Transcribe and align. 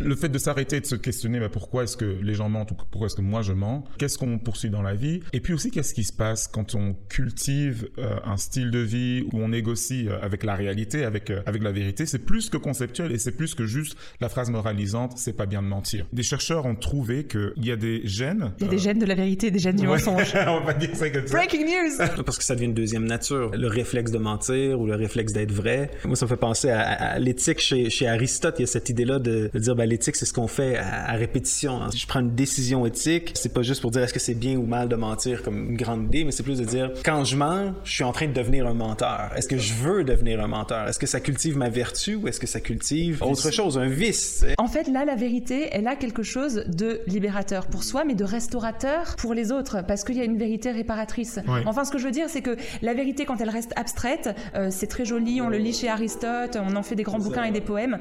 le 0.00 0.16
fait 0.16 0.28
de 0.28 0.38
s'arrêter 0.38 0.76
et 0.76 0.80
de 0.80 0.86
se 0.86 0.94
questionner 0.94 1.40
bah, 1.40 1.48
pourquoi 1.48 1.84
est-ce 1.84 1.96
que 1.96 2.18
les 2.22 2.34
gens 2.34 2.48
mentent 2.48 2.72
ou 2.72 2.74
pourquoi 2.74 3.06
est-ce 3.06 3.16
que 3.16 3.22
moi 3.22 3.42
je 3.42 3.52
mens, 3.52 3.84
qu'est-ce 3.98 4.18
qu'on 4.18 4.38
poursuit 4.38 4.70
dans 4.70 4.82
la 4.82 4.94
vie, 4.94 5.20
et 5.32 5.40
puis 5.40 5.52
aussi 5.52 5.70
qu'est-ce 5.70 5.94
qui 5.94 6.04
se 6.04 6.12
passe 6.12 6.48
quand 6.48 6.74
on 6.74 6.94
cultive 7.08 7.88
euh, 7.98 8.16
un 8.24 8.36
style 8.36 8.70
de 8.70 8.78
vie 8.78 9.24
où 9.32 9.38
on 9.40 9.48
négocie 9.48 10.08
euh, 10.08 10.18
avec 10.22 10.44
la 10.44 10.54
réalité, 10.54 11.04
avec, 11.04 11.30
euh, 11.30 11.42
avec 11.46 11.62
la 11.62 11.72
vérité, 11.72 12.06
c'est 12.06 12.24
plus 12.24 12.50
que 12.50 12.56
conceptuel 12.56 13.12
et 13.12 13.18
c'est 13.18 13.32
plus 13.32 13.54
que 13.54 13.66
juste 13.66 13.96
la 14.20 14.28
phrase 14.28 14.50
moralisante, 14.50 15.12
c'est 15.16 15.32
pas 15.32 15.46
bien 15.46 15.62
de 15.62 15.68
mentir. 15.68 16.06
Des 16.12 16.22
chercheurs 16.22 16.66
ont 16.66 16.74
trouvé 16.74 17.24
qu'il 17.24 17.52
y 17.58 17.70
a 17.70 17.76
des 17.76 18.02
gènes... 18.04 18.52
Il 18.58 18.64
y 18.64 18.68
a 18.68 18.70
des 18.70 18.78
gènes 18.78 18.98
de 18.98 19.06
la 19.06 19.14
vérité 19.14 19.48
et 19.48 19.50
des 19.50 19.58
gènes 19.58 19.76
du 19.76 19.86
mensonge. 19.86 20.32
on 20.46 20.60
va 20.64 20.74
dire 20.74 20.94
ça 20.94 21.10
comme 21.10 21.26
ça. 21.26 21.36
Breaking 21.36 21.64
news 21.64 22.22
Parce 22.24 22.38
que 22.38 22.44
ça 22.44 22.54
devient 22.54 22.66
une 22.66 22.74
deuxième 22.74 23.04
nature. 23.04 23.50
Le 23.52 23.68
réflexe 23.68 24.10
de 24.10 24.18
mentir 24.18 24.80
ou 24.80 24.86
le 24.86 24.94
réflexe 24.94 25.32
d'être 25.32 25.52
vrai. 25.52 25.90
Moi, 26.04 26.16
ça 26.16 26.26
me 26.26 26.28
fait 26.28 26.36
penser 26.36 26.70
à, 26.70 26.80
à 26.80 27.18
l'éthique 27.18 27.60
chez, 27.60 27.90
chez 27.90 28.06
Aristote. 28.06 28.56
Il 28.58 28.62
y 28.62 28.64
a 28.64 28.66
cette 28.66 28.88
idée-là 28.88 29.18
de, 29.18 29.50
de 29.52 29.58
dire, 29.58 29.74
ben, 29.74 29.89
l'éthique, 29.90 30.16
c'est 30.16 30.26
ce 30.26 30.32
qu'on 30.32 30.46
fait 30.46 30.76
à, 30.76 31.10
à, 31.10 31.12
répétition. 31.12 31.90
Si 31.90 31.98
je 31.98 32.06
prends 32.06 32.20
une 32.20 32.34
décision 32.34 32.86
éthique, 32.86 33.32
c'est 33.34 33.52
pas 33.52 33.62
juste 33.62 33.80
pour 33.80 33.90
dire 33.90 34.02
est-ce 34.02 34.14
que 34.14 34.20
c'est 34.20 34.34
bien 34.34 34.56
ou 34.56 34.66
mal 34.66 34.88
de 34.88 34.96
mentir 34.96 35.42
comme 35.42 35.70
une 35.70 35.76
grande 35.76 36.04
idée, 36.06 36.24
mais 36.24 36.32
c'est 36.32 36.42
plus 36.42 36.58
de 36.58 36.64
dire, 36.64 36.92
quand 37.04 37.24
je 37.24 37.36
mens, 37.36 37.74
je 37.84 37.92
suis 37.92 38.04
en 38.04 38.12
train 38.12 38.26
de 38.26 38.32
devenir 38.32 38.66
un 38.66 38.74
menteur. 38.74 39.30
Est-ce 39.36 39.48
que 39.48 39.58
je 39.58 39.74
veux 39.74 40.04
devenir 40.04 40.40
un 40.40 40.46
menteur? 40.46 40.88
Est-ce 40.88 40.98
que 40.98 41.06
ça 41.06 41.20
cultive 41.20 41.56
ma 41.56 41.68
vertu 41.68 42.14
ou 42.14 42.28
est-ce 42.28 42.40
que 42.40 42.46
ça 42.46 42.60
cultive 42.60 43.22
autre 43.22 43.50
chose, 43.50 43.78
un 43.78 43.88
vice? 43.88 44.44
En 44.58 44.68
fait, 44.68 44.88
là, 44.88 45.04
la 45.04 45.16
vérité, 45.16 45.68
elle 45.72 45.86
a 45.86 45.96
quelque 45.96 46.22
chose 46.22 46.64
de 46.66 47.00
libérateur 47.06 47.66
pour 47.66 47.84
soi, 47.84 48.04
mais 48.04 48.14
de 48.14 48.24
restaurateur 48.24 49.16
pour 49.16 49.34
les 49.34 49.52
autres, 49.52 49.84
parce 49.86 50.04
qu'il 50.04 50.16
y 50.16 50.20
a 50.20 50.24
une 50.24 50.38
vérité 50.38 50.70
réparatrice. 50.70 51.38
Enfin, 51.66 51.84
ce 51.84 51.90
que 51.90 51.98
je 51.98 52.04
veux 52.04 52.12
dire, 52.12 52.28
c'est 52.28 52.42
que 52.42 52.56
la 52.82 52.94
vérité, 52.94 53.24
quand 53.24 53.40
elle 53.40 53.50
reste 53.50 53.72
abstraite, 53.76 54.30
euh, 54.54 54.68
c'est 54.70 54.86
très 54.86 55.04
joli, 55.04 55.40
on 55.40 55.48
le 55.48 55.58
lit 55.58 55.72
chez 55.72 55.88
Aristote, 55.88 56.56
on 56.60 56.76
en 56.76 56.82
fait 56.82 56.94
des 56.94 57.02
grands 57.02 57.18
bouquins 57.18 57.44
et 57.44 57.50
des 57.50 57.60
poèmes, 57.60 57.98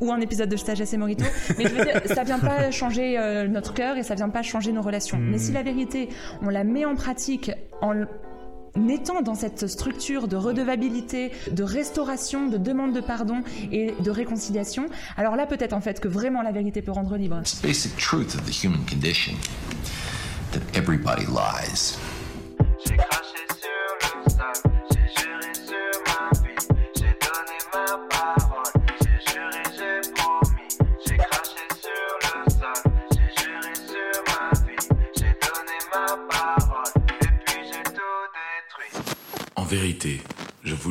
ou 0.00 0.12
un 0.12 0.20
épisode 0.20 0.48
de 0.48 0.56
Sagesse 0.56 0.92
et 0.92 0.96
Morito. 0.96 1.17
Mais 1.58 1.64
je 1.64 1.74
veux 1.74 1.84
dire, 1.84 2.00
ça 2.06 2.24
vient 2.24 2.38
pas 2.38 2.70
changer 2.70 3.18
euh, 3.18 3.48
notre 3.48 3.74
cœur 3.74 3.96
et 3.96 4.02
ça 4.02 4.14
vient 4.14 4.28
pas 4.28 4.42
changer 4.42 4.72
nos 4.72 4.82
relations. 4.82 5.18
Mais 5.18 5.38
si 5.38 5.52
la 5.52 5.62
vérité, 5.62 6.08
on 6.42 6.48
la 6.48 6.64
met 6.64 6.84
en 6.84 6.94
pratique 6.94 7.50
en 7.80 8.04
étant 8.88 9.22
dans 9.22 9.34
cette 9.34 9.66
structure 9.66 10.28
de 10.28 10.36
redevabilité, 10.36 11.32
de 11.50 11.62
restauration, 11.62 12.48
de 12.48 12.58
demande 12.58 12.92
de 12.92 13.00
pardon 13.00 13.42
et 13.72 13.94
de 13.98 14.10
réconciliation, 14.10 14.86
alors 15.16 15.36
là 15.36 15.46
peut-être 15.46 15.72
en 15.72 15.80
fait 15.80 16.00
que 16.00 16.08
vraiment 16.08 16.42
la 16.42 16.52
vérité 16.52 16.82
peut 16.82 16.92
rendre 16.92 17.16
libre. 17.16 17.38
It's 17.40 17.58
the 17.58 17.62
basic 17.62 17.96
truth 17.96 18.34
of 18.34 18.44
the 18.44 18.64
human 18.64 18.84
condition 18.88 19.34
that 20.52 20.60
everybody 20.74 21.26
lies. 21.26 21.98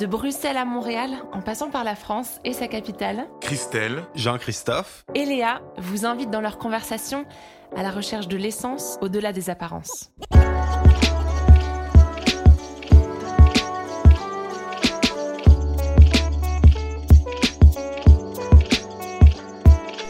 De 0.00 0.06
Bruxelles 0.06 0.56
à 0.56 0.64
Montréal, 0.64 1.10
en 1.32 1.40
passant 1.40 1.70
par 1.70 1.84
la 1.84 1.94
France 1.94 2.40
et 2.44 2.52
sa 2.52 2.66
capitale, 2.66 3.28
Christelle, 3.40 4.02
Jean-Christophe. 4.16 5.04
et 5.14 5.24
Léa 5.24 5.62
vous 5.78 6.04
invitent 6.04 6.30
dans 6.30 6.40
leur 6.40 6.58
conversation 6.58 7.24
à 7.76 7.82
la 7.84 7.92
recherche 7.92 8.26
de 8.26 8.36
l'essence 8.36 8.98
au-delà 9.02 9.32
des 9.32 9.50
apparences. 9.50 10.10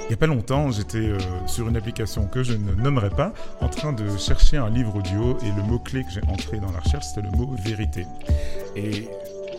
Il 0.04 0.08
n'y 0.08 0.14
a 0.14 0.16
pas 0.16 0.26
longtemps, 0.26 0.70
j'étais 0.70 0.98
euh, 0.98 1.18
sur 1.46 1.68
une 1.68 1.76
application 1.76 2.26
que 2.26 2.42
je 2.42 2.52
ne 2.52 2.72
nommerai 2.74 3.10
pas, 3.10 3.32
en 3.60 3.68
train 3.68 3.92
de 3.92 4.16
chercher 4.16 4.56
un 4.56 4.70
livre 4.70 4.96
audio 4.96 5.36
et 5.42 5.50
le 5.50 5.62
mot-clé 5.62 6.04
que 6.04 6.10
j'ai 6.10 6.22
entré 6.28 6.58
dans 6.58 6.70
la 6.70 6.80
recherche, 6.80 7.04
c'était 7.06 7.26
le 7.26 7.36
mot 7.36 7.50
vérité. 7.64 8.06
Et 8.76 9.08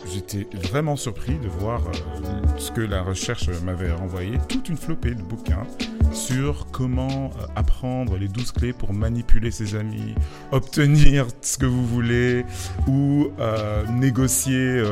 j'étais 0.06 0.48
vraiment 0.68 0.96
surpris 0.96 1.38
de 1.38 1.48
voir 1.48 1.82
euh, 1.88 2.58
ce 2.58 2.72
que 2.72 2.82
la 2.82 3.02
recherche 3.02 3.50
m'avait 3.64 3.92
renvoyé, 3.92 4.38
toute 4.48 4.70
une 4.70 4.78
flopée 4.78 5.16
de 5.16 5.22
bouquins 5.22 5.66
sur 6.12 6.68
comment 6.72 7.32
euh, 7.40 7.46
apprendre 7.56 8.18
les 8.18 8.28
12 8.28 8.52
clés 8.52 8.74
pour 8.74 8.94
manipuler 8.94 9.52
ses 9.52 9.76
amis, 9.76 10.16
obtenir 10.52 11.28
ce 11.42 11.58
que 11.58 11.66
vous 11.66 11.86
voulez, 11.86 12.46
ou 12.88 13.28
euh, 13.40 13.86
négocier 13.88 14.84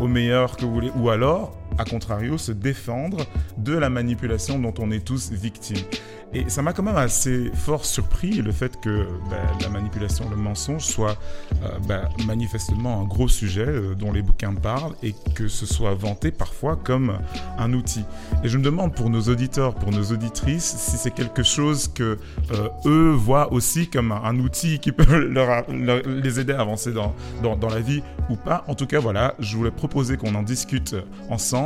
au 0.00 0.06
meilleur 0.06 0.56
que 0.56 0.64
vous 0.64 0.74
voulez, 0.74 0.92
ou 0.96 1.10
alors, 1.10 1.59
à 1.78 1.84
contrario, 1.84 2.38
se 2.38 2.52
défendre 2.52 3.26
de 3.58 3.76
la 3.76 3.90
manipulation 3.90 4.58
dont 4.58 4.74
on 4.78 4.90
est 4.90 5.04
tous 5.04 5.30
victimes. 5.32 5.84
Et 6.32 6.48
ça 6.48 6.62
m'a 6.62 6.72
quand 6.72 6.84
même 6.84 6.96
assez 6.96 7.50
fort 7.54 7.84
surpris 7.84 8.30
le 8.34 8.52
fait 8.52 8.80
que 8.80 9.08
bah, 9.28 9.36
la 9.60 9.68
manipulation, 9.68 10.30
le 10.30 10.36
mensonge 10.36 10.84
soit 10.84 11.16
euh, 11.64 11.78
bah, 11.88 12.08
manifestement 12.24 13.00
un 13.00 13.04
gros 13.04 13.26
sujet 13.26 13.66
euh, 13.66 13.94
dont 13.96 14.12
les 14.12 14.22
bouquins 14.22 14.54
parlent 14.54 14.94
et 15.02 15.12
que 15.34 15.48
ce 15.48 15.66
soit 15.66 15.94
vanté 15.94 16.30
parfois 16.30 16.76
comme 16.76 17.18
un 17.58 17.72
outil. 17.72 18.04
Et 18.44 18.48
je 18.48 18.58
me 18.58 18.62
demande 18.62 18.94
pour 18.94 19.10
nos 19.10 19.22
auditeurs, 19.22 19.74
pour 19.74 19.90
nos 19.90 20.04
auditrices, 20.12 20.76
si 20.76 20.96
c'est 20.96 21.10
quelque 21.12 21.42
chose 21.42 21.88
que 21.88 22.16
euh, 22.52 22.68
eux 22.86 23.10
voient 23.10 23.52
aussi 23.52 23.88
comme 23.88 24.12
un, 24.12 24.38
outil 24.38 24.78
qui 24.78 24.92
peut 24.92 25.26
les 26.22 26.40
aider 26.40 26.52
à 26.52 26.60
avancer 26.60 26.92
dans, 26.92 27.12
dans 27.42 27.68
la 27.68 27.80
vie 27.80 28.02
ou 28.28 28.36
pas. 28.36 28.64
En 28.68 28.76
tout 28.76 28.86
cas, 28.86 29.00
voilà, 29.00 29.34
je 29.40 29.56
voulais 29.56 29.72
proposer 29.72 30.16
qu'on 30.16 30.36
en 30.36 30.44
discute 30.44 30.94
ensemble. 31.28 31.59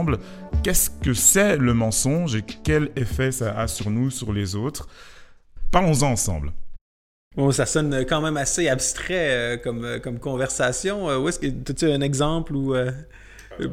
Qu'est-ce 0.62 0.91
que 0.91 1.15
c'est 1.15 1.56
le 1.56 1.75
mensonge 1.75 2.34
et 2.37 2.43
quel 2.43 2.91
effet 2.97 3.32
ça 3.32 3.59
a 3.59 3.69
sur 3.69 3.91
nous, 3.91 4.10
sur 4.10 4.32
les 4.32 4.56
autres? 4.56 4.88
Parlons-en 5.71 6.12
ensemble. 6.12 6.53
Bon, 7.37 7.50
ça 7.50 7.66
sonne 7.66 8.04
quand 8.09 8.21
même 8.21 8.37
assez 8.37 8.69
abstrait 8.69 9.31
euh, 9.31 9.56
comme, 9.56 9.84
euh, 9.84 9.99
comme 9.99 10.21
conversation. 10.21 11.10
Euh, 11.10 11.19
où 11.19 11.28
est-ce 11.28 11.41
que 11.41 11.47
as-tu 11.47 11.91
un 11.91 12.00
exemple 12.00 12.54
ou 12.54 12.75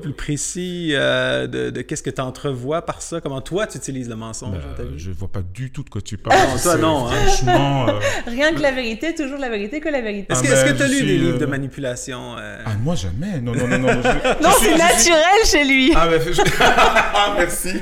plus 0.01 0.13
précis 0.13 0.89
euh, 0.93 1.47
de, 1.47 1.69
de 1.69 1.81
qu'est-ce 1.81 2.03
que 2.03 2.09
tu 2.09 2.21
entrevois 2.21 2.83
par 2.83 3.01
ça? 3.01 3.21
Comment 3.21 3.41
toi 3.41 3.67
tu 3.67 3.77
utilises 3.77 4.09
le 4.09 4.15
mensonge 4.15 4.57
dans 4.57 4.73
ta 4.75 4.83
vie? 4.83 4.97
je 4.97 5.11
vois 5.11 5.27
pas 5.31 5.41
du 5.41 5.71
tout 5.71 5.83
de 5.83 5.89
quoi 5.89 6.01
tu 6.01 6.17
parles. 6.17 6.37
Non, 6.37 6.57
toi, 6.61 6.77
non, 6.77 7.07
hein. 7.07 7.11
Franchement, 7.25 7.89
euh, 7.89 7.99
Rien 8.27 8.53
que 8.53 8.61
la 8.61 8.71
vérité, 8.71 9.13
toujours 9.15 9.39
la 9.39 9.49
vérité 9.49 9.79
que 9.79 9.89
la 9.89 10.01
vérité. 10.01 10.31
Est-ce 10.33 10.43
que 10.43 10.47
Ah, 10.49 10.53
est-ce 10.53 10.65
ben, 10.65 10.71
que 10.73 10.77
tu 10.77 10.83
as 10.83 10.87
lu 10.87 10.95
suis, 10.97 11.05
des 11.05 11.17
livres 11.17 11.37
de 11.39 11.43
euh, 11.43 11.47
manipulation 11.47 12.35
euh, 12.37 12.61
ah, 12.65 12.71
moi 12.81 12.95
jamais. 12.95 13.39
Non, 13.41 13.53
non, 13.53 13.67
non, 13.67 13.79
non. 13.79 13.87
je- 14.01 14.43
Non, 14.43 14.49
je 14.51 14.63
c'est 14.65 14.69
suis- 14.69 14.77
naturel 14.77 15.45
chez 15.45 15.65
lui. 15.65 15.93
Ah, 15.95 16.07
ben, 16.07 16.21
je... 16.21 16.41
ah, 16.61 17.33
merci. 17.37 17.73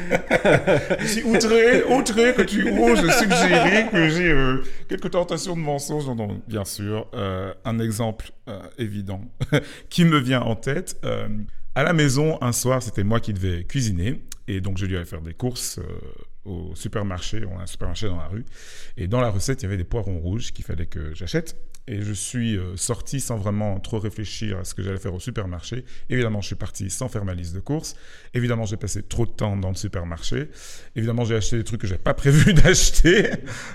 je 0.99 1.05
suis 1.07 1.23
outré, 1.23 1.83
outré 1.83 2.33
que 2.33 2.41
tu 2.43 2.69
oses 2.79 2.99
suggérer 3.17 3.87
que 3.91 4.09
j'ai 4.09 4.29
euh, 4.31 4.63
quelques 4.87 5.11
tentations 5.11 5.55
de 5.55 5.61
mensonge. 5.61 6.05
Non, 6.07 6.15
non, 6.15 6.41
bien 6.47 6.65
sûr. 6.65 7.07
Euh, 7.13 7.53
un 7.65 7.79
exemple 7.79 8.31
euh, 8.47 8.59
évident 8.77 9.21
qui 9.89 10.05
me 10.05 10.17
vient 10.19 10.41
en 10.41 10.55
tête. 10.55 10.95
À 11.79 11.83
la 11.83 11.93
maison, 11.93 12.37
un 12.41 12.51
soir, 12.51 12.83
c'était 12.83 13.05
moi 13.05 13.21
qui 13.21 13.31
devais 13.31 13.63
cuisiner. 13.63 14.21
Et 14.49 14.59
donc, 14.59 14.77
je 14.77 14.85
lui 14.85 14.97
allais 14.97 15.05
faire 15.05 15.21
des 15.21 15.33
courses 15.33 15.79
euh, 15.79 15.83
au 16.43 16.75
supermarché. 16.75 17.45
On 17.49 17.57
a 17.57 17.63
un 17.63 17.67
supermarché 17.67 18.07
dans 18.07 18.17
la 18.17 18.27
rue. 18.27 18.43
Et 18.97 19.07
dans 19.07 19.21
la 19.21 19.29
recette, 19.29 19.61
il 19.61 19.63
y 19.63 19.67
avait 19.67 19.77
des 19.77 19.85
poivrons 19.85 20.19
rouges 20.19 20.51
qu'il 20.51 20.65
fallait 20.65 20.87
que 20.87 21.13
j'achète. 21.13 21.55
Et 21.87 22.01
je 22.01 22.11
suis 22.11 22.57
euh, 22.57 22.75
sorti 22.75 23.21
sans 23.21 23.37
vraiment 23.37 23.79
trop 23.79 23.97
réfléchir 23.97 24.57
à 24.57 24.65
ce 24.65 24.73
que 24.73 24.83
j'allais 24.83 24.99
faire 24.99 25.13
au 25.13 25.21
supermarché. 25.21 25.85
Évidemment, 26.09 26.41
je 26.41 26.47
suis 26.47 26.57
parti 26.57 26.89
sans 26.89 27.07
faire 27.07 27.23
ma 27.23 27.33
liste 27.33 27.55
de 27.55 27.61
courses. 27.61 27.95
Évidemment, 28.33 28.65
j'ai 28.65 28.75
passé 28.75 29.01
trop 29.01 29.25
de 29.25 29.31
temps 29.31 29.55
dans 29.55 29.69
le 29.69 29.75
supermarché. 29.75 30.49
Évidemment, 30.97 31.23
j'ai 31.23 31.35
acheté 31.35 31.59
des 31.59 31.63
trucs 31.63 31.79
que 31.79 31.87
j'avais 31.87 32.03
pas 32.03 32.13
prévu 32.25 32.53
d'acheter. 32.53 33.29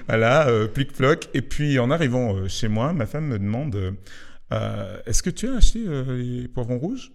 voilà, 0.09 0.47
euh, 0.49 0.69
plic-ploc. 0.69 1.31
Et 1.33 1.41
puis, 1.41 1.79
en 1.79 1.91
arrivant 1.91 2.37
euh, 2.37 2.49
chez 2.49 2.69
moi, 2.69 2.93
ma 2.93 3.06
femme 3.06 3.29
me 3.29 3.39
demande 3.39 3.97
Est-ce 5.06 5.23
que 5.23 5.31
tu 5.31 5.49
as 5.49 5.55
acheté 5.55 5.79
les 5.79 6.49
poivrons 6.49 6.79
rouges? 6.79 7.11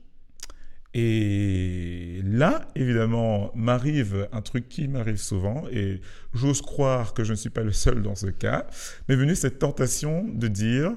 Et 0.93 2.21
là, 2.23 2.67
évidemment, 2.75 3.51
m'arrive 3.53 4.27
un 4.31 4.41
truc 4.41 4.67
qui 4.69 4.87
m'arrive 4.87 5.17
souvent, 5.17 5.65
et 5.71 6.01
j'ose 6.33 6.61
croire 6.61 7.13
que 7.13 7.23
je 7.23 7.31
ne 7.31 7.37
suis 7.37 7.51
pas 7.51 7.61
le 7.61 7.71
seul 7.71 8.01
dans 8.01 8.15
ce 8.15 8.27
cas, 8.27 8.65
m'est 9.07 9.15
venue 9.15 9.35
cette 9.35 9.59
tentation 9.59 10.25
de 10.27 10.47
dire 10.47 10.93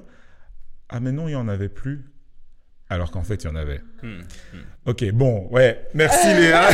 Ah, 0.89 1.01
mais 1.01 1.13
non, 1.13 1.29
il 1.29 1.33
n'y 1.33 1.37
en 1.37 1.49
avait 1.49 1.69
plus. 1.69 2.07
Alors 2.89 3.11
qu'en 3.11 3.23
fait, 3.23 3.45
il 3.45 3.47
y 3.47 3.51
en 3.51 3.57
avait. 3.57 3.81
Ok, 4.85 5.11
bon, 5.13 5.49
ouais, 5.51 5.89
merci 5.95 6.27
Léa. 6.27 6.69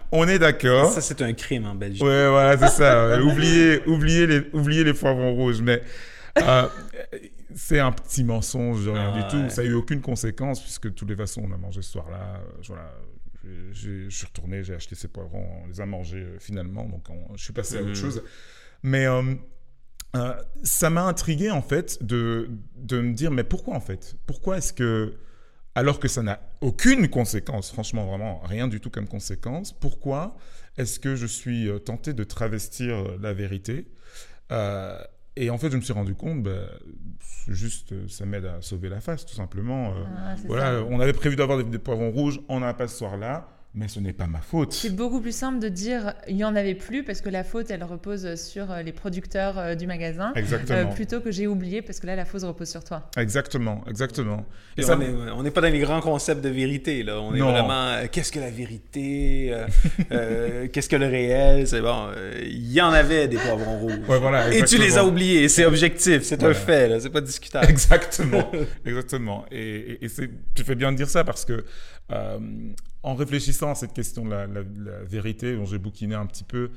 On 0.12 0.26
est 0.26 0.40
d'accord. 0.40 0.90
Ça, 0.90 1.00
c'est 1.00 1.22
un 1.22 1.32
crime 1.34 1.66
en 1.66 1.74
Belgique. 1.76 2.02
Ouais, 2.02 2.28
voilà, 2.28 2.58
c'est 2.58 2.76
ça. 2.76 3.20
oubliez, 3.22 3.80
oubliez, 3.86 4.26
les, 4.26 4.42
oubliez 4.52 4.82
les 4.82 4.92
poivrons 4.92 5.34
rouges. 5.34 5.60
Mais 5.62 5.82
euh, 6.38 6.66
c'est 7.54 7.78
un 7.80 7.92
petit 7.92 8.24
mensonge, 8.24 8.88
rien 8.88 9.10
Ah, 9.14 9.16
du 9.16 9.26
tout. 9.28 9.36
ouais. 9.44 9.50
Ça 9.50 9.62
a 9.62 9.64
eu 9.64 9.74
aucune 9.74 10.00
conséquence 10.00 10.60
puisque 10.62 10.84
de 10.84 10.90
toutes 10.94 11.08
les 11.10 11.16
façons, 11.16 11.42
on 11.48 11.52
a 11.52 11.56
mangé 11.56 11.82
ce 11.82 11.90
soir-là. 11.92 12.36
euh, 12.44 12.60
voilà. 12.66 12.92
Je 13.72 14.08
suis 14.10 14.26
retourné, 14.26 14.62
j'ai 14.62 14.74
acheté 14.74 14.94
ces 14.94 15.08
poivrons, 15.08 15.62
on 15.64 15.66
les 15.66 15.80
a 15.80 15.86
mangés 15.86 16.18
euh, 16.18 16.38
finalement, 16.38 16.84
donc 16.84 17.08
on- 17.08 17.36
je 17.36 17.42
suis 17.44 17.52
passé 17.54 17.78
à 17.78 17.82
Mhm. 17.82 17.88
autre 17.88 17.98
chose. 17.98 18.22
Mais 18.82 19.06
euh, 19.06 19.34
euh, 20.16 20.34
ça 20.62 20.90
m'a 20.90 21.04
intrigué 21.04 21.50
en 21.50 21.62
fait 21.62 22.02
de, 22.04 22.50
de 22.76 23.00
me 23.00 23.14
dire 23.14 23.30
mais 23.30 23.44
pourquoi 23.44 23.74
en 23.76 23.80
fait? 23.80 24.16
Pourquoi 24.26 24.58
est-ce 24.58 24.72
que 24.74 25.14
alors 25.74 26.00
que 26.00 26.08
ça 26.08 26.22
n'a 26.22 26.40
aucune 26.60 27.08
conséquence, 27.08 27.70
franchement 27.72 28.04
vraiment 28.04 28.40
rien 28.40 28.68
du 28.68 28.80
tout 28.80 28.90
comme 28.90 29.06
conséquence, 29.08 29.72
pourquoi 29.72 30.36
est-ce 30.76 30.98
que 31.00 31.14
je 31.16 31.26
suis 31.26 31.70
tenté 31.84 32.12
de 32.12 32.24
travestir 32.24 33.16
la 33.20 33.32
vérité? 33.32 33.86
Et 35.42 35.48
en 35.50 35.56
fait 35.58 35.70
je 35.70 35.76
me 35.76 35.80
suis 35.82 35.92
rendu 35.94 36.14
compte, 36.14 36.42
bah, 36.42 36.50
juste 37.48 37.92
euh, 37.92 38.04
ça 38.08 38.26
m'aide 38.26 38.44
à 38.44 38.60
sauver 38.60 38.88
la 38.88 39.00
face 39.00 39.24
tout 39.24 39.34
simplement. 39.34 39.90
Euh, 39.90 40.04
Ah, 40.16 40.34
voilà, 40.46 40.78
ça. 40.80 40.84
on 40.90 41.00
avait 41.00 41.12
prévu 41.14 41.34
d'avoir 41.36 41.58
des, 41.58 41.64
des 41.64 41.78
poivrons 41.78 42.10
rouges, 42.10 42.40
on 42.48 42.60
n'a 42.60 42.74
pas 42.74 42.88
ce 42.88 42.96
soir-là, 42.98 43.48
mais 43.72 43.86
ce 43.86 44.00
n'est 44.00 44.12
pas 44.12 44.26
ma 44.26 44.40
faute. 44.40 44.72
C'est 44.72 44.94
beaucoup 44.94 45.20
plus 45.20 45.34
simple 45.34 45.60
de 45.60 45.68
dire 45.68 46.14
il 46.26 46.34
n'y 46.34 46.42
en 46.44 46.56
avait 46.56 46.74
plus 46.74 47.04
parce 47.04 47.20
que 47.20 47.28
la 47.28 47.44
faute 47.44 47.70
elle 47.70 47.84
repose 47.84 48.34
sur 48.34 48.70
euh, 48.72 48.82
les 48.82 48.90
producteurs 48.92 49.58
euh, 49.58 49.74
du 49.76 49.86
magasin 49.86 50.32
Exactement. 50.34 50.78
euh, 50.78 50.84
plutôt 50.94 51.20
que 51.20 51.30
j'ai 51.30 51.46
oublié 51.46 51.80
parce 51.80 52.00
que 52.00 52.06
là 52.08 52.16
la 52.16 52.24
faute 52.24 52.42
repose 52.42 52.68
sur 52.68 52.82
toi. 52.82 53.08
Exactement, 53.16 53.84
exactement. 53.88 54.44
Et 54.76 54.80
Et 54.80 54.84
ça, 54.84 54.96
on 54.98 55.00
est- 55.00 55.30
on 55.36 55.42
n'est 55.44 55.52
pas 55.52 55.60
dans 55.60 55.72
les 55.72 55.78
grands 55.78 56.00
concepts 56.00 56.42
de 56.42 56.48
vérité, 56.48 57.02
là. 57.04 57.20
On 57.20 57.32
est 57.34 57.38
Non. 57.38 57.50
vraiment, 57.52 57.86
euh, 57.90 58.06
qu'est-ce 58.10 58.32
que 58.32 58.40
la 58.40 58.50
vérité? 58.50 59.54
qu'est-ce 60.72 60.88
que 60.88 60.96
le 60.96 61.06
réel? 61.06 61.66
C'est 61.68 61.80
bon, 61.80 62.08
euh, 62.16 62.40
il 62.42 62.72
y 62.72 62.80
en 62.80 62.90
avait 62.92 63.28
des 63.28 63.36
poivrons 63.36 63.78
rouges. 63.78 63.98
Ouais, 64.08 64.18
voilà, 64.18 64.52
Et 64.52 64.64
tu 64.64 64.78
les 64.78 64.98
as 64.98 65.04
oubliés, 65.04 65.48
c'est 65.48 65.64
objectif, 65.64 66.22
c'est 66.22 66.42
un 66.42 66.54
fait, 66.54 66.88
là, 66.88 66.98
c'est 67.00 67.10
pas 67.10 67.20
discutable. 67.20 67.68
Exactement, 67.70 68.50
exactement. 68.84 69.44
Et, 69.52 69.60
et- 69.60 70.04
et 70.04 70.08
c'est- 70.08 70.30
tu 70.54 70.64
fais 70.64 70.74
bien 70.74 70.90
de 70.92 70.96
dire 70.96 71.08
ça 71.08 71.22
parce 71.24 71.44
que 71.44 71.64
euh, 72.12 72.38
en 73.02 73.14
réfléchissant 73.14 73.70
à 73.70 73.74
cette 73.74 73.92
question 73.92 74.24
de 74.24 74.30
la, 74.30 74.46
vérité, 75.02 75.56
dont 75.56 75.64
j'ai 75.64 75.78
bouquiné 75.78 76.14
un 76.14 76.26
petit 76.26 76.44
peu, 76.44 76.70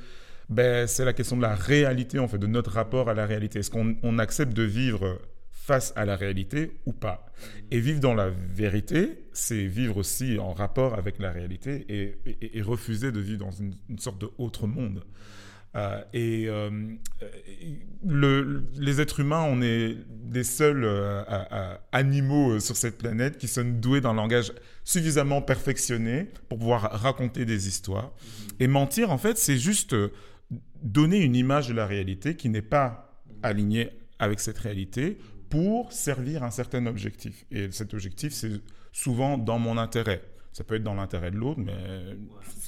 ben, 0.48 0.86
c'est 0.86 1.04
la 1.04 1.12
question 1.12 1.36
de 1.36 1.42
la 1.42 1.54
réalité, 1.54 2.18
en 2.18 2.28
fait, 2.28 2.38
de 2.38 2.46
notre 2.46 2.72
rapport 2.72 3.08
à 3.08 3.14
la 3.14 3.26
réalité. 3.26 3.60
Est-ce 3.60 3.70
qu'on 3.70 3.96
on 4.02 4.18
accepte 4.18 4.52
de 4.52 4.62
vivre 4.62 5.18
face 5.50 5.92
à 5.96 6.04
la 6.04 6.16
réalité 6.16 6.80
ou 6.86 6.92
pas? 6.92 7.26
Et 7.70 7.80
vivre 7.80 8.00
dans 8.00 8.14
la 8.14 8.28
vérité, 8.30 9.26
c'est 9.32 9.64
vivre 9.64 9.96
aussi 9.96 10.38
en 10.38 10.52
rapport 10.52 10.94
avec 10.94 11.18
la 11.18 11.30
réalité 11.30 11.86
et 11.88 12.62
refuser 12.62 13.10
de 13.12 13.20
vivre 13.20 13.44
dans 13.44 13.52
une, 13.52 13.74
une 13.88 13.98
sorte 13.98 14.20
de 14.20 14.28
autre 14.38 14.66
monde. 14.66 15.02
Euh, 15.76 16.00
et 16.12 16.44
euh, 16.48 16.70
le- 18.04 18.64
les 18.78 19.00
êtres 19.00 19.20
humains, 19.20 19.42
on 19.42 19.60
est 19.60 19.96
des 20.08 20.44
seuls 20.44 20.84
euh, 20.84 21.74
animaux 21.90 22.60
sur 22.60 22.76
cette 22.76 22.98
planète 22.98 23.38
qui 23.38 23.48
sont 23.48 23.64
doués 23.64 24.00
d'un 24.00 24.14
langage 24.14 24.52
suffisamment 24.84 25.42
perfectionné 25.42 26.28
pour 26.48 26.58
pouvoir 26.58 26.82
raconter 26.92 27.44
des 27.44 27.66
histoires. 27.66 28.12
Et 28.60 28.68
mentir, 28.68 29.10
en 29.10 29.18
fait, 29.18 29.36
c'est 29.36 29.58
juste 29.58 29.96
donner 30.82 31.20
une 31.22 31.34
image 31.34 31.68
de 31.68 31.74
la 31.74 31.86
réalité 31.86 32.36
qui 32.36 32.48
n'est 32.48 32.62
pas 32.62 33.20
alignée 33.42 33.90
avec 34.18 34.40
cette 34.40 34.58
réalité 34.58 35.18
pour 35.50 35.92
servir 35.92 36.42
un 36.44 36.50
certain 36.50 36.86
objectif. 36.86 37.44
Et 37.50 37.70
cet 37.72 37.94
objectif, 37.94 38.32
c'est 38.32 38.60
souvent 38.92 39.38
dans 39.38 39.58
mon 39.58 39.76
intérêt. 39.76 40.22
Ça 40.54 40.62
peut 40.62 40.76
être 40.76 40.84
dans 40.84 40.94
l'intérêt 40.94 41.32
de 41.32 41.36
l'autre, 41.36 41.58
mais 41.58 41.74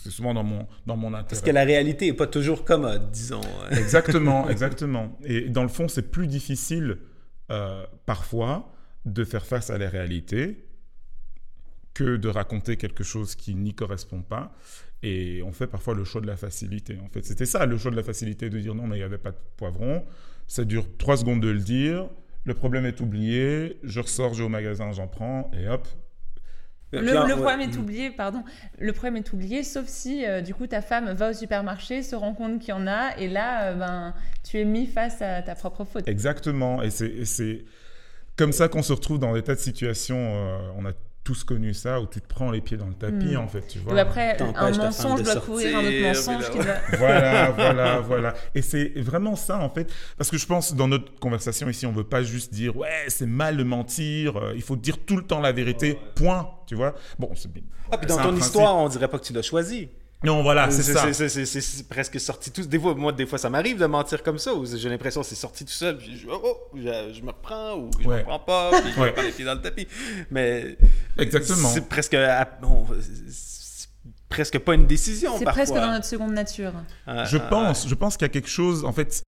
c'est 0.03 0.11
souvent 0.11 0.35
dans 0.35 0.43
mon, 0.43 0.67
dans 0.87 0.97
mon 0.97 1.15
intérêt. 1.15 1.29
Parce 1.29 1.41
que 1.41 1.53
la 1.53 1.63
réalité 1.63 2.09
est 2.09 2.15
pas 2.15 2.27
toujours 2.27 2.65
commode, 2.65 3.13
disons. 3.13 3.41
Exactement, 3.71 4.49
exactement. 4.51 5.17
Et 5.23 5.43
dans 5.49 5.63
le 5.63 5.69
fond, 5.69 5.87
c'est 5.87 6.11
plus 6.11 6.27
difficile 6.27 6.99
euh, 7.53 7.87
parfois 8.05 8.73
de 9.05 9.23
faire 9.23 9.47
face 9.47 9.71
à 9.71 9.79
la 9.79 9.89
réalité 9.89 10.67
que 11.95 12.17
de 12.17 12.29
raconter 12.29 12.77
quelque 12.77 13.05
chose 13.05 13.37
qui 13.37 13.55
n'y 13.55 13.73
correspond 13.73 14.21
pas. 14.21 14.53
Et 15.05 15.41
on 15.45 15.53
fait 15.53 15.69
parfois 15.69 15.95
le 15.95 16.03
choix 16.03 16.21
de 16.21 16.27
la 16.27 16.37
facilité. 16.37 16.99
En 17.05 17.09
fait, 17.09 17.25
c'était 17.25 17.47
ça 17.47 17.67
le 17.67 17.79
choix 17.79 17.93
de 17.93 17.97
la 17.97 18.03
facilité 18.03 18.51
de 18.51 18.59
dire 18.59 18.75
non, 18.75 18.89
mais 18.89 18.97
il 18.97 18.99
n'y 18.99 19.05
avait 19.05 19.17
pas 19.17 19.31
de 19.31 19.39
poivron. 19.57 20.05
Ça 20.49 20.65
dure 20.65 20.89
trois 20.99 21.19
secondes 21.19 21.41
de 21.41 21.51
le 21.51 21.61
dire. 21.61 22.11
Le 22.43 22.55
problème 22.55 22.85
est 22.85 23.01
oublié. 23.01 23.79
Je 23.85 24.01
ressors, 24.01 24.35
je 24.35 24.41
vais 24.41 24.47
au 24.47 24.49
magasin, 24.49 24.91
j'en 24.91 25.07
prends 25.07 25.53
et 25.53 25.69
hop. 25.69 25.87
Le, 26.93 27.01
le 27.27 27.35
problème 27.37 27.61
est 27.61 27.77
oublié, 27.77 28.11
pardon. 28.11 28.43
Le 28.79 28.93
problème 28.93 29.17
est 29.17 29.33
oublié, 29.33 29.63
sauf 29.65 29.87
si 29.87 30.25
euh, 30.25 30.41
du 30.41 30.55
coup 30.55 30.67
ta 30.67 30.81
femme 30.83 31.11
va 31.13 31.31
au 31.31 31.33
supermarché, 31.33 32.03
se 32.03 32.15
rend 32.15 32.33
compte 32.33 32.61
qu'il 32.61 32.69
y 32.71 32.73
en 32.73 32.87
a, 32.87 33.17
et 33.19 33.29
là, 33.29 33.65
euh, 33.71 33.75
ben, 33.75 34.15
tu 34.49 34.59
es 34.61 34.65
mis 34.65 34.87
face 34.87 35.21
à 35.21 35.43
ta 35.43 35.55
propre 35.55 35.85
faute. 35.85 36.07
Exactement. 36.09 36.83
Et 36.83 36.91
c'est- 36.91 37.09
et 37.11 37.25
c'est 37.25 37.65
comme 38.37 38.53
ça 38.53 38.69
qu'on 38.69 38.83
se 38.83 38.93
retrouve 38.93 39.19
dans 39.19 39.35
des 39.35 39.43
tas 39.43 39.55
de 39.55 39.61
situations. 39.61 40.17
euh, 40.19 40.59
on 40.79 40.87
a 40.87 40.93
tous 41.27 41.43
connu 41.43 41.75
ça, 41.75 42.01
où 42.01 42.07
tu 42.07 42.21
te 42.21 42.27
prends 42.29 42.53
les 42.53 42.61
pieds 42.61 42.77
dans 42.77 42.87
le 42.87 42.95
tapis, 42.95 43.35
Mm. 43.35 43.39
en 43.39 43.49
fait. 43.49 43.67
Tu 43.67 43.81
Ou 43.81 43.83
vois. 43.83 43.99
après, 43.99 44.41
un 44.41 44.71
mensonge 44.71 45.19
de 45.19 45.25
doit 45.25 45.33
sortir, 45.35 45.43
couvrir 45.51 45.77
un 45.77 45.81
autre 45.81 46.03
mensonge 46.03 46.51
qui 46.51 46.59
doit... 46.59 46.97
voilà, 46.99 47.51
voilà, 47.57 48.01
voilà. 48.01 48.35
Et 48.55 48.63
c'est 48.63 48.93
vraiment 48.97 49.35
ça, 49.35 49.59
en 49.59 49.69
fait. 49.69 49.93
Parce 50.17 50.31
que 50.31 50.39
je 50.39 50.47
pense, 50.47 50.73
dans 50.75 50.87
notre 50.87 51.19
conversation 51.19 51.69
ici, 51.69 51.85
on 51.85 51.91
veut 51.93 52.05
pas 52.05 52.23
juste 52.23 52.55
dire, 52.55 52.77
ouais, 52.77 53.07
c'est 53.09 53.27
mal 53.27 53.57
de 53.57 53.65
mentir, 53.65 54.37
euh, 54.37 54.53
il 54.55 54.63
faut 54.63 54.77
dire 54.77 54.99
tout 55.05 55.17
le 55.17 55.23
temps 55.25 55.41
la 55.41 55.51
vérité, 55.53 55.99
point, 56.15 56.49
tu 56.69 56.77
vois. 56.77 56.95
Bon, 57.19 57.31
c'est 57.35 57.53
bien. 57.53 57.65
Ah, 57.91 57.99
puis 57.99 58.07
dans 58.07 58.17
ton 58.17 58.23
principe. 58.23 58.45
histoire, 58.45 58.77
on 58.77 58.89
dirait 58.89 59.09
pas 59.09 59.19
que 59.19 59.25
tu 59.25 59.33
l'as 59.33 59.43
choisi. 59.43 59.89
Non, 60.27 60.43
voilà, 60.43 60.71
c'est 60.71 60.83
ça. 60.83 61.13
c'est- 61.13 61.89
presque 61.89 62.19
sorti 62.21 62.51
tout. 62.51 62.63
Des 62.67 62.79
fois, 62.79 62.95
moi, 62.95 63.13
des 63.13 63.27
fois, 63.27 63.39
ça 63.39 63.49
m'arrive 63.49 63.79
de 63.79 63.87
mentir 63.87 64.23
comme 64.23 64.39
ça. 64.39 64.51
J'ai 64.75 64.89
l'impression 64.89 65.21
que 65.23 65.27
c'est 65.27 65.35
sorti 65.35 65.65
tout 65.65 65.73
seul. 65.73 65.97
Puis 65.99 66.17
je, 66.19 66.27
oh, 66.29 66.41
oh, 66.45 66.57
je, 66.77 67.13
je 67.15 67.23
me 67.23 67.29
reprends 67.29 67.77
ou 67.77 67.91
je 68.01 68.07
Ouais. 68.07 68.17
me 68.17 68.21
reprends 68.23 68.39
pas. 68.41 68.71
Puis 68.83 68.93
je 68.95 69.01
Ouais. 69.01 69.13
prends 69.13 69.23
les 69.23 69.31
pieds 69.33 69.45
dans 69.45 69.55
le 69.55 69.63
tapis. 69.63 69.87
Mais 70.31 70.77
Exactement. 71.19 71.69
c'est 71.69 71.89
presque, 71.89 72.15
à- 72.15 72.45
bon, 72.61 72.87
c'est 73.29 73.89
presque 74.29 74.59
pas 74.59 74.75
une 74.75 74.87
décision. 74.87 75.39
C'est 75.39 75.45
presque 75.45 75.75
dans 75.75 75.91
notre 75.93 76.05
seconde 76.07 76.33
nature. 76.33 76.73
Ah, 77.07 77.25
Je 77.25 77.37
ah, 77.39 77.41
pense, 77.49 77.89
je 77.89 77.95
pense 77.95 78.17
qu'il 78.17 78.25
y 78.27 78.31
a 78.31 78.33
quelque 78.33 78.49
chose, 78.51 78.85
en 78.85 78.93
fait, 78.93 79.23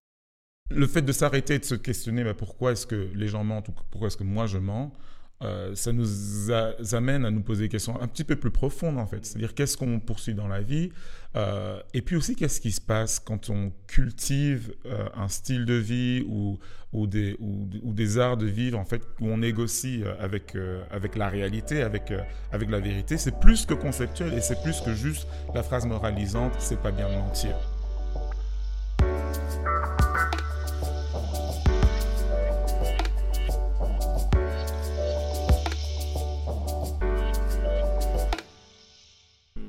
le 0.71 0.87
fait 0.87 1.03
de 1.03 1.13
s'arrêter 1.13 1.55
et 1.55 1.59
de 1.61 1.65
se 1.65 1.75
questionner 1.77 2.25
bah, 2.25 2.35
pourquoi 2.35 2.73
est-ce 2.73 2.87
que 2.87 3.09
les 3.15 3.29
gens 3.29 3.45
mentent 3.45 3.69
ou 3.69 3.73
pourquoi 3.91 4.09
est-ce 4.09 4.17
que 4.19 4.25
moi 4.25 4.47
je 4.47 4.59
mens, 4.59 4.93
euh, 5.41 5.73
ça 5.77 5.93
nous 5.93 6.51
amène 6.93 7.25
à 7.25 7.31
nous 7.31 7.43
poser 7.43 7.65
des 7.65 7.69
questions 7.69 8.01
un 8.01 8.09
petit 8.09 8.25
peu 8.25 8.35
plus 8.35 8.51
profondes 8.51 8.99
en 8.99 9.07
fait. 9.07 9.25
C'est-à-dire 9.25 9.55
qu'est-ce 9.55 9.77
qu'on 9.77 10.01
poursuit 10.01 10.35
dans 10.35 10.49
la 10.49 10.61
vie 10.61 10.91
euh, 11.37 11.81
et 11.95 12.03
puis 12.03 12.17
aussi 12.17 12.35
qu'est-ce 12.35 12.61
qui 12.61 12.73
se 12.73 12.81
passe 12.81 13.21
quand 13.21 13.49
on 13.51 13.71
cultive 13.87 14.75
euh, 14.87 15.09
un 15.15 15.29
style 15.29 15.65
de 15.65 15.75
vie 15.75 16.25
ou, 16.27 16.59
ou, 16.93 17.07
des, 17.07 17.37
ou, 17.39 17.93
des 17.93 18.19
arts 18.19 18.37
de 18.37 18.47
vivre 18.47 18.79
en 18.79 18.85
fait 18.85 19.03
où 19.21 19.29
on 19.29 19.39
négocie 19.39 20.03
avec, 20.19 20.57
avec 20.91 21.15
la 21.15 21.29
réalité, 21.29 21.83
avec, 21.83 22.13
avec 22.51 22.71
la 22.71 22.81
vérité. 22.81 23.17
C'est 23.17 23.39
plus 23.39 23.65
que 23.65 23.75
conceptuel 23.75 24.35
et 24.35 24.41
c'est 24.41 24.61
plus 24.63 24.81
que 24.81 24.95
juste 24.95 25.29
la 25.55 25.63
phrase 25.63 25.87
moralisante 25.87 26.55
c'est 26.59 26.81
pas 26.81 26.91
bien 26.91 27.09
mentir. 27.09 27.55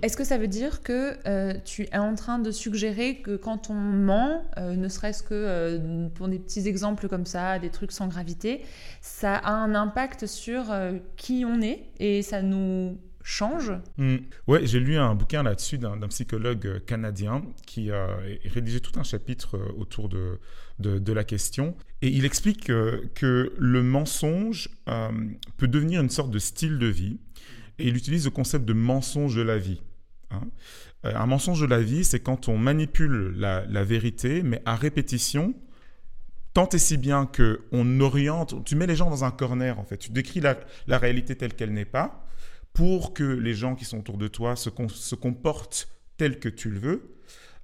Est-ce 0.01 0.15
que 0.15 0.23
ça 0.23 0.37
veut 0.37 0.47
dire 0.47 0.81
que 0.81 1.17
euh, 1.27 1.53
tu 1.65 1.83
es 1.83 1.97
en 1.97 2.15
train 2.15 2.39
de 2.39 2.51
suggérer 2.51 3.17
que 3.17 3.35
quand 3.35 3.69
on 3.69 3.73
ment, 3.73 4.45
euh, 4.57 4.75
ne 4.75 4.87
serait-ce 4.87 5.23
que 5.23 5.33
euh, 5.33 6.07
pour 6.09 6.29
des 6.29 6.39
petits 6.39 6.67
exemples 6.67 7.09
comme 7.09 7.25
ça, 7.25 7.59
des 7.59 7.69
trucs 7.69 7.91
sans 7.91 8.07
gravité, 8.07 8.61
ça 9.01 9.35
a 9.35 9.51
un 9.51 9.75
impact 9.75 10.25
sur 10.25 10.73
qui 11.17 11.43
on 11.45 11.61
est 11.61 11.83
et 11.99 12.21
ça 12.21 12.41
nous 12.41 12.97
change? 13.23 13.73
Mm. 13.97 14.17
Ouais, 14.47 14.65
j'ai 14.65 14.79
lu 14.79 14.97
un 14.97 15.15
bouquin 15.15 15.43
là-dessus 15.43 15.77
d'un 15.77 16.07
psychologue 16.07 16.81
canadien 16.85 17.43
qui 17.65 17.91
a 17.91 18.07
rédigé 18.45 18.79
tout 18.79 18.97
un 18.97 19.03
chapitre 19.03 19.59
autour 19.77 20.07
de, 20.07 20.39
de, 20.79 20.97
de 20.97 21.13
la 21.13 21.25
question. 21.25 21.75
Et 22.01 22.07
il 22.07 22.23
explique 22.23 22.67
que 22.67 23.53
le 23.57 23.83
mensonge 23.83 24.69
peut 25.57 25.67
devenir 25.67 25.99
une 25.99 26.09
sorte 26.09 26.31
de 26.31 26.39
style 26.39 26.79
de 26.79 26.87
vie. 26.87 27.19
Et 27.79 27.87
il 27.87 27.95
utilise 27.95 28.25
le 28.25 28.31
concept 28.31 28.65
de 28.65 28.73
mensonge 28.73 29.35
de 29.35 29.41
la 29.41 29.57
vie. 29.57 29.81
Hein. 30.31 30.41
Euh, 31.05 31.15
un 31.15 31.25
mensonge 31.25 31.61
de 31.61 31.65
la 31.65 31.81
vie, 31.81 32.03
c'est 32.03 32.19
quand 32.19 32.49
on 32.49 32.57
manipule 32.57 33.33
la, 33.37 33.83
vérité, 33.83 34.43
mais 34.43 34.61
à 34.65 34.75
répétition, 34.75 35.53
tant 36.53 36.67
et 36.69 36.77
si 36.77 36.97
bien 36.97 37.25
que 37.25 37.61
on 37.71 38.01
oriente, 38.01 38.63
tu 38.65 38.75
mets 38.75 38.87
les 38.87 38.95
gens 38.95 39.09
dans 39.09 39.23
un 39.23 39.31
corner 39.31 39.79
en 39.79 39.85
fait, 39.85 39.97
tu 39.97 40.11
décris 40.11 40.41
la, 40.41 40.57
réalité 40.97 41.35
telle 41.35 41.53
qu'elle 41.53 41.73
n'est 41.73 41.85
pas, 41.85 42.25
pour 42.73 43.13
que 43.13 43.23
les 43.23 43.53
gens 43.53 43.75
qui 43.75 43.85
sont 43.85 43.99
autour 43.99 44.17
de 44.17 44.27
toi 44.27 44.55
se, 44.55 44.69
com- 44.69 44.89
se 44.89 45.15
comportent 45.15 45.87
tel 46.17 46.39
que 46.39 46.49
tu 46.49 46.69
le 46.69 46.79
veux, 46.79 47.15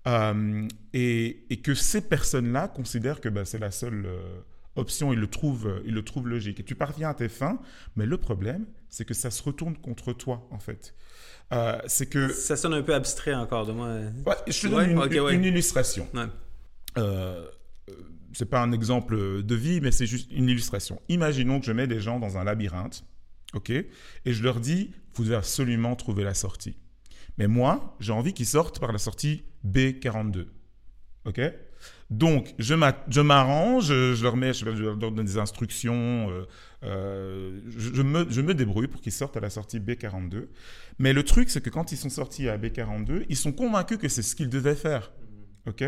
euh, 0.07 0.67
et, 0.93 1.45
et 1.49 1.57
que 1.57 1.73
ces 1.73 2.01
personnes-là 2.01 2.67
considèrent 2.69 3.19
que 3.19 3.29
bah, 3.29 3.43
c'est 3.43 3.59
la 3.59 3.71
seule 3.71 4.05
euh, 4.05 4.39
option, 4.75 5.11
ils 5.11 5.19
le, 5.19 5.27
trouvent, 5.27 5.81
ils 5.85 5.93
le 5.93 6.03
trouvent 6.03 6.27
logique. 6.27 6.59
Et 6.59 6.63
tu 6.63 6.75
parviens 6.75 7.09
à 7.09 7.13
tes 7.13 7.29
fins, 7.29 7.59
mais 7.95 8.05
le 8.05 8.17
problème, 8.17 8.65
c'est 8.89 9.05
que 9.05 9.13
ça 9.13 9.31
se 9.31 9.41
retourne 9.43 9.75
contre 9.75 10.13
toi, 10.13 10.47
en 10.51 10.59
fait. 10.59 10.93
Euh, 11.53 11.79
c'est 11.87 12.07
que... 12.07 12.29
Ça 12.29 12.55
sonne 12.57 12.73
un 12.73 12.81
peu 12.81 12.93
abstrait 12.93 13.33
encore 13.33 13.65
de 13.65 13.71
moi. 13.71 13.87
Ouais, 14.25 14.35
je 14.47 14.61
te 14.61 14.67
donne 14.67 14.79
Ouais, 14.79 14.91
une, 14.91 14.97
ok, 15.19 15.25
ouais. 15.25 15.35
une 15.35 15.45
illustration. 15.45 16.07
Euh, 16.15 16.27
euh, 16.97 17.45
c'est 18.33 18.49
pas 18.49 18.61
un 18.61 18.71
exemple 18.71 19.43
de 19.43 19.55
vie, 19.55 19.79
mais 19.81 19.91
c'est 19.91 20.07
juste 20.07 20.31
une 20.31 20.49
illustration. 20.49 21.01
Imaginons 21.09 21.59
que 21.59 21.65
je 21.65 21.71
mets 21.71 21.87
des 21.87 21.99
gens 21.99 22.19
dans 22.19 22.37
un 22.37 22.43
labyrinthe, 22.43 23.05
ok, 23.53 23.69
et 23.69 23.85
je 24.25 24.43
leur 24.43 24.59
dis, 24.59 24.91
vous 25.13 25.23
devez 25.23 25.35
absolument 25.35 25.95
trouver 25.95 26.23
la 26.23 26.33
sortie. 26.33 26.77
Mais 27.37 27.47
moi, 27.47 27.95
j'ai 27.99 28.11
envie 28.13 28.33
qu'ils 28.33 28.45
sortent 28.45 28.79
par 28.79 28.91
la 28.91 28.97
sortie 28.97 29.43
B42, 29.65 30.47
ok? 31.25 31.41
Donc, 32.09 32.53
je 32.59 32.75
m'a- 32.75 33.03
je 33.09 33.21
m'arrange, 33.21 33.87
je 33.87 34.23
leur 34.23 34.37
mets, 34.37 34.53
je, 34.53 34.65
leur 34.65 34.97
donne 34.97 35.15
des 35.15 35.37
instructions, 35.37 36.29
euh, 36.29 36.45
euh, 36.83 37.59
je, 37.67 38.01
me, 38.01 38.53
débrouille 38.53 38.87
pour 38.87 39.01
qu'ils 39.01 39.11
sortent 39.11 39.37
à 39.37 39.39
la 39.39 39.49
sortie 39.49 39.79
B42. 39.79 40.47
Mais 40.99 41.13
le 41.13 41.23
truc, 41.23 41.49
c'est 41.49 41.61
que 41.61 41.69
quand 41.69 41.91
ils 41.91 41.97
sont 41.97 42.09
sortis 42.09 42.47
à 42.47 42.57
B42, 42.57 43.25
ils 43.27 43.35
sont 43.35 43.51
convaincus 43.51 43.97
que 43.97 44.07
c'est 44.07 44.21
ce 44.21 44.35
qu'ils 44.35 44.49
devaient 44.49 44.75
faire. 44.75 45.11
OK? 45.67 45.83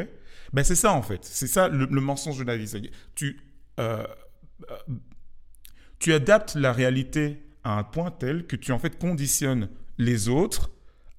Ben 0.54 0.64
c'est 0.64 0.76
ça, 0.76 0.94
en 0.94 1.02
fait. 1.02 1.24
C'est 1.24 1.48
ça 1.48 1.68
le, 1.68 1.88
mensonge 1.88 2.40
de 2.40 2.46
la 2.46 2.58
vie. 2.58 2.90
Tu, 3.14 3.40
euh, 3.80 4.04
euh, 4.72 4.76
tu 6.00 6.14
adaptes 6.14 6.56
la 6.56 6.74
réalité 6.74 7.44
à 7.64 7.78
un 7.78 7.84
point 7.84 8.12
tel 8.12 8.48
que 8.48 8.56
tu, 8.56 8.72
en 8.72 8.80
fait, 8.80 8.98
conditionnes 8.98 9.70
les 9.98 10.30
autres 10.30 10.72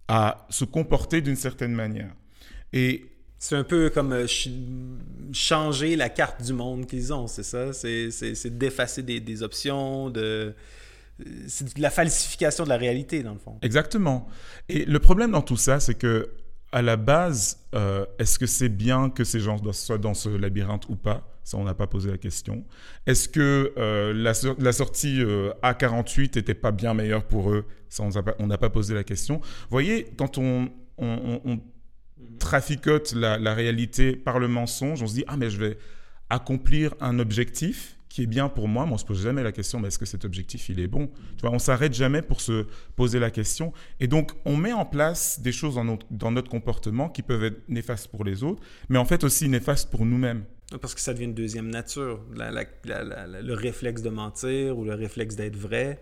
à 0.09 0.47
se 0.51 0.65
comporter 0.65 1.21
d'une 1.21 1.37
certaine 1.37 1.73
manière. 1.73 2.15
Et 2.73 3.07
C'est 3.39 3.57
un 3.57 3.65
peu 3.65 3.91
comme 3.91 4.13
euh, 4.13 4.27
ch- 4.27 4.49
changer 5.33 5.95
la 5.97 6.09
carte 6.09 6.43
du 6.43 6.53
monde 6.53 6.87
qu'ils 6.87 7.13
ont, 7.13 7.27
c'est 7.27 7.43
ça? 7.45 7.73
C'est, 7.73 8.49
d'effacer 8.59 9.03
des, 9.03 9.21
des 9.21 9.43
options, 9.43 10.11
de... 10.11 10.55
c'est 11.47 11.77
de 11.77 11.81
la 11.81 11.91
falsification 11.91 12.65
de 12.65 12.69
la 12.69 12.77
réalité, 12.77 13.23
dans 13.23 13.35
le 13.35 13.39
fond. 13.39 13.59
Exactement. 13.63 14.29
Et 14.69 14.85
le 14.85 14.99
problème 14.99 15.31
dans 15.33 15.43
tout 15.43 15.57
ça, 15.57 15.79
c'est 15.81 15.95
que 15.95 16.31
à 16.73 16.83
la 16.83 16.97
base, 16.97 17.61
euh, 17.75 18.05
est-ce 18.19 18.39
que 18.39 18.47
c'est 18.47 18.69
bien 18.69 19.09
que 19.09 19.25
ces 19.25 19.41
gens 19.41 19.57
soient 19.73 19.97
dans 19.99 20.15
ce 20.15 20.29
labyrinthe 20.29 20.89
ou 20.89 20.97
pas? 20.97 21.35
Ça, 21.43 21.57
on 21.57 21.65
n'a 21.65 21.73
pas 21.73 21.87
posé 21.87 22.11
la 22.11 22.19
question. 22.19 22.63
Est-ce 23.07 23.27
que 23.27 23.73
euh, 23.79 24.13
la, 24.13 24.33
la 24.59 24.73
sortie 24.73 25.23
euh, 25.23 25.51
A48 25.63 26.37
n'était 26.37 26.53
pas 26.53 26.73
bien 26.73 26.93
meilleure 26.93 27.25
pour 27.25 27.51
eux? 27.51 27.65
Ça, 27.89 28.03
on 28.03 28.47
n'a 28.47 28.59
pas, 28.59 28.69
posé 28.69 28.93
la 28.95 29.03
question. 29.03 29.39
Vous 29.41 29.71
voyez, 29.71 30.09
quand 30.19 30.37
on 30.37 30.69
traficote 32.39 33.13
la, 33.13 33.55
réalité 33.55 34.17
par 34.17 34.39
le 34.39 34.49
mensonge, 34.49 35.03
on 35.03 35.07
se 35.07 35.15
dit 35.15 35.25
ah 35.27 35.37
mais 35.37 35.51
je 35.51 35.59
vais 35.59 35.79
accomplir 36.31 36.95
un 37.01 37.19
objectif 37.19 37.99
qui 38.09 38.23
est 38.23 38.27
bien 38.27 38.49
pour 38.49 38.69
moi, 38.69 38.87
mais 38.87 38.93
on 38.93 38.99
se 38.99 39.05
pose 39.05 39.23
jamais 39.23 39.43
la 39.43 39.53
question, 39.53 39.81
mais 39.81 39.89
est-ce 39.89 39.99
que 39.99 40.07
cet 40.07 40.25
objectif, 40.25 40.71
il 40.71 40.81
est 40.81 40.87
bon? 40.87 41.09
Tu 41.37 41.43
vois, 41.43 41.53
on 41.53 41.59
s'arrête 41.59 41.93
jamais 41.93 42.23
pour 42.23 42.41
se 42.41 42.67
poser 42.97 43.19
la 43.19 43.31
question. 43.31 43.73
Et 44.01 44.07
donc, 44.07 44.33
on 44.47 44.57
met 44.57 44.73
en 44.73 44.87
place 44.87 45.41
des 45.41 45.53
choses 45.53 45.75
dans 45.75 45.85
notre, 45.85 46.07
dans 46.11 46.31
notre 46.31 46.51
comportement 46.51 47.11
qui 47.11 47.23
peuvent 47.23 47.45
être 47.45 47.69
néfastes 47.69 48.09
pour 48.09 48.25
les 48.25 48.43
autres, 48.43 48.63
mais 48.89 48.99
en 48.99 49.05
fait 49.05 49.25
aussi 49.25 49.49
néfastes 49.49 49.91
pour 49.91 50.07
nous-mêmes. 50.07 50.45
Parce 50.81 50.95
que 50.95 51.01
ça 51.01 51.15
devient 51.15 51.25
une 51.25 51.35
deuxième 51.35 51.69
nature. 51.69 52.21
Le 52.35 53.55
réflexe 53.55 54.03
de 54.03 54.11
mentir 54.11 54.79
ou 54.79 54.85
le 54.85 54.95
réflexe 54.95 55.35
d'être 55.35 55.57
vrai. 55.57 56.01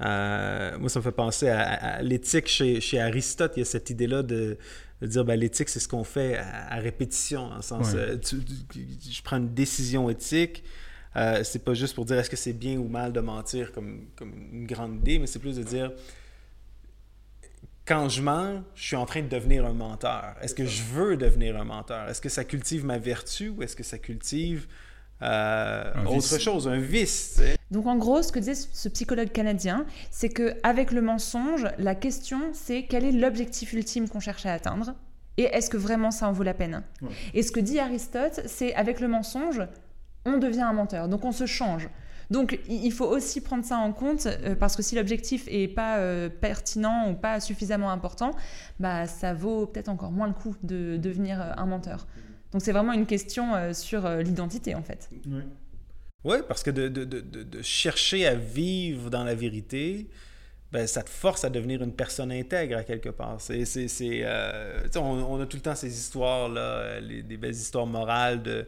Euh, 0.00 0.78
moi, 0.78 0.88
ça 0.88 0.98
me 1.00 1.04
fait 1.04 1.12
penser 1.12 1.48
à, 1.48 2.02
l'éthique 2.02 2.48
chez, 2.48 2.80
chez 2.80 3.00
Aristote. 3.00 3.52
Il 3.56 3.60
y 3.60 3.62
a 3.62 3.66
cette 3.66 3.90
idée-là 3.90 4.22
de, 4.22 4.56
de 5.02 5.06
dire 5.06 5.24
ben, 5.24 5.38
l'éthique, 5.38 5.68
c'est 5.68 5.80
ce 5.80 5.88
qu'on 5.88 6.04
fait 6.04 6.36
à, 6.36 6.74
à 6.74 6.76
répétition. 6.76 7.42
En 7.52 7.62
sens, 7.62 7.92
Ouais. 7.92 7.98
euh, 7.98 8.16
tu- 8.16 8.42
tu- 8.44 8.86
je 9.12 9.22
prends 9.22 9.36
une 9.38 9.52
décision 9.54 10.08
éthique. 10.10 10.64
Euh, 11.16 11.42
c'est 11.42 11.64
pas 11.64 11.74
juste 11.74 11.94
pour 11.96 12.04
dire 12.04 12.18
est-ce 12.18 12.30
que 12.30 12.36
c'est 12.36 12.52
bien 12.52 12.76
ou 12.78 12.86
mal 12.88 13.12
de 13.12 13.20
mentir 13.20 13.72
comme, 13.72 14.06
comme 14.16 14.32
une 14.52 14.66
grande 14.66 14.94
idée, 14.96 15.18
mais 15.18 15.26
c'est 15.26 15.40
plus 15.40 15.56
de 15.56 15.62
dire 15.64 15.90
quand 17.86 18.08
je 18.08 18.22
mens, 18.22 18.62
je 18.76 18.84
suis 18.84 18.96
en 18.96 19.04
train 19.06 19.20
de 19.22 19.28
devenir 19.28 19.66
un 19.66 19.72
menteur. 19.72 20.36
Est-ce 20.40 20.54
que 20.54 20.64
je 20.64 20.82
veux 20.84 21.16
devenir 21.16 21.56
un 21.60 21.64
menteur? 21.64 22.08
Est-ce 22.08 22.20
que 22.20 22.28
ça 22.28 22.44
cultive 22.44 22.84
ma 22.84 22.98
vertu 22.98 23.48
ou 23.48 23.62
est-ce 23.64 23.74
que 23.74 23.82
ça 23.82 23.98
cultive 23.98 24.68
euh, 25.22 25.92
autre 26.04 26.14
vice. 26.14 26.38
chose, 26.38 26.68
un 26.68 26.78
vice? 26.78 27.32
tu 27.36 27.42
sais? 27.42 27.56
Donc 27.70 27.86
en 27.86 27.96
gros, 27.96 28.22
ce 28.22 28.32
que 28.32 28.38
disait 28.38 28.54
ce 28.54 28.88
psychologue 28.88 29.30
canadien, 29.30 29.86
c'est 30.10 30.28
que 30.28 30.56
avec 30.62 30.90
le 30.90 31.02
mensonge, 31.02 31.66
la 31.78 31.94
question 31.94 32.40
c'est 32.52 32.84
quel 32.84 33.04
est 33.04 33.12
l'objectif 33.12 33.72
ultime 33.72 34.08
qu'on 34.08 34.20
cherche 34.20 34.46
à 34.46 34.52
atteindre 34.52 34.94
et 35.36 35.44
est-ce 35.44 35.70
que 35.70 35.76
vraiment 35.76 36.10
ça 36.10 36.28
en 36.28 36.32
vaut 36.32 36.42
la 36.42 36.54
peine? 36.54 36.82
Ouais. 37.00 37.08
Et 37.32 37.42
ce 37.42 37.52
que 37.52 37.60
dit 37.60 37.78
Aristote, 37.78 38.40
c'est 38.46 38.74
avec 38.74 39.00
le 39.00 39.08
mensonge, 39.08 39.62
on 40.26 40.36
devient 40.38 40.62
un 40.62 40.72
menteur, 40.72 41.08
donc 41.08 41.24
on 41.24 41.32
se 41.32 41.46
change. 41.46 41.88
Donc 42.30 42.60
il 42.68 42.92
faut 42.92 43.06
aussi 43.06 43.40
prendre 43.40 43.64
ça 43.64 43.78
en 43.78 43.92
compte 43.92 44.26
euh, 44.26 44.54
parce 44.54 44.76
que 44.76 44.82
si 44.82 44.94
l'objectif 44.94 45.44
est 45.48 45.66
pas 45.66 45.98
euh, 45.98 46.28
pertinent 46.28 47.10
ou 47.10 47.14
pas 47.14 47.40
suffisamment 47.40 47.90
important, 47.90 48.30
bah 48.78 49.06
ça 49.06 49.34
vaut 49.34 49.66
peut-être 49.66 49.88
encore 49.88 50.12
moins 50.12 50.28
le 50.28 50.34
coup 50.34 50.54
de 50.62 50.96
devenir 50.96 51.40
euh, 51.40 51.52
un 51.56 51.66
menteur. 51.66 52.06
Donc 52.52 52.62
c'est 52.62 52.72
vraiment 52.72 52.92
une 52.92 53.06
question 53.06 53.72
sur 53.72 54.08
l'identité 54.08 54.74
en 54.74 54.82
fait. 54.82 55.08
Oui, 56.24 56.36
parce 56.46 56.62
que 56.62 56.70
de, 56.70 56.88
de- 56.88 57.04
de- 57.04 57.20
de- 57.42 57.62
chercher 57.62 58.26
à 58.26 58.34
vivre 58.34 59.08
dans 59.10 59.24
la 59.24 59.34
vérité, 59.34 60.06
ben, 60.72 60.86
ça 60.86 61.02
te 61.02 61.10
force 61.10 61.44
à 61.44 61.50
devenir 61.50 61.82
une 61.82 61.94
personne 61.94 62.32
intègre 62.32 62.78
à 62.78 62.84
quelque 62.84 63.10
part. 63.10 63.40
C'est, 63.40 63.64
c'est, 63.66 63.88
c'est, 63.88 64.20
euh, 64.24 64.80
on, 64.96 65.00
on 65.00 65.40
a 65.40 65.46
tout 65.46 65.56
le 65.58 65.62
temps 65.62 65.74
ces 65.76 65.92
histoires-là, 65.98 66.60
euh, 66.60 67.00
les- 67.00 67.22
des 67.22 67.36
belles 67.38 67.52
histoires 67.54 67.86
morales 67.86 68.42
de, 68.42 68.66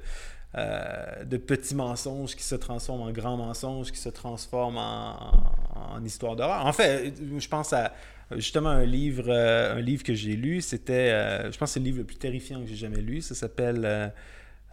euh, 0.57 1.25
de 1.25 1.37
petits 1.39 1.75
mensonges 1.75 2.37
qui 2.37 2.43
se 2.45 2.55
transforment 2.57 3.03
en 3.03 3.13
grands 3.13 3.37
mensonges, 3.37 3.93
qui 3.93 3.99
se 4.01 4.09
transforment 4.11 4.79
en, 4.79 5.97
en- 5.97 6.05
histoire 6.05 6.37
d'horreur. 6.37 6.67
En 6.67 6.73
fait, 6.73 7.15
je 7.39 7.49
pense 7.49 7.73
à 7.75 7.93
justement 8.37 8.71
un 8.71 8.87
livre, 8.87 9.31
un 9.33 9.81
livre 9.81 10.03
que 10.05 10.15
j'ai 10.15 10.37
lu, 10.37 10.61
c'était, 10.63 11.11
je 11.53 11.59
pense 11.59 11.71
que 11.71 11.75
c'est 11.75 11.81
le 11.81 11.87
livre 11.87 11.99
le 11.99 12.05
plus 12.05 12.17
terrifiant 12.17 12.61
que 12.63 12.67
j'ai 12.69 12.77
jamais 12.77 13.01
lu. 13.03 13.21
Ça 13.23 13.35
s'appelle 13.35 14.13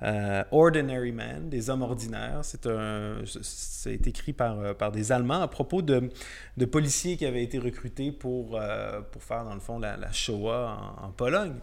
euh, 0.01 0.43
Ordinary 0.51 1.11
Man, 1.11 1.49
des 1.49 1.69
hommes 1.69 1.81
ordinaires. 1.81 2.39
C'est 2.43 2.65
un, 2.67 3.21
c'est 3.41 4.07
écrit 4.07 4.33
par, 4.33 4.59
euh, 4.59 4.73
par 4.73 4.91
des 4.91 5.11
Allemands 5.11 5.41
à 5.41 5.47
propos 5.47 5.81
de, 5.81 6.09
de 6.57 6.65
policiers 6.65 7.17
qui 7.17 7.25
avaient 7.25 7.43
été 7.43 7.59
recrutés 7.59 8.11
pour, 8.11 8.55
euh, 8.55 9.01
pour 9.01 9.23
faire, 9.23 9.43
dans 9.43 9.53
le 9.53 9.59
fond, 9.59 9.79
la, 9.79 10.11
Shoah 10.11 10.95
en, 11.01 11.11
Pologne. 11.11 11.55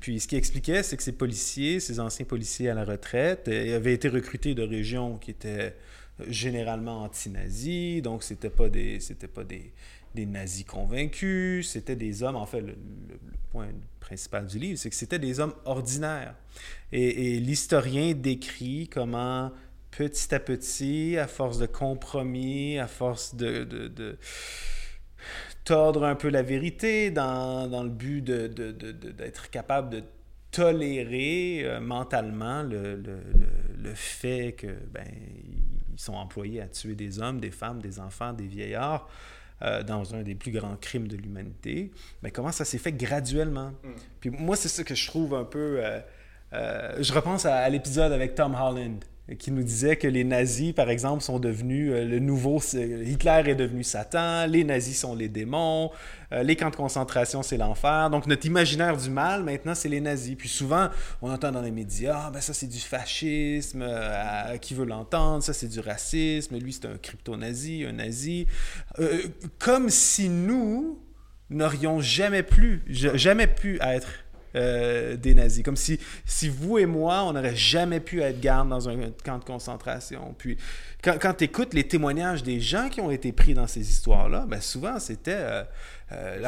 Puis 0.00 0.20
ce 0.20 0.26
qui 0.26 0.36
expliquait, 0.36 0.82
c'est 0.82 0.96
que 0.96 1.02
ces 1.02 1.12
policiers, 1.12 1.78
ces 1.80 2.00
anciens 2.00 2.26
policiers 2.26 2.70
à 2.70 2.74
la 2.74 2.84
retraite, 2.84 3.46
avaient 3.48 3.94
été 3.94 4.08
recrutés 4.08 4.54
de 4.54 4.62
régions 4.62 5.16
qui 5.18 5.30
étaient 5.30 5.76
généralement 6.28 7.02
anti-nazis, 7.04 8.02
donc 8.02 8.22
c'était 8.22 8.50
pas 8.50 8.68
des, 8.68 9.00
c'était 9.00 9.28
pas 9.28 9.44
des, 9.44 9.72
des 10.14 10.26
nazis 10.26 10.64
convaincus, 10.64 11.70
c'était 11.70 11.96
des 11.96 12.22
hommes, 12.22 12.36
en 12.36 12.46
fait, 12.46 12.60
le, 12.60 12.74
point 13.50 13.68
principal 14.00 14.46
du 14.46 14.58
livre, 14.58 14.78
c'est 14.78 14.88
que 14.88 14.96
c'était 14.96 15.18
des 15.18 15.38
hommes 15.38 15.54
ordinaires. 15.66 16.34
Et, 16.90 17.38
l'historien 17.38 18.14
décrit 18.14 18.88
comment 18.88 19.52
petit 19.90 20.34
à 20.34 20.40
petit, 20.40 21.18
à 21.18 21.26
force 21.26 21.58
de 21.58 21.66
compromis, 21.66 22.78
à 22.78 22.86
force 22.86 23.34
de, 23.34 24.18
tordre 25.64 26.04
un 26.04 26.14
peu 26.14 26.28
la 26.28 26.42
vérité 26.42 27.10
dans, 27.10 27.68
dans 27.68 27.84
le 27.84 27.90
but 27.90 28.22
d'être 28.22 29.50
capable 29.50 29.90
de 29.90 30.02
tolérer 30.50 31.62
euh, 31.64 31.80
mentalement 31.80 32.62
le, 32.62 32.96
le- 32.96 33.22
le- 33.34 33.82
le 33.82 33.94
fait 33.94 34.54
que 34.56 34.66
ben, 34.92 35.06
ils 35.92 35.98
sont 36.00 36.14
employés 36.14 36.60
à 36.60 36.68
tuer 36.68 36.94
des 36.94 37.20
hommes, 37.20 37.40
des 37.40 37.50
femmes, 37.50 37.80
des 37.80 37.98
enfants, 38.00 38.32
des 38.32 38.46
vieillards 38.46 39.08
euh, 39.62 39.82
dans 39.82 40.14
un 40.14 40.22
des 40.22 40.34
plus 40.34 40.50
grands 40.50 40.76
crimes 40.76 41.08
de 41.08 41.16
l'humanité. 41.16 41.92
Mais 42.22 42.30
comment 42.30 42.52
ça 42.52 42.64
s'est 42.64 42.78
fait 42.78 42.92
graduellement? 42.92 43.72
Puis 44.20 44.30
moi, 44.30 44.56
c'est 44.56 44.68
ça 44.68 44.84
que 44.84 44.94
je 44.94 45.06
trouve 45.06 45.34
un 45.34 45.44
peu... 45.44 45.80
euh, 45.84 46.00
euh, 46.52 46.96
je 47.00 47.12
repense 47.12 47.46
à, 47.46 47.56
à 47.56 47.68
l'épisode 47.68 48.12
avec 48.12 48.34
Tom 48.34 48.54
Holland 48.54 49.04
qui 49.38 49.52
nous 49.52 49.62
disait 49.62 49.96
que 49.96 50.08
les 50.08 50.24
nazis, 50.24 50.72
par 50.72 50.90
exemple, 50.90 51.22
sont 51.22 51.38
devenus 51.38 51.92
euh, 51.92 52.04
le 52.04 52.18
nouveau... 52.18 52.60
Hitler 52.60 53.42
est 53.46 53.54
devenu 53.54 53.84
Satan, 53.84 54.46
les 54.46 54.64
nazis 54.64 54.98
sont 54.98 55.14
les 55.14 55.28
démons, 55.28 55.90
euh, 56.32 56.42
les 56.42 56.56
camps 56.56 56.70
de 56.70 56.76
concentration, 56.76 57.42
c'est 57.42 57.56
l'enfer. 57.56 58.10
Donc 58.10 58.26
notre 58.26 58.46
imaginaire 58.46 58.96
du 58.96 59.10
mal, 59.10 59.44
maintenant, 59.44 59.74
c'est 59.74 59.88
les 59.88 60.00
nazis. 60.00 60.34
Puis 60.36 60.48
souvent, 60.48 60.88
on 61.22 61.30
entend 61.30 61.52
dans 61.52 61.62
les 61.62 61.70
médias, 61.70 62.24
ah, 62.26 62.30
ben 62.32 62.40
ça 62.40 62.52
c'est 62.52 62.66
du 62.66 62.80
fascisme, 62.80 63.82
euh, 63.82 64.56
qui 64.58 64.74
veut 64.74 64.86
l'entendre, 64.86 65.42
ça 65.42 65.52
c'est 65.52 65.68
du 65.68 65.80
racisme, 65.80 66.58
lui 66.58 66.72
c'est 66.72 66.86
un 66.86 66.98
crypto-nazi, 67.00 67.84
un 67.88 67.92
nazi. 67.92 68.46
Comme 69.58 69.88
si 69.88 70.28
nous 70.28 70.98
n'aurions 71.48 72.00
jamais 72.00 72.42
plus, 72.42 72.82
ja- 72.88 73.16
jamais 73.16 73.46
pu 73.46 73.78
être 73.82 74.08
euh, 74.54 75.16
des 75.16 75.34
nazis. 75.34 75.62
Comme 75.62 75.76
si, 75.76 75.98
si 76.24 76.48
vous 76.48 76.78
et 76.78 76.86
moi, 76.86 77.24
on 77.24 77.32
n'aurait 77.32 77.56
jamais 77.56 78.00
pu 78.00 78.20
être 78.20 78.40
garde 78.40 78.68
dans 78.68 78.88
un 78.88 78.96
camp 79.24 79.38
de 79.38 79.44
concentration. 79.44 80.34
Puis, 80.38 80.56
quand, 81.02 81.16
quand 81.20 81.34
tu 81.34 81.44
écoutes 81.44 81.74
les 81.74 81.84
témoignages 81.84 82.42
des 82.42 82.60
gens 82.60 82.88
qui 82.88 83.00
ont 83.00 83.10
été 83.10 83.32
pris 83.32 83.54
dans 83.54 83.66
ces 83.66 83.88
histoires-là, 83.88 84.44
ben 84.48 84.60
souvent, 84.60 84.98
c'était... 84.98 85.32
euh, 85.34 85.62
euh, 86.12 86.38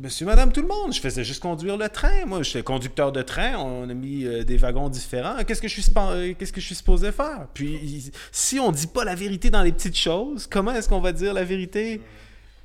Monsieur, 0.00 0.24
madame, 0.26 0.50
tout 0.52 0.62
le 0.62 0.68
monde. 0.68 0.94
Je 0.94 1.00
faisais 1.00 1.24
juste 1.24 1.42
conduire 1.42 1.76
le 1.76 1.88
train. 1.88 2.24
Moi, 2.26 2.42
j'étais 2.42 2.62
conducteur 2.62 3.12
de 3.12 3.22
train. 3.22 3.56
On 3.58 3.88
a 3.88 3.94
mis 3.94 4.24
euh, 4.24 4.44
des 4.44 4.56
wagons 4.56 4.88
différents. 4.88 5.36
Qu'est-ce 5.44 5.60
que 5.60 5.68
je 5.68 5.80
suis 5.80 5.92
euh, 5.96 6.32
qu'est-ce 6.38 6.52
que 6.52 6.60
je 6.60 6.66
suis 6.66 6.74
supposé 6.74 7.12
faire? 7.12 7.46
Puis, 7.52 8.10
si 8.32 8.58
on 8.58 8.72
dit 8.72 8.86
pas 8.86 9.04
la 9.04 9.14
vérité 9.14 9.50
dans 9.50 9.62
les 9.62 9.72
petites 9.72 9.96
choses, 9.96 10.46
comment 10.46 10.72
est-ce 10.72 10.88
qu'on 10.88 11.00
va 11.00 11.12
dire 11.12 11.34
la 11.34 11.44
vérité? 11.44 12.00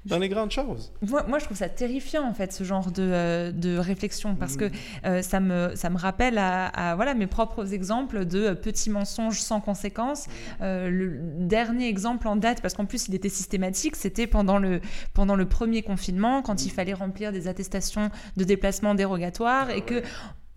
Dans 0.06 0.20
les 0.20 0.30
grandes 0.30 0.52
choses. 0.52 0.92
Moi, 1.02 1.24
moi, 1.28 1.40
je 1.40 1.46
trouve 1.46 1.58
ça 1.58 1.70
terrifiant, 1.70 2.28
en 2.28 2.34
fait, 2.34 2.52
ce 2.52 2.64
genre 2.64 2.92
de, 2.92 3.02
euh, 3.04 3.52
de 3.52 3.78
réflexion, 3.78 4.36
parce 4.36 4.58
que 4.58 4.70
euh, 5.06 5.22
ça, 5.22 5.40
me, 5.40 5.76
ça 5.76 5.90
me 5.90 5.98
rappelle 5.98 6.38
à, 6.38 6.68
à, 6.68 6.96
voilà, 6.96 7.14
mes 7.14 7.28
propres 7.28 7.74
exemples 7.74 8.26
de 8.26 8.40
euh, 8.40 8.56
petits 8.56 8.90
mensonges 8.90 9.40
sans 9.40 9.62
conséquence. 9.62 10.28
Euh, 10.62 10.90
le 10.90 11.20
dernier 11.48 11.88
exemple 11.88 12.28
en 12.28 12.36
date, 12.36 12.62
parce 12.62 12.74
qu'en 12.74 12.86
plus, 12.86 13.08
il 13.08 13.16
était 13.16 13.30
systématique, 13.30 13.96
c'était 13.96 14.28
pendant 14.28 14.58
le, 14.58 14.82
pendant 15.14 15.36
le 15.36 15.48
premier 15.48 15.82
confinement, 15.82 16.42
quand 16.42 16.66
il 16.66 16.72
fallait 16.72 16.94
remplir 16.94 17.32
des 17.32 17.48
attestations 17.48 18.10
de 18.36 18.44
déplacement 18.44 18.96
dérogatoires 18.96 19.70
et 19.70 19.82
que 19.82 20.02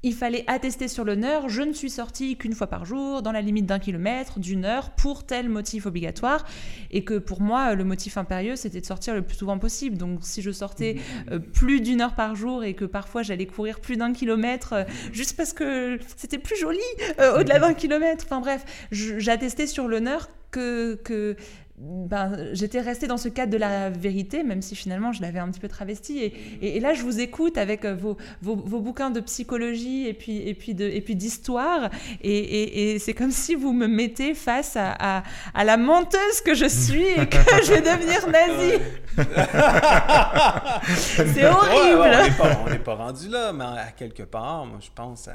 il 0.07 0.15
fallait 0.15 0.45
attester 0.47 0.87
sur 0.87 1.05
l'honneur, 1.05 1.49
je 1.49 1.63
ne 1.63 1.73
suis 1.73 1.91
sortie 1.91 2.37
qu'une 2.37 2.55
fois 2.55 2.69
par 2.69 2.85
jour, 2.85 3.23
dans 3.23 3.33
la 3.33 3.41
limite 3.41 3.67
d'un 3.67 3.81
kilomètre, 3.81 4.39
d'une 4.39 4.65
heure, 4.65 4.91
pour 4.91 5.27
tel 5.27 5.49
motif 5.49 5.85
obligatoire, 5.87 6.47
et 6.93 7.03
que 7.03 7.19
pour 7.19 7.43
moi, 7.43 7.75
le 7.75 7.83
motif 7.83 8.17
impérieux, 8.17 8.55
c'était 8.55 8.81
de 8.81 8.87
sortir 8.87 9.15
le 9.15 9.23
plus 9.23 9.37
souvent 9.37 9.59
possible. 9.59 9.97
Donc 9.97 10.21
si 10.23 10.43
je 10.43 10.53
sortais 10.53 10.99
euh, 11.33 11.41
plus 11.41 11.81
d'une 11.81 12.01
heure 12.01 12.15
par 12.15 12.37
jour 12.37 12.63
et 12.63 12.75
que 12.75 12.85
parfois 12.85 13.25
j'allais 13.25 13.47
courir 13.47 13.81
plus 13.81 13.97
d'un 13.97 14.13
kilomètre, 14.13 14.75
euh, 14.75 14.85
juste 15.11 15.37
parce 15.37 15.53
que 15.53 15.99
c'était 16.17 16.39
plus 16.39 16.57
joli 16.57 16.79
euh, 17.19 17.41
au-delà 17.41 17.59
d'un 17.59 17.75
kilomètre, 17.75 18.27
enfin 18.29 18.41
bref, 18.41 18.65
j'attestais 18.93 19.67
sur 19.67 19.89
l'honneur 19.89 20.29
que... 20.53 20.95
que 21.03 21.37
ben, 21.79 22.33
j'étais 22.55 22.81
restée 22.81 23.07
dans 23.07 23.19
ce 23.19 23.29
cadre 23.29 23.53
de 23.53 23.59
la 23.59 23.91
vérité, 23.91 24.43
même 24.43 24.63
si 24.63 24.75
finalement 24.75 25.13
je 25.13 25.21
l'avais 25.21 25.39
un 25.41 25.51
petit 25.51 25.61
peu 25.61 25.69
travesti. 25.69 26.19
Et, 26.21 26.33
et- 26.63 26.77
et 26.79 26.81
là, 26.81 26.95
je 26.95 27.03
vous 27.03 27.21
écoute 27.21 27.59
avec 27.59 27.85
euh, 27.85 27.95
vos, 27.95 28.17
vos, 28.41 28.57
vos 28.57 28.81
bouquins 28.81 29.11
de 29.11 29.21
psychologie 29.21 30.07
et 30.07 30.15
puis, 30.15 30.39
et 30.49 30.55
puis, 30.55 30.75
de, 30.75 30.85
et 30.89 31.01
puis 31.03 31.15
d'histoire. 31.17 31.91
Et, 32.23 32.99
c'est 32.99 33.13
comme 33.13 33.31
si 33.31 33.55
vous 33.55 33.73
me 33.75 33.87
mettez 33.87 34.33
face 34.35 34.77
à, 34.77 34.95
à, 34.99 35.23
à 35.55 35.65
la 35.65 35.77
menteuse 35.77 36.41
que 36.45 36.55
je 36.55 36.67
suis 36.67 37.05
et 37.07 37.27
que 37.29 37.37
je 37.65 37.73
vais 37.73 37.81
devenir 37.83 38.27
nazie. 38.29 38.83
c'est 40.87 41.45
horrible. 41.47 42.01
Ouais, 42.01 42.11
ouais, 42.11 42.57
on 42.65 42.71
n'est 42.71 42.79
pas, 42.79 42.95
pas 42.97 43.05
rendu 43.05 43.29
là, 43.29 43.53
mais 43.53 43.65
à 43.65 43.91
quelque 43.97 44.23
part, 44.23 44.65
moi, 44.67 44.79
je 44.81 44.89
pense 44.95 45.29
à. 45.29 45.35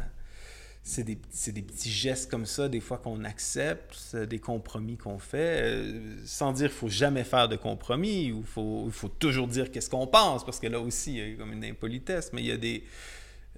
C'est 0.84 1.04
des, 1.04 1.20
c'est 1.30 1.52
des 1.52 1.62
petits 1.62 1.92
gestes 1.92 2.30
comme 2.32 2.48
ça, 2.48 2.68
des 2.68 2.80
fois 2.80 2.98
qu'on 2.98 3.24
accepte, 3.24 4.16
des 4.16 4.40
compromis 4.40 4.98
qu'on 4.98 5.20
fait, 5.20 5.62
euh, 5.64 6.16
sans 6.26 6.54
dire 6.54 6.70
qu'il 6.70 6.78
faut 6.78 6.90
jamais 6.90 7.24
faire 7.24 7.48
de 7.48 7.56
compromis, 7.56 8.32
ou 8.32 8.40
il 8.40 8.46
faut, 8.48 8.90
faut 8.92 9.08
toujours 9.08 9.48
dire 9.48 9.70
qu'est-ce 9.72 9.92
qu'on 9.92 10.08
pense, 10.08 10.44
parce 10.44 10.60
que 10.60 10.66
là 10.68 10.80
aussi, 10.80 11.18
il 11.18 11.30
y 11.30 11.34
a 11.34 11.36
comme 11.36 11.54
une 11.54 11.64
impolitesse, 11.66 12.32
mais 12.34 12.42
il 12.42 12.48
y 12.48 12.52
a 12.52 12.58
des, 12.58 12.84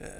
euh, 0.02 0.20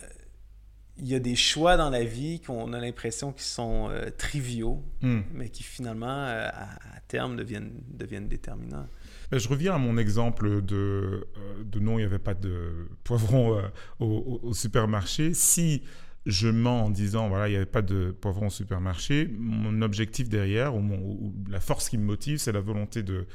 il 0.98 1.08
y 1.08 1.14
a 1.16 1.20
des 1.20 1.36
choix 1.36 1.76
dans 1.76 1.90
la 1.90 2.06
vie 2.06 2.40
qu'on 2.40 2.72
a 2.72 2.80
l'impression 2.80 3.34
qui 3.34 3.44
sont 3.44 3.90
euh, 3.90 4.10
triviaux, 4.18 4.82
Hmm. 5.02 5.22
mais 5.34 5.50
qui 5.50 5.64
finalement, 5.64 6.08
à, 6.08 6.48
à 6.48 7.00
terme, 7.10 7.36
deviennent, 7.36 7.74
deviennent 7.90 8.30
déterminants. 8.30 8.88
Je 9.34 9.48
reviens 9.50 9.74
à 9.76 9.78
mon 9.78 9.98
exemple 9.98 10.62
de, 10.62 11.28
de 11.66 11.80
non, 11.80 11.94
il 11.98 12.04
n'y 12.04 12.06
avait 12.06 12.20
pas 12.20 12.34
de 12.36 12.88
poivron 13.04 13.60
au, 14.00 14.06
au- 14.06 14.40
au 14.44 14.54
supermarché. 14.54 15.34
Si 15.34 15.82
je 16.26 16.48
mens 16.48 16.86
en 16.86 16.90
disant, 16.90 17.28
voilà, 17.28 17.48
il 17.48 17.52
n'y 17.52 17.58
avait 17.58 17.66
pas 17.66 17.82
de 17.82 18.12
poivron 18.12 18.48
au 18.48 18.50
supermarché, 18.50 19.30
mon 19.38 19.82
objectif 19.82 20.30
derrière, 20.30 20.76
ou, 20.76 21.34
la 21.50 21.60
force 21.60 21.90
qui 21.90 21.98
me 21.98 22.06
motive, 22.06 22.38
c'est 22.38 22.54
la 22.54 22.62
volonté 22.62 23.04
de, 23.04 23.28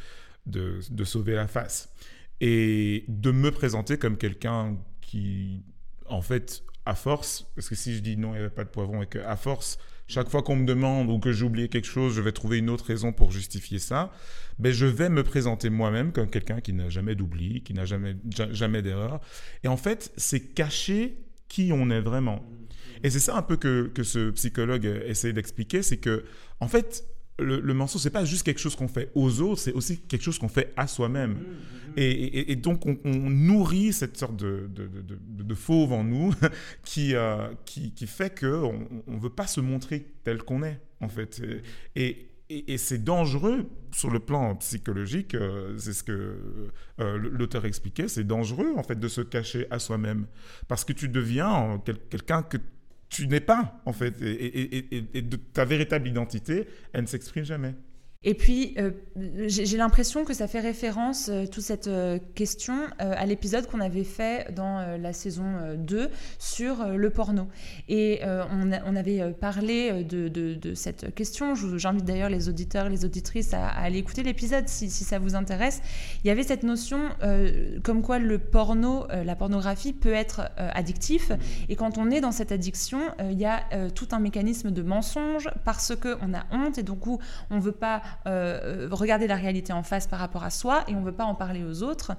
de, 0.46 1.04
sauver 1.04 1.34
la 1.34 1.46
face. 1.46 1.92
Et 2.40 3.04
de 3.08 3.30
me 3.30 3.50
présenter 3.50 3.98
comme 3.98 4.16
quelqu'un 4.16 4.78
qui, 5.02 5.64
en 6.06 6.22
fait, 6.22 6.64
à 6.86 6.94
force, 6.94 7.50
parce 7.54 7.68
que 7.68 7.74
si 7.74 7.94
je 7.94 8.00
dis 8.00 8.16
non, 8.16 8.30
il 8.30 8.38
n'y 8.38 8.38
avait 8.38 8.50
pas 8.50 8.64
de 8.64 8.70
poivron, 8.70 9.02
et 9.02 9.06
qu'à 9.06 9.36
force, 9.36 9.78
chaque 10.06 10.30
fois 10.30 10.42
qu'on 10.42 10.56
me 10.56 10.64
demande 10.64 11.10
ou 11.10 11.18
que 11.18 11.32
j'ai 11.32 11.44
oublié 11.44 11.68
quelque 11.68 11.86
chose, 11.86 12.14
je 12.14 12.22
vais 12.22 12.32
trouver 12.32 12.56
une 12.58 12.70
autre 12.70 12.86
raison 12.86 13.12
pour 13.12 13.30
justifier 13.30 13.78
ça, 13.78 14.10
ben 14.58 14.72
je 14.72 14.86
vais 14.86 15.10
me 15.10 15.22
présenter 15.22 15.68
moi-même 15.68 16.12
comme 16.12 16.30
quelqu'un 16.30 16.62
qui 16.62 16.72
n'a 16.72 16.88
jamais 16.88 17.14
d'oubli, 17.14 17.62
qui 17.62 17.74
n'a 17.74 17.84
jamais, 17.84 18.16
ja- 18.34 18.50
jamais 18.50 18.80
d'erreur. 18.80 19.20
Et 19.64 19.68
en 19.68 19.76
fait, 19.76 20.10
c'est 20.16 20.54
cacher 20.54 21.18
qui 21.48 21.70
on 21.72 21.90
est 21.90 22.00
vraiment. 22.00 22.44
Et 23.02 23.10
c'est 23.10 23.20
ça 23.20 23.36
un 23.36 23.42
peu 23.42 23.56
que, 23.56 23.90
que 23.94 24.02
ce 24.02 24.30
psychologue 24.30 24.84
essaie 25.06 25.32
d'expliquer, 25.32 25.82
c'est 25.82 25.98
que, 25.98 26.24
en 26.60 26.68
fait, 26.68 27.04
le, 27.38 27.60
le 27.60 27.74
mensonge, 27.74 28.02
c'est 28.02 28.10
pas 28.10 28.24
juste 28.24 28.42
quelque 28.42 28.58
chose 28.58 28.74
qu'on 28.74 28.88
fait 28.88 29.10
aux 29.14 29.40
autres, 29.40 29.60
c'est 29.60 29.72
aussi 29.72 29.98
quelque 30.00 30.22
chose 30.22 30.38
qu'on 30.38 30.48
fait 30.48 30.72
à 30.76 30.88
soi-même. 30.88 31.36
Et, 31.96 32.10
et- 32.10 32.52
et 32.52 32.56
donc, 32.56 32.84
on, 32.86 32.98
on 33.04 33.30
nourrit 33.30 33.92
cette 33.92 34.16
sorte 34.16 34.36
de, 34.36 34.68
de, 34.74 34.88
de- 34.88 35.02
de- 35.02 35.42
de 35.44 35.54
fauve 35.54 35.92
en 35.92 36.02
nous 36.04 36.34
qui, 36.84 37.14
euh, 37.14 37.48
qui, 37.64 37.92
qui 37.92 38.06
fait 38.08 38.36
qu'on 38.38 38.86
ne 39.06 39.18
veut 39.20 39.30
pas 39.30 39.46
se 39.46 39.60
montrer 39.60 40.06
tel 40.24 40.38
qu'on 40.42 40.64
est, 40.64 40.80
en 41.00 41.08
fait. 41.08 41.40
Et, 41.94 42.27
et, 42.50 42.78
c'est 42.78 43.02
dangereux 43.04 43.68
sur 43.92 44.10
le 44.10 44.20
plan 44.20 44.54
psychologique, 44.56 45.34
euh, 45.34 45.76
c'est 45.78 45.92
ce 45.92 46.02
que 46.02 46.36
euh, 47.00 47.16
l'auteur 47.18 47.64
expliquait, 47.64 48.08
c'est 48.08 48.24
dangereux, 48.24 48.72
en 48.76 48.82
fait, 48.82 48.98
de 48.98 49.08
se 49.08 49.20
cacher 49.20 49.66
à 49.70 49.78
soi-même. 49.78 50.26
Parce 50.68 50.84
que 50.84 50.92
tu 50.92 51.08
deviens 51.08 51.74
euh, 51.74 51.78
quel- 51.84 51.98
quelqu'un 52.08 52.42
que 52.42 52.56
tu 53.08 53.26
n'es 53.28 53.40
pas, 53.40 53.80
en 53.86 53.92
fait. 53.92 54.20
Et- 54.22 55.18
et 55.18 55.22
de 55.22 55.36
ta 55.36 55.64
véritable 55.64 56.08
identité, 56.08 56.66
elle 56.92 57.02
ne 57.02 57.06
s'exprime 57.06 57.44
jamais. 57.44 57.74
Et 58.24 58.34
puis, 58.34 58.74
euh, 58.78 58.90
j'ai 59.46 59.76
l'impression 59.76 60.24
que 60.24 60.34
ça 60.34 60.48
fait 60.48 60.58
référence, 60.58 61.28
euh, 61.28 61.46
toute 61.46 61.62
cette 61.62 61.86
euh, 61.86 62.18
question, 62.34 62.74
euh, 63.00 63.14
à 63.16 63.24
l'épisode 63.26 63.68
qu'on 63.68 63.78
avait 63.78 64.02
fait 64.02 64.52
dans 64.52 64.98
la 64.98 65.12
saison 65.12 65.44
euh, 65.60 65.76
2 65.76 66.10
sur 66.40 66.84
le 66.84 67.10
porno. 67.10 67.46
Et 67.88 68.20
on, 68.24 68.96
avait 68.96 69.32
parlé 69.34 70.02
de, 70.02 70.74
cette 70.74 71.14
question. 71.14 71.54
J'invite 71.54 72.04
d'ailleurs 72.04 72.28
les 72.28 72.48
auditeurs, 72.48 72.88
les 72.88 73.04
auditrices 73.04 73.54
à, 73.54 73.68
aller 73.68 73.98
écouter 73.98 74.24
l'épisode 74.24 74.66
si, 74.66 74.90
si 74.90 75.04
ça 75.04 75.20
vous 75.20 75.36
intéresse. 75.36 75.80
Il 76.24 76.28
y 76.28 76.30
avait 76.30 76.42
cette 76.42 76.64
notion 76.64 77.10
comme 77.84 78.02
quoi 78.02 78.18
le 78.18 78.38
porno, 78.38 79.06
la 79.08 79.36
pornographie 79.36 79.92
peut 79.92 80.12
être 80.12 80.50
addictif. 80.56 81.30
Et 81.68 81.76
quand 81.76 81.98
on 81.98 82.10
est 82.10 82.20
dans 82.20 82.32
cette 82.32 82.52
addiction, 82.52 83.00
il 83.30 83.38
y 83.38 83.46
a 83.46 83.62
tout 83.94 84.08
un 84.12 84.18
mécanisme 84.18 84.70
de 84.70 84.82
mensonge 84.82 85.48
parce 85.64 85.94
qu'on 85.94 86.34
a 86.34 86.46
honte 86.50 86.78
et 86.78 86.82
donc 86.82 87.06
on 87.06 87.58
veut 87.58 87.72
pas 87.72 88.02
euh, 88.26 88.88
regarder 88.90 89.26
la 89.26 89.36
réalité 89.36 89.72
en 89.72 89.82
face 89.82 90.06
par 90.06 90.18
rapport 90.18 90.44
à 90.44 90.50
soi 90.50 90.84
et 90.88 90.94
on 90.94 91.02
veut 91.02 91.12
pas 91.12 91.24
en 91.24 91.34
parler 91.34 91.64
aux 91.64 91.82
autres. 91.82 92.12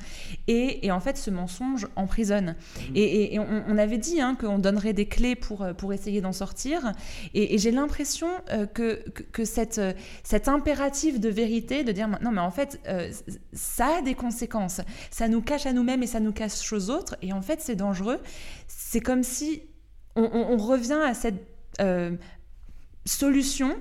Et, 0.48 0.86
et 0.86 0.92
en 0.92 1.00
fait, 1.00 1.18
ce 1.18 1.30
mensonge 1.30 1.88
emprisonne. 1.96 2.56
Et, 2.96 3.02
et- 3.04 3.36
et 3.36 3.40
on, 3.40 3.64
on 3.68 3.78
avait 3.78 3.98
dit 3.98 4.22
hein, 4.22 4.36
qu'on 4.40 4.60
donnerait 4.60 4.94
des 4.94 5.06
clés 5.08 5.36
pour, 5.36 5.62
euh, 5.64 5.74
pour 5.74 5.94
essayer 5.94 6.22
d'en 6.22 6.32
sortir. 6.32 6.94
Et, 7.34 7.58
j'ai 7.58 7.72
l'impression 7.72 8.28
euh, 8.52 8.66
que, 8.66 9.04
que, 9.10 9.24
que 9.24 9.46
cette, 9.46 9.78
euh, 9.80 9.94
cet 10.24 10.48
impératif 10.48 11.20
de 11.20 11.30
vérité, 11.30 11.84
de 11.84 11.92
dire 11.92 12.08
non, 12.22 12.32
mais 12.32 12.42
en 12.42 12.52
fait, 12.52 12.80
euh, 12.88 13.12
ça 13.54 13.98
a 14.00 14.02
des 14.02 14.16
conséquences. 14.16 14.82
Ça 15.12 15.28
nous 15.28 15.42
cache 15.42 15.66
à 15.66 15.74
nous-mêmes 15.74 16.04
et 16.04 16.08
ça 16.08 16.20
nous 16.20 16.32
cache 16.32 16.72
aux 16.74 16.90
autres. 16.90 17.16
Et 17.22 17.34
en 17.34 17.42
fait, 17.42 17.62
c'est 17.62 17.76
dangereux. 17.76 18.20
C'est 18.68 19.02
comme 19.02 19.24
si 19.24 19.64
on, 20.16 20.24
on- 20.24 20.54
on 20.54 20.58
revient 20.58 21.00
à 21.06 21.14
cette 21.14 21.46
euh, 21.82 22.12
solution 23.06 23.76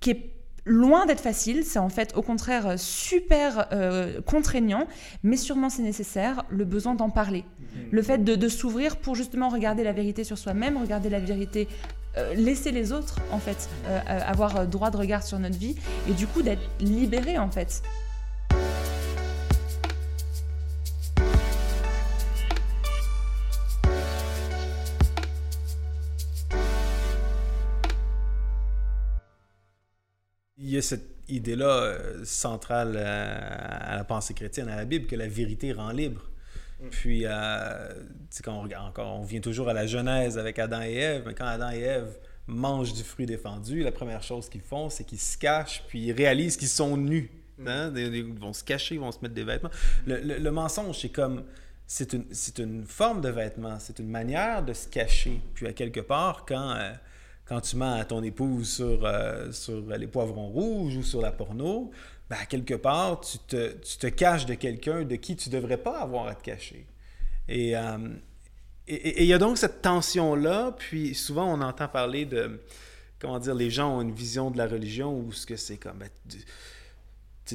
qui 0.00 0.10
est 0.10 0.34
loin 0.68 1.06
d'être 1.06 1.20
facile, 1.20 1.64
c'est 1.64 1.78
en 1.78 1.88
fait 1.88 2.16
au 2.16 2.22
contraire 2.22 2.78
super 2.78 3.66
euh, 3.72 4.20
contraignant, 4.20 4.86
mais 5.22 5.36
sûrement 5.36 5.70
c'est 5.70 5.82
nécessaire, 5.82 6.44
le 6.50 6.64
besoin 6.64 6.94
d'en 6.94 7.10
parler. 7.10 7.44
Le 7.90 8.02
fait 8.02 8.18
de, 8.18 8.34
de 8.34 8.48
s'ouvrir 8.48 8.96
pour 8.96 9.14
justement 9.14 9.48
regarder 9.48 9.82
la 9.82 9.92
vérité 9.92 10.24
sur 10.24 10.36
soi-même, 10.36 10.76
regarder 10.76 11.10
la 11.10 11.20
vérité, 11.20 11.68
euh, 12.16 12.34
laisser 12.34 12.70
les 12.70 12.92
autres 12.92 13.16
en 13.30 13.38
fait 13.38 13.68
euh, 13.86 13.98
euh, 14.08 14.20
avoir 14.26 14.56
euh, 14.56 14.64
droit 14.66 14.90
de 14.90 14.96
regard 14.96 15.22
sur 15.22 15.38
notre 15.38 15.58
vie 15.58 15.76
et 16.08 16.12
du 16.12 16.26
coup 16.26 16.42
d'être 16.42 16.62
libéré 16.80 17.38
en 17.38 17.50
fait. 17.50 17.82
Il 30.68 30.74
y 30.74 30.78
a 30.78 30.82
cette 30.82 31.08
idée-là 31.28 31.66
euh, 31.66 32.24
centrale 32.24 32.92
euh, 32.96 33.38
à 33.80 33.96
la 33.96 34.04
pensée 34.04 34.34
chrétienne, 34.34 34.68
à 34.68 34.76
la 34.76 34.84
Bible, 34.84 35.06
que 35.06 35.16
la 35.16 35.26
vérité 35.28 35.72
rend 35.72 35.90
libre. 35.92 36.22
Puis, 36.90 37.22
euh, 37.24 37.92
quand 38.44 38.52
on 38.52 38.62
regarde 38.62 38.86
encore, 38.86 39.18
on 39.18 39.24
vient 39.24 39.40
toujours 39.40 39.68
à 39.68 39.72
la 39.72 39.86
Genèse 39.86 40.36
avec 40.38 40.58
Adam 40.58 40.82
et 40.82 40.92
Ève, 40.94 41.22
mais 41.26 41.34
quand 41.34 41.46
Adam 41.46 41.70
et 41.70 41.80
Ève 41.80 42.16
mangent 42.46 42.92
du 42.92 43.02
fruit 43.02 43.26
défendu, 43.26 43.82
la 43.82 43.92
première 43.92 44.22
chose 44.22 44.48
qu'ils 44.48 44.60
font, 44.60 44.88
c'est 44.90 45.04
qu'ils 45.04 45.18
se 45.18 45.36
cachent, 45.38 45.82
puis 45.88 46.00
ils 46.00 46.12
réalisent 46.12 46.56
qu'ils 46.56 46.68
sont 46.68 46.96
nus. 46.96 47.30
Hein? 47.66 47.90
Des- 47.90 48.10
des- 48.10 48.18
Ils 48.18 48.38
vont 48.38 48.52
se 48.52 48.62
cacher, 48.62 48.94
ils 48.96 49.00
vont 49.00 49.10
se 49.10 49.18
mettre 49.22 49.34
des 49.34 49.42
vêtements. 49.44 49.70
Le, 50.06 50.20
le- 50.20 50.38
le 50.38 50.50
mensonge, 50.52 50.98
c'est 51.00 51.08
comme. 51.08 51.44
C'est 51.90 52.12
une, 52.12 52.26
c'est 52.32 52.58
une 52.58 52.84
forme 52.84 53.22
de 53.22 53.30
vêtement, 53.30 53.78
c'est 53.80 53.98
une 53.98 54.10
manière 54.10 54.62
de 54.62 54.74
se 54.74 54.86
cacher. 54.86 55.40
Puis, 55.54 55.66
à 55.66 55.72
quelque 55.72 56.00
part, 56.00 56.44
quand. 56.46 56.72
euh, 56.76 56.92
quand 57.48 57.60
tu 57.62 57.76
mens 57.76 57.94
à 57.94 58.04
ton 58.04 58.22
épouse 58.22 58.68
sur, 58.76 59.04
euh, 59.04 59.50
sur 59.52 59.80
les 59.96 60.06
poivrons 60.06 60.48
rouges 60.48 60.96
ou 60.96 61.02
sur 61.02 61.20
la 61.20 61.32
porno, 61.32 61.90
ben, 62.28 62.36
quelque 62.48 62.74
part, 62.74 63.20
tu 63.20 63.38
te, 63.38 63.72
tu 63.78 63.96
te 63.98 64.06
caches 64.08 64.44
de 64.46 64.54
quelqu'un 64.54 65.02
de 65.04 65.16
qui 65.16 65.34
tu 65.34 65.48
ne 65.48 65.54
devrais 65.54 65.78
pas 65.78 66.00
avoir 66.00 66.26
à 66.26 66.34
te 66.34 66.42
cacher. 66.44 66.86
Et 67.48 67.76
euh, 67.76 67.96
et- 68.86 69.22
il 69.22 69.26
y 69.26 69.32
a 69.32 69.38
donc 69.38 69.56
cette 69.58 69.80
tension-là, 69.82 70.72
puis 70.78 71.14
souvent 71.14 71.46
on 71.52 71.60
entend 71.62 71.88
parler 71.88 72.24
de, 72.26 72.60
comment 73.18 73.38
dire, 73.38 73.54
les 73.54 73.70
gens 73.70 73.96
ont 73.96 74.02
une 74.02 74.12
vision 74.12 74.50
de 74.50 74.58
la 74.58 74.66
religion 74.66 75.18
où 75.18 75.32
ce 75.32 75.46
que 75.46 75.56
c'est 75.56 75.76
comme, 75.78 75.98
ben, 75.98 76.08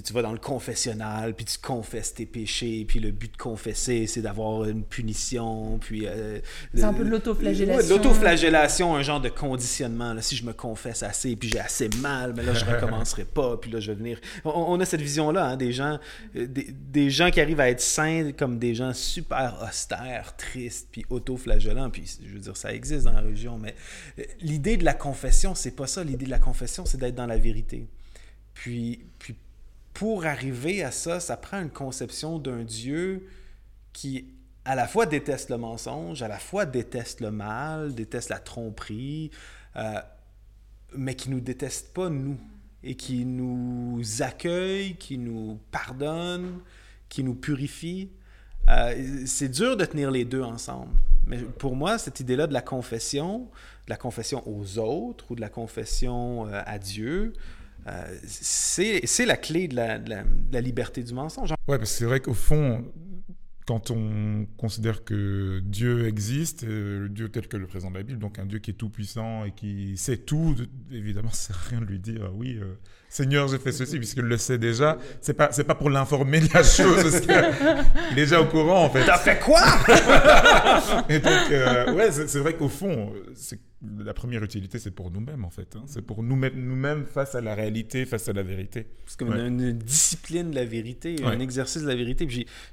tu, 0.01 0.13
vas 0.13 0.21
dans 0.21 0.31
le 0.31 0.39
confessionnal, 0.39 1.35
puis 1.35 1.45
tu 1.45 1.57
confesses 1.57 2.13
tes 2.13 2.25
péchés, 2.25 2.85
puis 2.87 2.99
le 2.99 3.11
but 3.11 3.31
de 3.31 3.37
confesser, 3.37 4.07
c'est 4.07 4.21
d'avoir 4.21 4.65
une 4.65 4.83
punition, 4.83 5.77
puis... 5.79 6.07
euh, 6.07 6.39
C'est 6.73 6.83
un 6.83 6.93
peu 6.93 7.03
de 7.03 7.09
l'autoflagellation. 7.09 7.81
Ouais, 7.81 7.89
l'autoflagellation, 7.97 8.95
un 8.95 9.03
genre 9.03 9.21
de 9.21 9.29
conditionnement. 9.29 10.13
Là, 10.13 10.21
si 10.21 10.35
je 10.35 10.45
me 10.45 10.53
confesse 10.53 11.03
assez, 11.03 11.35
puis 11.35 11.49
j'ai 11.49 11.59
assez 11.59 11.89
mal, 12.01 12.33
mais 12.35 12.43
là, 12.43 12.53
je 12.53 12.65
recommencerai 12.65 13.25
pas, 13.25 13.57
puis 13.57 13.71
là, 13.71 13.79
je 13.79 13.91
vais 13.91 13.97
venir... 13.97 14.19
On, 14.45 14.51
on 14.51 14.79
a 14.79 14.85
cette 14.85 15.01
vision-là, 15.01 15.45
hein, 15.49 15.57
des 15.57 15.71
gens 15.71 15.99
euh, 16.35 16.47
des, 16.47 16.67
des 16.71 17.09
gens 17.09 17.31
qui 17.31 17.41
arrivent 17.41 17.59
à 17.59 17.69
être 17.69 17.81
saints 17.81 18.31
comme 18.31 18.59
des 18.59 18.75
gens 18.75 18.93
super 18.93 19.63
austères, 19.67 20.35
tristes, 20.37 20.87
puis 20.91 21.05
autoflagellants, 21.09 21.89
puis 21.89 22.17
je 22.25 22.33
veux 22.33 22.39
dire, 22.39 22.57
ça 22.57 22.73
existe 22.73 23.05
dans 23.05 23.13
la 23.13 23.21
religion, 23.21 23.57
mais 23.57 23.75
euh, 24.19 24.23
l'idée 24.41 24.77
de 24.77 24.85
la 24.85 24.93
confession, 24.93 25.55
c'est 25.55 25.75
pas 25.75 25.87
ça. 25.87 26.03
L'idée 26.03 26.25
de 26.25 26.31
la 26.31 26.39
confession, 26.39 26.85
c'est 26.85 26.97
d'être 26.97 27.15
dans 27.15 27.25
la 27.25 27.37
vérité. 27.37 27.87
Puis, 28.53 29.05
puis 29.19 29.35
pour 29.93 30.25
arriver 30.25 30.83
à 30.83 30.91
ça, 30.91 31.19
ça 31.19 31.37
prend 31.37 31.61
une 31.61 31.69
conception 31.69 32.39
d'un 32.39 32.63
Dieu 32.63 33.27
qui 33.91 34.27
à 34.65 34.75
la 34.75 34.87
fois 34.87 35.05
déteste 35.05 35.49
le 35.49 35.57
mensonge, 35.57 36.21
à 36.21 36.27
la 36.27 36.39
fois 36.39 36.65
déteste 36.65 37.19
le 37.19 37.31
mal, 37.31 37.93
déteste 37.93 38.29
la 38.29 38.39
tromperie, 38.39 39.29
euh, 39.75 39.99
mais 40.95 41.15
qui 41.15 41.29
nous 41.29 41.41
déteste 41.41 41.93
pas 41.93 42.09
nous 42.09 42.37
et 42.83 42.95
qui 42.95 43.25
nous 43.25 44.01
accueille, 44.19 44.95
qui 44.95 45.17
nous 45.17 45.59
pardonne, 45.71 46.59
qui 47.09 47.23
nous 47.23 47.35
purifie. 47.35 48.09
Euh, 48.69 49.23
c'est 49.25 49.49
dur 49.49 49.77
de 49.77 49.85
tenir 49.85 50.11
les 50.11 50.25
deux 50.25 50.41
ensemble. 50.41 50.91
Mais 51.25 51.37
pour 51.37 51.75
moi, 51.75 51.97
cette 51.97 52.19
idée-là 52.19 52.47
de 52.47 52.53
la 52.53 52.61
confession, 52.61 53.49
de 53.85 53.89
la 53.89 53.97
confession 53.97 54.43
aux 54.47 54.79
autres 54.79 55.31
ou 55.31 55.35
de 55.35 55.41
la 55.41 55.49
confession 55.49 56.47
euh, 56.47 56.61
à 56.65 56.79
Dieu, 56.79 57.33
euh, 57.87 58.17
c'est 58.25 59.25
la 59.25 59.37
clé 59.37 59.67
de 59.67 59.75
la, 59.75 60.61
liberté 60.61 61.03
du 61.03 61.13
mensonge. 61.13 61.51
Ouais, 61.51 61.77
parce 61.77 61.91
que 61.91 61.97
c'est 61.97 62.05
vrai 62.05 62.19
qu'au 62.19 62.33
fond, 62.33 62.85
quand 63.65 63.91
on 63.91 64.45
considère 64.57 65.03
que 65.03 65.61
Dieu 65.63 66.07
existe, 66.07 66.63
euh, 66.63 67.07
Dieu 67.09 67.29
tel 67.29 67.47
que 67.47 67.57
le 67.57 67.67
présente 67.67 67.93
la 67.93 68.03
Bible, 68.03 68.19
donc 68.19 68.39
un 68.39 68.45
Dieu 68.45 68.59
qui 68.59 68.71
est 68.71 68.75
tout 68.75 68.89
puissant 68.89 69.45
et 69.45 69.51
qui 69.51 69.97
sait 69.97 70.17
tout, 70.17 70.55
de- 70.55 70.69
évidemment, 70.95 71.29
ça 71.31 71.53
sert 71.53 71.57
à 71.57 71.69
rien 71.69 71.81
de 71.81 71.85
lui 71.85 71.99
dire 71.99 72.31
oui, 72.35 72.57
euh, 72.61 72.75
Seigneur, 73.13 73.47
j'ai 73.47 73.59
fait 73.59 73.71
ceci, 73.71 73.99
puisqu'il 73.99 74.23
le 74.23 74.37
sait 74.37 74.57
déjà. 74.57 74.97
C'est 75.21 75.35
pas, 75.35 75.49
c'est 75.51 75.63
pas 75.65 75.75
pour 75.75 75.91
l'informer 75.91 76.39
de 76.39 76.51
la 76.51 76.63
chose, 76.63 77.03
parce 77.03 77.19
qu'il 77.21 77.31
est 78.11 78.15
déjà 78.15 78.41
au 78.41 78.45
courant 78.45 78.85
en 78.85 78.89
fait. 78.89 79.05
T'as 79.05 79.19
fait 79.19 79.37
quoi? 79.39 79.61
Et 81.09 81.19
donc, 81.19 81.51
euh, 81.51 81.93
ouais, 81.93 82.11
c'est 82.11 82.39
vrai 82.39 82.53
qu'au 82.55 82.69
fond, 82.69 83.13
la 84.03 84.13
première 84.15 84.43
utilité, 84.43 84.79
c'est 84.79 84.89
pour 84.91 85.11
nous-mêmes 85.11 85.45
en 85.45 85.49
fait. 85.51 85.75
hein. 85.75 85.83
C'est 85.85 86.01
pour 86.01 86.23
nous 86.23 86.35
mettre 86.35 86.55
nous-mêmes 86.57 87.05
face 87.05 87.35
à 87.35 87.41
la 87.41 87.53
réalité, 87.53 88.05
face 88.05 88.27
à 88.29 88.33
la 88.33 88.41
vérité. 88.43 88.87
C'est 89.05 89.19
comme 89.19 89.29
Ouais. 89.29 89.47
une, 89.47 89.61
une 89.61 89.77
discipline 89.77 90.49
de 90.51 90.55
la 90.55 90.65
vérité, 90.65 91.17
un 91.23 91.39
exercice 91.39 91.83
de 91.83 91.87
la 91.87 91.95
vérité. 91.95 92.27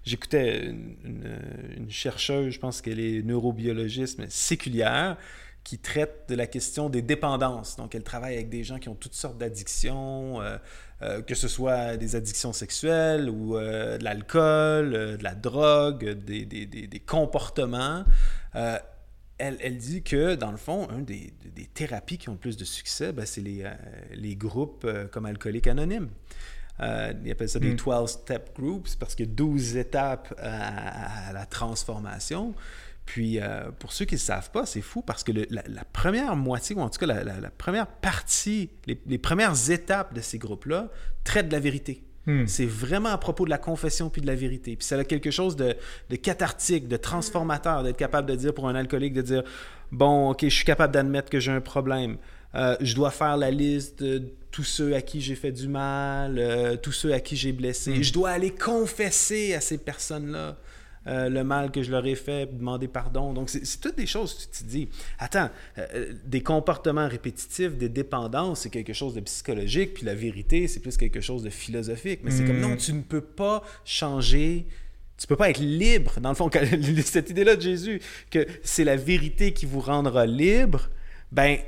J'écoutais 0.04 0.66
une, 0.66 0.94
une- 1.04 1.38
une 1.84 1.90
chercheuse, 1.90 2.54
je 2.54 2.58
pense 2.58 2.80
qu'elle 2.80 3.00
est 3.00 3.22
neurobiologiste, 3.22 4.18
mais 4.18 4.26
séculière, 4.30 5.16
qui 5.64 5.78
traite 5.78 6.24
de 6.28 6.34
la 6.34 6.46
question 6.46 6.88
des 6.88 7.02
dépendances. 7.02 7.76
Donc, 7.76 7.94
elle 7.94 8.02
travaille 8.02 8.34
avec 8.34 8.48
des 8.48 8.64
gens 8.64 8.78
qui 8.78 8.88
ont 8.88 8.94
toutes 8.94 9.14
sortes 9.14 9.38
d'addictions, 9.38 10.40
euh, 10.40 10.56
euh, 11.02 11.22
que 11.22 11.34
ce 11.34 11.48
soit 11.48 11.96
des 11.96 12.16
addictions 12.16 12.52
sexuelles 12.52 13.28
ou 13.30 13.56
euh, 13.56 13.96
de 13.98 14.04
l'alcool, 14.04 14.90
de 15.18 15.22
la 15.22 15.34
drogue, 15.34 16.10
des, 16.10 16.44
des- 16.44 16.66
des- 16.66 16.86
des 16.86 17.00
comportements. 17.00 18.04
Elle, 19.42 19.56
elle 19.60 19.78
dit 19.78 20.02
que, 20.02 20.34
dans 20.34 20.50
le 20.50 20.58
fond, 20.58 20.86
un 20.90 20.98
des, 20.98 21.32
des 21.54 21.64
thérapies 21.64 22.18
qui 22.18 22.28
ont 22.28 22.32
le 22.32 22.38
plus 22.38 22.58
de 22.58 22.64
succès, 22.64 23.10
ben, 23.12 23.24
c'est 23.24 23.40
les, 23.40 23.64
les 24.12 24.36
groupes 24.36 24.86
comme 25.12 25.24
Alcooliques 25.24 25.66
Anonymes. 25.66 26.10
Euh, 26.80 27.12
ils 27.24 27.30
appellent 27.30 27.48
ça 27.48 27.58
des 27.58 27.72
Mm. 27.72 27.76
12-step 27.76 28.54
groups 28.54 28.96
parce 28.96 29.14
qu'il 29.14 29.26
y 29.26 29.28
a 29.30 29.34
12 29.34 29.76
étapes 29.76 30.34
à, 30.38 31.28
à 31.28 31.32
la 31.32 31.46
transformation. 31.46 32.54
Puis, 33.06 33.40
euh, 33.40 33.70
pour 33.78 33.92
ceux 33.92 34.04
qui 34.04 34.14
ne 34.14 34.20
savent 34.20 34.50
pas, 34.52 34.66
c'est 34.66 34.82
fou 34.82 35.02
parce 35.02 35.24
que 35.24 35.32
le- 35.32 35.46
la, 35.50 35.62
la 35.68 35.84
première 35.84 36.36
moitié, 36.36 36.76
ou 36.76 36.80
en 36.80 36.88
tout 36.88 37.00
cas 37.00 37.06
la, 37.06 37.24
la- 37.24 37.40
la 37.40 37.50
première 37.50 37.86
partie, 37.88 38.70
les, 38.86 39.00
les 39.06 39.18
premières 39.18 39.70
étapes 39.70 40.14
de 40.14 40.20
ces 40.20 40.38
groupes-là 40.38 40.88
traitent 41.24 41.48
de 41.48 41.52
la 41.52 41.60
vérité. 41.60 42.04
Hmm. 42.26 42.46
C'est 42.46 42.66
vraiment 42.66 43.08
à 43.08 43.18
propos 43.18 43.46
de 43.46 43.50
la 43.50 43.58
confession 43.58 44.10
puis 44.10 44.20
de 44.22 44.26
la 44.26 44.34
vérité. 44.36 44.76
Puis 44.76 44.86
ça 44.86 44.96
a 44.96 45.04
quelque 45.04 45.30
chose 45.30 45.56
de, 45.56 45.74
de 46.10 46.16
cathartique, 46.16 46.86
de 46.86 46.96
transformateur, 46.96 47.82
d'être 47.82 47.96
capable 47.96 48.28
de 48.28 48.36
dire 48.36 48.54
pour 48.54 48.68
un 48.68 48.74
alcoolique, 48.74 49.14
de 49.14 49.22
dire, 49.22 49.42
bon, 49.90 50.30
ok, 50.30 50.44
je 50.44 50.48
suis 50.54 50.64
capable 50.64 50.92
d'admettre 50.92 51.30
que 51.30 51.40
j'ai 51.40 51.50
un 51.50 51.62
problème. 51.62 52.16
Euh, 52.54 52.76
je 52.80 52.94
dois 52.94 53.10
faire 53.10 53.36
la 53.36 53.50
liste 53.50 54.02
de 54.02 54.22
tous 54.50 54.64
ceux 54.64 54.94
à 54.94 55.00
qui 55.00 55.20
j'ai 55.20 55.34
fait 55.36 55.52
du 55.52 55.66
mal, 55.68 56.36
euh, 56.38 56.76
tous 56.76 56.92
ceux 56.92 57.12
à 57.14 57.20
qui 57.20 57.36
j'ai 57.36 57.52
blessé. 57.52 57.92
Mm. 57.98 58.02
Je 58.02 58.12
dois 58.12 58.30
aller 58.30 58.50
confesser 58.50 59.54
à 59.54 59.60
ces 59.60 59.78
personnes-là 59.78 60.56
euh, 61.06 61.28
le 61.28 61.44
mal 61.44 61.70
que 61.70 61.82
je 61.82 61.90
leur 61.90 62.04
ai 62.06 62.14
fait, 62.14 62.46
demander 62.46 62.88
pardon. 62.88 63.32
Donc, 63.32 63.48
c'est 63.48 63.80
toutes 63.80 63.96
des 63.96 64.06
choses, 64.06 64.50
tu 64.52 64.64
te 64.64 64.68
dis, 64.68 64.88
attends, 65.18 65.48
euh, 65.78 65.86
euh, 65.94 66.12
des 66.24 66.42
comportements 66.42 67.08
répétitifs, 67.08 67.76
des 67.76 67.88
dépendances, 67.88 68.60
c'est 68.60 68.70
quelque 68.70 68.92
chose 68.92 69.14
de 69.14 69.20
psychologique, 69.20 69.94
puis 69.94 70.04
la 70.04 70.14
vérité, 70.14 70.68
c'est 70.68 70.80
plus 70.80 70.96
quelque 70.96 71.20
chose 71.20 71.42
de 71.42 71.50
philosophique. 71.50 72.20
Mais 72.22 72.30
c'est 72.30 72.44
comme, 72.44 72.58
Mm. 72.58 72.60
non, 72.60 72.76
tu 72.76 72.92
ne 72.92 73.02
peux 73.02 73.22
pas 73.22 73.62
changer 73.84 74.66
tu 75.16 75.26
peux 75.26 75.36
pas 75.36 75.50
être 75.50 75.60
libre. 75.60 76.18
Dans 76.18 76.30
le 76.30 76.34
fond, 76.34 76.48
cette 77.04 77.28
idée-là 77.28 77.54
de 77.54 77.60
Jésus, 77.60 78.00
que 78.30 78.46
c'est 78.62 78.84
la 78.84 78.96
vérité 78.96 79.52
qui 79.52 79.66
vous 79.66 79.80
rendra 79.80 80.24
libre, 80.24 80.88
ben, 81.30 81.58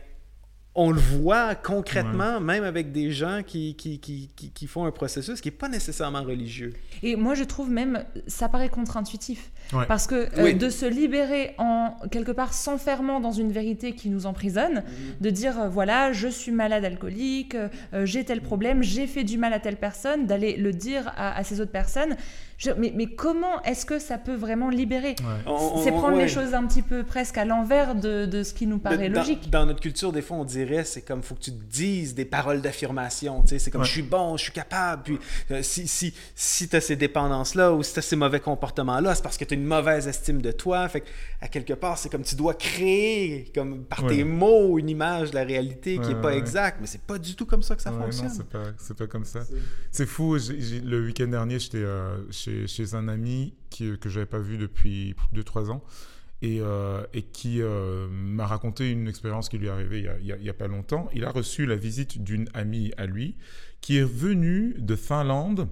on 0.75 0.91
le 0.91 1.01
voit 1.01 1.55
concrètement, 1.55 2.41
même 2.41 2.65
avec 2.65 2.93
des 2.93 3.11
gens 3.11 3.43
qui, 3.47 3.75
qui, 3.75 3.99
qui, 3.99 4.31
qui, 4.35 4.51
qui 4.51 4.67
font 4.67 4.87
un 4.87 4.91
processus 4.91 5.41
qui 5.43 5.49
n'est 5.49 5.55
pas 5.57 5.69
nécessairement 5.69 6.23
religieux. 6.23 6.73
Et 7.03 7.15
moi, 7.15 7.35
je 7.35 7.45
trouve 7.45 7.71
même, 7.71 8.05
ça 8.27 8.49
paraît 8.49 8.71
contre-intuitif. 8.71 9.51
Ouais. 9.75 9.85
Parce 9.87 10.07
que 10.07 10.15
euh, 10.15 10.45
Oui. 10.45 10.55
de 10.55 10.71
se 10.71 10.87
libérer 10.87 11.55
en 11.59 11.95
quelque 12.11 12.33
part 12.33 12.55
s'enfermant 12.55 13.21
dans 13.21 13.33
une 13.33 13.53
vérité 13.53 13.95
qui 13.95 14.09
nous 14.09 14.25
emprisonne, 14.25 14.83
de 15.21 15.31
dire 15.31 15.61
euh, 15.61 15.69
voilà, 15.69 16.13
je 16.13 16.29
suis 16.29 16.53
malade 16.53 16.85
alcoolique, 16.87 17.55
euh, 17.55 18.07
j'ai 18.07 18.25
tel 18.25 18.41
problème, 18.41 18.83
j'ai 18.83 19.07
fait 19.07 19.25
du 19.25 19.37
mal 19.37 19.53
à 19.53 19.61
telle 19.61 19.77
personne, 19.77 20.27
d'aller 20.27 20.57
le 20.57 20.73
dire 20.73 21.13
à, 21.17 21.37
à 21.37 21.45
ces 21.45 21.61
autres 21.61 21.71
personnes. 21.73 22.17
Je- 22.63 22.71
mais, 22.79 22.93
mais 22.95 23.07
comment 23.07 23.61
est-ce 23.63 23.85
que 23.85 23.99
ça 23.99 24.19
peut 24.19 24.37
vraiment 24.37 24.71
libérer 24.71 25.17
C'est 25.83 25.91
prendre 25.91 26.15
ouais. 26.17 26.23
les 26.23 26.29
choses 26.29 26.55
un 26.55 26.65
petit 26.67 26.83
peu 26.83 27.03
presque 27.03 27.37
à 27.37 27.45
l'envers 27.45 27.97
de, 27.97 28.25
de 28.27 28.43
ce 28.45 28.55
qui 28.55 28.69
nous 28.69 28.79
paraît 28.79 29.09
dans, 29.09 29.21
logique. 29.21 29.51
Dans 29.51 29.67
notre 29.67 29.81
culture, 29.81 30.13
des 30.13 30.23
fois, 30.23 30.37
on 30.37 30.45
dirait 30.45 30.85
c'est 30.85 31.03
comme 31.03 31.23
faut 31.25 31.35
que 31.35 31.41
tu 31.41 31.51
te 31.53 31.65
dises 31.65 32.15
des 32.15 32.25
paroles 32.25 32.61
d'affirmation. 32.61 33.43
tu 33.43 33.49
sais, 33.49 33.59
C'est 33.59 33.71
comme 33.73 33.81
Ouais. 33.81 33.87
je 33.89 33.93
suis 33.93 34.03
bon, 34.03 34.37
je 34.37 34.45
suis 34.45 34.53
capable. 34.53 35.03
Puis 35.03 35.19
euh, 35.51 35.63
si, 35.63 35.89
si, 35.89 36.15
si 36.37 36.69
tu 36.69 36.77
as 36.77 36.81
ces 36.81 36.95
dépendances-là 36.95 37.73
ou 37.73 37.83
si 37.83 37.95
tu 37.95 37.99
as 37.99 38.03
ces 38.03 38.15
mauvais 38.17 38.39
comportements-là, 38.41 39.15
c'est 39.17 39.23
parce 39.23 39.37
que 39.37 39.45
tu 39.45 39.55
as 39.55 39.57
une 39.57 39.65
mauvaise 39.67 40.07
estime 40.07 40.41
de 40.41 40.53
toi. 40.53 40.89
Fait 40.89 41.01
que, 41.01 41.09
à 41.41 41.49
quelque 41.49 41.73
part, 41.73 41.99
c'est 41.99 42.11
comme 42.11 42.23
tu 42.23 42.37
dois 42.37 42.55
créer 42.55 43.51
comme 43.55 43.85
par 43.85 44.05
Ouais. 44.05 44.17
tes 44.17 44.25
mots 44.25 44.79
une 44.79 44.89
image 44.89 45.31
de 45.31 45.35
la 45.37 45.45
réalité 45.45 45.99
qui 45.99 46.09
n'est 46.09 46.21
pas 46.21 46.29
ouais. 46.29 46.39
exacte. 46.39 46.79
Mais 46.81 46.87
c'est 46.87 47.01
pas 47.03 47.19
du 47.19 47.35
tout 47.35 47.47
comme 47.47 47.63
ça 47.63 47.75
que 47.75 47.83
ça 47.83 47.91
Ouais, 47.91 47.97
non, 47.97 48.03
fonctionne. 48.05 48.31
c'est 48.31 48.47
pas, 48.47 48.63
c'est 48.79 48.97
pas 48.97 49.07
comme 49.07 49.25
ça. 49.25 49.41
C'est 49.91 50.07
fou. 50.07 50.39
j'ai- 50.39 50.61
j'ai- 50.61 50.81
le 50.81 51.05
week-end 51.07 51.27
dernier, 51.27 51.59
j'étais 51.59 51.79
euh, 51.79 52.17
chez, 52.31 52.52
chez 52.67 52.95
un 52.95 53.09
ami 53.09 53.55
qui, 53.71 53.99
que 53.99 54.09
j'avais 54.09 54.27
pas 54.27 54.39
vu 54.41 54.59
depuis 54.59 55.15
2-3 55.35 55.71
ans 55.71 55.85
et, 56.43 56.59
euh, 56.61 57.03
et 57.15 57.23
qui 57.23 57.63
euh, 57.63 58.09
m'a 58.11 58.47
raconté 58.47 58.91
une 58.91 59.07
expérience 59.09 59.49
qui 59.49 59.59
lui 59.59 59.67
est 59.69 59.71
arrivée 59.71 59.99
il 60.21 60.27
y 60.27 60.33
a- 60.33 60.37
a, 60.37 60.51
a 60.51 60.53
pas 60.55 60.67
longtemps. 60.69 61.09
Il 61.15 61.25
a 61.25 61.31
reçu 61.31 61.67
la 61.67 61.77
visite 61.77 62.23
d'une 62.23 62.49
amie 62.55 62.93
à 62.97 63.07
lui 63.07 63.37
qui 63.81 63.97
est 63.99 64.05
venue 64.05 64.75
de 64.79 64.97
Finlande 64.97 65.69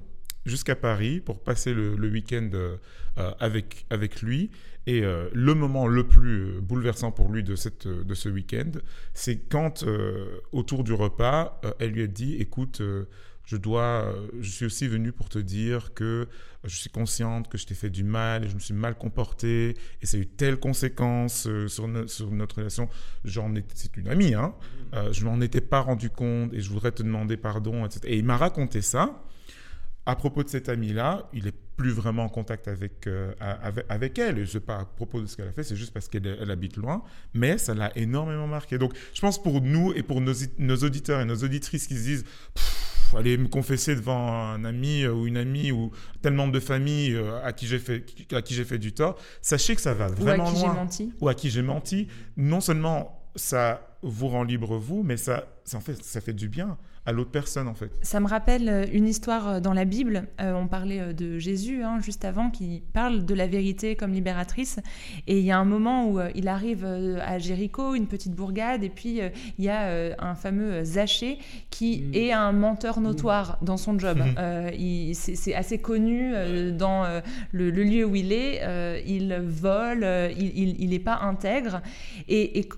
jusqu'à 0.47 0.77
Paris 0.77 1.21
pour 1.21 1.40
passer 1.43 1.75
le, 1.75 1.95
week-end 2.09 2.49
euh, 2.55 2.77
euh, 3.19 3.31
avec, 3.40 3.85
avec 3.90 4.23
lui. 4.23 4.51
Et 4.87 5.05
euh, 5.05 5.29
le 5.35 5.55
moment 5.55 5.87
le 5.87 6.07
plus 6.07 6.57
euh, 6.57 6.61
bouleversant 6.61 7.12
pour 7.12 7.31
lui 7.31 7.43
de, 7.43 7.55
cette, 7.57 7.87
euh, 7.87 8.03
de 8.03 8.14
ce 8.14 8.29
week-end, 8.29 8.71
c'est 9.12 9.37
quand, 9.38 9.83
euh, 9.83 10.38
autour 10.53 10.85
du 10.85 10.95
repas, 10.95 11.61
euh, 11.64 11.73
elle 11.79 11.90
lui 11.90 12.03
a 12.03 12.07
dit, 12.07 12.37
écoute, 12.37 12.81
euh, 12.81 13.05
je 13.50 13.56
dois, 13.56 14.04
euh, 14.04 14.28
je 14.40 14.48
suis 14.48 14.64
aussi 14.64 14.86
venu 14.86 15.10
pour 15.10 15.28
te 15.28 15.40
dire 15.40 15.92
que 15.92 16.28
je 16.62 16.76
suis 16.76 16.88
consciente 16.90 17.48
que 17.48 17.58
je 17.58 17.66
t'ai 17.66 17.74
fait 17.74 17.90
du 17.90 18.04
mal, 18.04 18.44
et 18.44 18.48
je 18.48 18.54
me 18.54 18.60
suis 18.60 18.74
mal 18.74 18.94
comporté, 18.96 19.76
et 20.00 20.06
ça 20.06 20.18
a 20.18 20.20
eu 20.20 20.26
telle 20.26 20.56
conséquence 20.60 21.48
euh, 21.48 21.66
sur, 21.66 21.88
no- 21.88 22.06
sur 22.06 22.30
notre 22.30 22.58
relation. 22.58 22.88
J'en 23.24 23.52
c'est 23.74 23.96
une 23.96 24.06
amie, 24.08 24.34
hein. 24.34 24.54
Euh, 24.94 25.12
je 25.12 25.24
m'en 25.24 25.40
étais 25.40 25.60
pas 25.60 25.80
rendu 25.80 26.10
compte, 26.10 26.54
et 26.54 26.60
je 26.60 26.70
voudrais 26.70 26.92
te 26.92 27.02
demander 27.02 27.36
pardon, 27.36 27.84
etc. 27.86 28.00
Et 28.04 28.18
il 28.18 28.24
m'a 28.24 28.36
raconté 28.36 28.82
ça. 28.82 29.20
À 30.06 30.14
propos 30.14 30.44
de 30.44 30.48
cette 30.48 30.68
amie-là, 30.68 31.28
il 31.32 31.48
est 31.48 31.56
plus 31.81 31.93
vraiment 31.93 32.25
en 32.25 32.29
contact 32.29 32.69
avec, 32.69 33.07
euh, 33.07 33.33
avec, 33.40 33.87
avec 33.88 34.19
elle. 34.19 34.38
Et 34.38 34.45
je 34.45 34.51
sais 34.53 34.61
pas 34.61 34.81
à 34.81 34.85
propos 34.85 35.23
de 35.23 35.27
ce 35.27 35.35
qu'elle 35.37 35.49
a 35.49 35.53
fait, 35.53 35.62
c'est 35.62 35.77
juste 35.77 35.95
parce 35.95 36.09
qu'elle 36.09 36.27
elle 36.27 36.51
habite 36.51 36.77
loin, 36.77 37.03
mais 37.33 37.57
ça 37.57 37.73
l'a 37.75 37.90
énormément 37.97 38.47
marqué. 38.47 38.77
Donc, 38.77 38.93
je 39.14 39.21
pense 39.23 39.43
pour 39.43 39.62
nous 39.62 39.95
et 39.95 40.03
pour 40.03 40.21
nos, 40.21 40.35
nos 40.59 40.77
auditeurs 40.77 41.21
et 41.23 41.25
nos 41.25 41.37
auditrices 41.37 41.87
qui 41.87 41.97
se 41.97 42.03
disent 42.03 42.25
aller 43.16 43.38
me 43.38 43.49
confesser 43.49 43.95
devant 43.97 44.31
un 44.31 44.62
ami 44.64 45.03
euh, 45.05 45.12
ou 45.12 45.27
une 45.27 45.38
amie 45.38 45.73
ou 45.73 45.90
tel 46.23 46.35
membre 46.35 46.53
de 46.53 46.61
famille 46.61 47.14
euh, 47.14 47.43
à 47.43 47.53
qui 47.53 47.66
j'ai 47.66 47.79
fait 47.81 48.05
à 48.33 48.43
qui 48.43 48.55
j'ai 48.55 48.64
fait 48.64 48.79
du 48.79 48.93
tort, 48.93 49.16
sachez 49.40 49.75
que 49.75 49.81
ça 49.81 49.95
va 49.95 50.09
Ou 50.09 50.12
à 50.12 50.14
vraiment 50.14 50.53
qui 50.53 50.61
loin. 50.61 50.75
menti. 50.75 51.12
Ou 51.21 51.29
à 51.29 51.35
qui 51.35 51.49
j'ai 51.51 51.62
menti. 51.62 52.07
Non 52.37 52.61
seulement 52.61 53.27
ça 53.35 53.97
vous 54.03 54.29
rend 54.29 54.45
libre 54.45 54.77
vous, 54.77 55.03
mais 55.03 55.16
ça, 55.16 55.49
ça 55.64 55.79
en 55.79 55.81
fait 55.81 56.05
ça 56.05 56.21
fait 56.21 56.35
du 56.35 56.49
bien. 56.49 56.77
À 57.06 57.12
l'autre 57.12 57.30
personne 57.30 57.66
en 57.66 57.74
fait. 57.74 57.90
Ça 58.02 58.20
me 58.20 58.26
rappelle 58.28 58.68
euh, 58.68 58.84
une 58.92 59.08
histoire 59.08 59.48
euh, 59.48 59.60
dans 59.60 59.72
la 59.72 59.84
Bible. 59.84 60.28
Euh, 60.40 60.52
on 60.52 60.66
parlait 60.68 61.14
de 61.14 61.38
Jésus 61.38 61.82
hein, 61.82 61.98
juste 62.00 62.24
avant, 62.24 62.50
qui 62.50 62.82
parle 62.92 63.24
de 63.24 63.34
la 63.34 63.46
vérité 63.46 63.96
comme 63.96 64.12
libératrice. 64.12 64.78
Et 65.26 65.38
il 65.38 65.44
y 65.44 65.50
a 65.50 65.58
un 65.58 65.64
moment 65.64 66.08
où 66.08 66.20
il 66.34 66.46
arrive 66.48 66.84
à 66.84 67.38
Jéricho, 67.38 67.94
une 67.94 68.06
petite 68.06 68.32
bourgade, 68.34 68.84
et 68.84 68.90
puis 68.90 69.20
euh, 69.22 69.30
il 69.58 69.64
y 69.64 69.68
a 69.70 69.88
euh, 69.88 70.14
un 70.18 70.34
fameux 70.34 70.84
Zachée 70.84 71.38
qui 71.70 72.04
est 72.12 72.32
un 72.32 72.52
menteur 72.52 73.00
notoire 73.00 73.58
dans 73.62 73.76
son 73.76 73.98
job. 73.98 74.18
Il- 74.78 75.14
c'est 75.14 75.54
assez 75.54 75.78
connu 75.78 76.32
dans 76.72 77.04
le, 77.52 77.70
le 77.70 77.82
lieu 77.84 78.04
où 78.04 78.14
il 78.16 78.32
est. 78.32 78.60
Il 79.06 79.34
vole, 79.42 80.04
il 80.38 80.90
n'est 80.90 80.98
pas 80.98 81.18
intègre. 81.20 81.80
Et, 82.28 82.58
et 82.58 82.68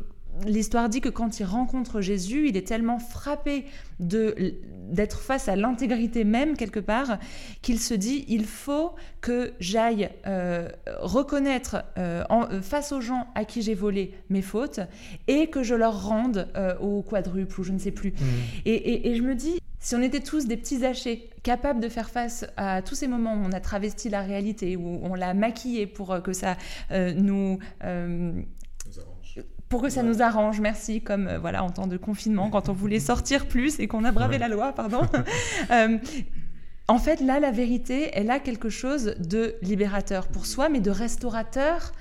l'histoire 0.47 0.89
dit 0.89 1.01
que 1.01 1.09
quand 1.09 1.41
il 1.41 1.45
rencontre 1.45 2.01
Jésus, 2.01 2.49
il 2.49 2.57
est 2.57 2.67
tellement 2.67 2.99
frappé 2.99 3.65
de 4.01 4.55
d'être 4.91 5.21
face 5.21 5.49
à 5.49 5.57
l'intégrité 5.57 6.25
même 6.25 6.57
quelque 6.57 6.81
part 6.81 7.19
qu'il 7.63 7.79
se 7.79 7.95
dit 7.95 8.25
il 8.29 8.45
faut 8.45 8.93
que 9.21 9.53
j'aille 9.61 10.11
euh, 10.27 10.69
reconnaître 11.01 11.85
euh, 11.99 12.25
en- 12.29 12.61
face 12.61 12.93
aux 12.93 13.01
gens 13.01 13.27
à 13.35 13.45
qui 13.45 13.63
j'ai 13.63 13.75
volé 13.75 14.13
mes 14.29 14.43
fautes 14.43 14.81
et 15.29 15.47
que 15.49 15.63
je 15.63 15.75
leur 15.75 16.07
rende 16.07 16.49
euh, 16.57 16.77
au 16.79 17.03
quadruple 17.03 17.61
ou 17.61 17.65
je 17.65 17.73
ne 17.73 17.79
sais 17.79 17.91
plus. 17.93 18.13
Et, 18.67 18.75
et- 18.75 19.09
et 19.11 19.15
je 19.15 19.23
me 19.23 19.35
dis, 19.35 19.59
si 19.79 19.95
on 19.95 20.03
était 20.03 20.21
tous 20.21 20.47
des 20.47 20.57
petits 20.57 20.85
hachés, 20.85 21.31
capables 21.43 21.81
de 21.81 21.89
faire 21.89 22.11
face 22.11 22.45
à 22.57 22.83
tous 22.83 22.95
ces 22.95 23.09
moments 23.09 23.35
où 23.35 23.43
on 23.45 23.53
a 23.53 23.61
travesti 23.61 24.09
la 24.11 24.21
réalité, 24.23 24.77
où 24.77 25.01
on 25.03 25.15
l'a 25.15 25.33
maquillée 25.35 25.87
pour 25.87 26.23
que 26.23 26.33
ça 26.33 26.57
euh, 26.91 27.13
nous... 27.15 27.59
euh, 27.85 28.33
pour 29.73 29.81
que 29.81 29.89
ça 29.89 30.03
nous 30.03 30.21
arrange, 30.21 30.61
merci, 30.61 31.01
comme 31.01 31.29
euh, 31.29 31.39
voilà 31.39 31.65
en 31.65 31.71
temps 31.71 31.87
de 31.87 31.97
confinement, 31.97 32.51
quand 32.51 32.69
on 32.69 32.75
voulait 32.75 33.01
sortir 33.01 33.47
plus 33.47 33.81
et 33.81 33.89
qu'on 33.89 34.05
a 34.05 34.13
bravé 34.13 34.35
Ouais. 34.35 34.39
la 34.39 34.49
loi, 34.49 34.73
pardon. 34.75 35.01
Euh, 35.71 35.97
en 36.89 36.99
fait, 36.99 37.21
là, 37.21 37.41
la 37.41 37.51
vérité, 37.51 38.11
elle 38.13 38.31
a 38.31 38.39
quelque 38.39 38.69
chose 38.69 39.15
de 39.19 39.55
libérateur 39.63 40.27
pour 40.29 40.45
soi, 40.45 40.69
mais 40.69 40.81
de 40.81 40.91
restaurateur 40.91 41.93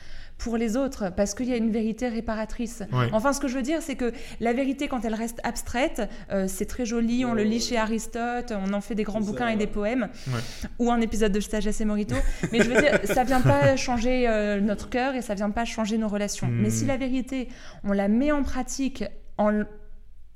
pour 0.43 0.58
les 0.58 0.75
autres, 0.75 1.12
parce 1.15 1.34
qu'il 1.36 1.47
y 1.47 1.54
a 1.54 1.58
une 1.58 1.71
vérité 1.71 2.08
réparatrice. 2.08 2.84
Ouais. 2.91 3.10
Enfin, 3.13 3.32
ce 3.32 3.39
que 3.39 3.47
je 3.47 3.56
veux 3.56 3.62
dire, 3.62 3.82
c'est 3.82 3.95
que 3.95 4.12
la 4.39 4.54
vérité, 4.54 4.88
quand 4.88 5.06
elle 5.06 5.13
reste 5.13 5.39
abstraite, 5.43 6.01
euh, 6.32 6.45
c'est 6.47 6.65
très 6.65 6.86
joli, 6.86 7.25
on 7.25 7.34
le 7.34 7.43
lit 7.43 7.60
chez 7.60 7.77
Aristote, 7.77 8.51
on 8.51 8.73
en 8.73 8.82
fait 8.82 8.95
des 8.95 9.04
grands 9.04 9.21
bouquins 9.21 9.49
et 9.49 9.56
des 9.56 9.67
poèmes, 9.67 10.10
Ouais. 10.27 10.69
ou 10.80 10.91
un 10.91 10.99
épisode 11.01 11.32
de 11.32 11.39
Sagesse 11.39 11.80
et 11.82 11.86
Morito. 11.86 12.15
Mais 12.51 12.60
je 12.63 12.69
veux 12.69 12.82
dire, 12.82 12.99
ça 13.06 13.23
vient 13.23 13.41
pas 13.41 13.75
changer 13.75 14.27
euh, 14.27 14.60
notre 14.60 14.89
cœur 14.89 15.15
et 15.15 15.21
ça 15.21 15.36
vient 15.36 15.51
pas 15.51 15.65
changer 15.65 15.97
nos 15.97 16.08
relations. 16.08 16.47
Mm. 16.47 16.62
Mais 16.62 16.69
si 16.69 16.86
la 16.86 16.97
vérité, 16.97 17.47
on 17.84 17.91
la 17.93 18.08
met 18.08 18.32
en 18.32 18.43
pratique 18.43 19.04
en 19.38 19.63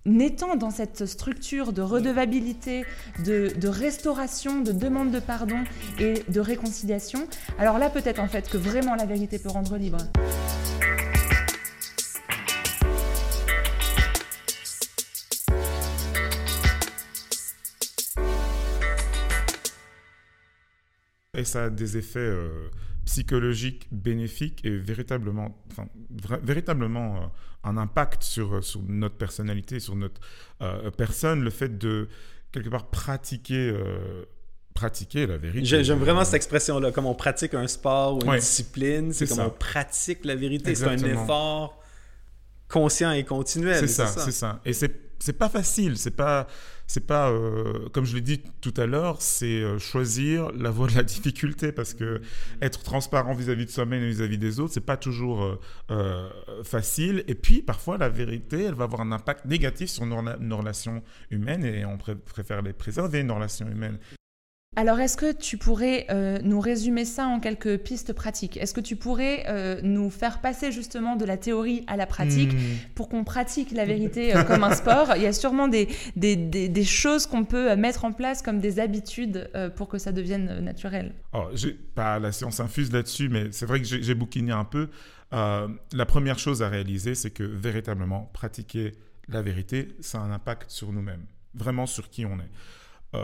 l- 0.05 0.21
étant 0.21 0.55
dans 0.55 0.71
cette 0.71 1.05
structure 1.05 1.73
de 1.73 1.81
redevabilité, 1.81 2.85
de, 3.23 3.49
de 3.59 3.67
restauration, 3.67 4.61
de 4.61 4.71
demande 4.71 5.11
de 5.11 5.19
pardon 5.19 5.63
et 5.99 6.23
de 6.27 6.39
réconciliation, 6.39 7.27
alors 7.59 7.77
là 7.79 7.89
peut-être 7.89 8.19
en 8.19 8.27
fait 8.27 8.49
que 8.49 8.57
vraiment 8.57 8.95
la 8.95 9.05
vérité 9.05 9.39
peut 9.39 9.49
rendre 9.49 9.77
libre. 9.77 9.99
Et 21.37 21.43
ça 21.43 21.65
a 21.65 21.69
des 21.69 21.97
effets 21.97 22.19
euh, 22.19 22.69
psychologiques 23.05 23.87
bénéfiques 23.91 24.65
et 24.65 24.75
véritablement, 24.77 25.55
enfin, 25.71 25.87
véritablement 26.43 27.15
euh, 27.15 27.19
un 27.63 27.77
impact 27.77 28.23
sur, 28.23 28.63
sur 28.63 28.81
notre 28.87 29.15
personnalité, 29.15 29.79
sur 29.79 29.95
notre 29.95 30.19
euh, 30.61 30.89
personne, 30.91 31.41
le 31.43 31.49
fait 31.51 31.77
de 31.77 32.07
quelque 32.51 32.69
part 32.69 32.89
pratiquer, 32.89 33.69
euh, 33.69 34.25
pratiquer 34.73 35.27
la 35.27 35.37
vérité. 35.37 35.65
J'ai- 35.65 35.83
J'aime 35.83 35.99
vraiment 35.99 36.25
cette 36.25 36.33
expression-là, 36.35 36.91
comme 36.91 37.05
on 37.05 37.15
pratique 37.15 37.53
un 37.53 37.67
sport 37.67 38.17
ou 38.17 38.21
une 38.23 38.29
Ouais. 38.31 38.39
discipline, 38.39 39.13
c'est 39.13 39.27
comme 39.27 39.37
ça. 39.37 39.47
on 39.47 39.51
pratique 39.51 40.25
la 40.25 40.35
vérité. 40.35 40.73
C'est 40.75 40.85
un 40.87 40.97
effort 40.97 41.81
conscient 42.67 43.11
et 43.11 43.23
continuel. 43.23 43.77
C'est 43.79 43.87
ça, 43.87 44.07
c'est 44.07 44.31
ça. 44.31 44.59
Et 44.65 44.73
c'est 44.73 45.04
c'est 45.25 45.33
pas 45.33 45.49
facile, 45.49 45.97
c'est 45.97 46.15
pas 46.15 46.45
c'est 46.85 47.07
pas 47.07 47.31
euh, 47.31 47.89
comme 47.91 48.05
je 48.05 48.13
l'ai 48.13 48.21
dit 48.21 48.43
tout 48.61 48.73
à 48.77 48.85
l'heure, 48.85 49.19
c'est 49.23 49.63
euh, 49.63 49.79
choisir 49.79 50.51
la 50.51 50.69
voie 50.69 50.87
de 50.87 50.95
la 50.95 51.01
difficulté 51.15 51.71
parce 51.71 51.95
que 51.95 52.21
être 52.61 52.83
transparent 52.83 53.33
vis-à-vis 53.33 53.65
de 53.65 53.71
soi-même 53.71 54.03
et 54.03 54.07
vis-à-vis 54.07 54.37
des 54.37 54.59
autres, 54.59 54.73
c'est 54.73 54.85
pas 54.85 54.97
toujours 54.97 55.57
euh, 55.89 56.29
facile. 56.63 57.23
Et 57.27 57.33
puis 57.33 57.63
parfois 57.63 57.97
la 57.97 58.09
vérité, 58.09 58.65
elle 58.65 58.75
va 58.75 58.83
avoir 58.83 59.01
un 59.01 59.11
impact 59.11 59.45
négatif 59.45 59.89
sur 59.89 60.05
nos, 60.05 60.57
relations 60.57 61.01
humaines 61.31 61.65
et 61.65 61.85
on 61.85 61.97
pré- 61.97 62.15
préfère 62.15 62.61
les 62.61 62.73
préserver 62.73 63.23
nos 63.23 63.35
relations 63.35 63.67
humaines. 63.67 63.97
Alors, 64.77 64.99
est-ce 64.99 65.15
que 65.15 65.31
tu 65.31 65.57
pourrais 65.57 66.05
euh, 66.09 66.37
nous 66.43 66.59
résumer 66.59 67.05
ça 67.05 67.27
en 67.27 67.39
quelques 67.39 67.77
pistes 67.77 68.11
pratiques? 68.11 68.57
Est-ce 68.57 68.73
que 68.73 68.81
tu 68.81 68.95
pourrais 68.97 69.45
euh, 69.47 69.79
nous 69.83 70.09
faire 70.09 70.41
passer 70.41 70.71
justement 70.73 71.15
de 71.15 71.23
la 71.23 71.37
théorie 71.37 71.83
à 71.87 71.95
la 71.95 72.05
pratique 72.05 72.53
Hmm. 72.53 72.57
pour 72.93 73.07
qu'on 73.09 73.23
pratique 73.23 73.71
la 73.71 73.85
vérité 73.85 74.35
euh, 74.35 74.43
comme 74.43 74.63
un 74.65 74.75
sport? 74.75 75.13
Il 75.15 75.21
y 75.21 75.27
a 75.27 75.33
sûrement 75.33 75.67
des, 75.69 75.87
des, 76.17 76.35
des- 76.35 76.67
des 76.67 76.83
choses 76.83 77.25
qu'on 77.25 77.45
peut 77.45 77.75
mettre 77.77 78.03
en 78.05 78.11
place 78.11 78.41
comme 78.41 78.59
des 78.59 78.79
habitudes 78.79 79.49
pour 79.75 79.87
que 79.87 79.97
ça 79.97 80.11
devienne 80.11 80.59
naturel. 80.59 81.13
J'ai 81.53 81.71
pas 81.73 82.19
la 82.19 82.31
science 82.31 82.59
infuse 82.59 82.91
là-dessus, 82.91 83.29
mais 83.29 83.51
c'est 83.51 83.65
vrai 83.65 83.81
que 83.81 83.87
j'ai 83.87 84.15
bouquiné 84.15 84.51
un 84.51 84.65
peu. 84.65 84.89
La 85.31 86.05
première 86.05 86.37
chose 86.39 86.61
à 86.63 86.69
réaliser, 86.69 87.15
c'est 87.15 87.31
que 87.31 87.43
véritablement, 87.43 88.29
pratiquer 88.33 88.91
la 89.29 89.41
vérité, 89.41 89.89
ça 90.01 90.19
a 90.19 90.21
un 90.21 90.31
impact 90.31 90.69
sur 90.69 90.91
nous-mêmes, 90.91 91.25
vraiment 91.53 91.85
sur 91.85 92.09
qui 92.09 92.25
on 92.25 92.37
est. 92.39 93.17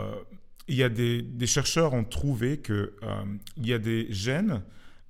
Euh, 0.62 0.72
il 0.72 0.76
y 0.76 0.82
a 0.82 0.88
des, 0.88 1.22
des 1.22 1.46
chercheurs 1.46 1.92
ont 1.94 2.04
trouvé 2.04 2.58
que 2.58 2.72
euh, 3.02 3.24
il 3.56 3.66
y 3.66 3.72
a 3.72 3.78
des 3.78 4.06
gènes 4.10 4.62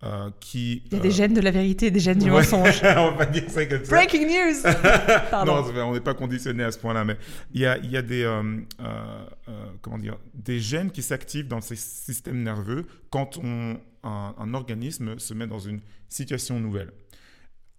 euh, 0.04 0.30
qui. 0.40 0.82
Il 0.86 0.94
y 0.94 0.96
a 0.96 1.02
des 1.02 1.10
gènes 1.10 1.34
de 1.34 1.40
la 1.40 1.50
vérité 1.52 1.86
et 1.86 1.90
des 1.90 2.00
gènes 2.00 2.18
du 2.18 2.24
Ouais, 2.30 2.38
mensonge. 2.42 2.80
on 2.96 3.12
va 3.12 3.26
dire 3.26 3.48
ça 3.48 3.64
comme 3.66 3.84
ça. 3.84 3.94
Breaking 3.96 4.26
news 4.26 4.62
Pardon. 5.30 5.62
Non, 5.72 5.88
on 5.88 5.94
n'est 5.94 6.00
pas 6.00 6.14
conditionné 6.14 6.64
à 6.64 6.72
ce 6.72 6.78
point-là, 6.78 7.04
mais 7.04 7.16
il 7.54 7.60
y 7.60 7.66
a, 7.66 7.78
il 7.78 7.90
y 7.90 7.96
a 7.96 8.02
des, 8.02 8.22
euh, 8.24 8.42
euh, 8.80 9.24
euh, 9.48 9.66
comment 9.80 9.98
dire, 9.98 10.18
des 10.34 10.58
gènes 10.58 10.90
qui 10.90 11.02
s'activent 11.02 11.46
dans 11.48 11.60
ces 11.60 11.76
systèmes 11.76 12.42
nerveux 12.42 12.86
quand 13.10 13.38
on, 13.42 13.78
un, 14.02 14.34
un 14.38 14.54
organisme 14.54 15.18
se 15.18 15.34
met 15.34 15.46
dans 15.46 15.60
une 15.60 15.80
situation 16.08 16.58
nouvelle. 16.58 16.90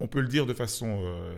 On 0.00 0.06
peut 0.06 0.20
le 0.20 0.28
dire 0.28 0.46
de 0.46 0.54
façon 0.54 1.00
euh, 1.04 1.34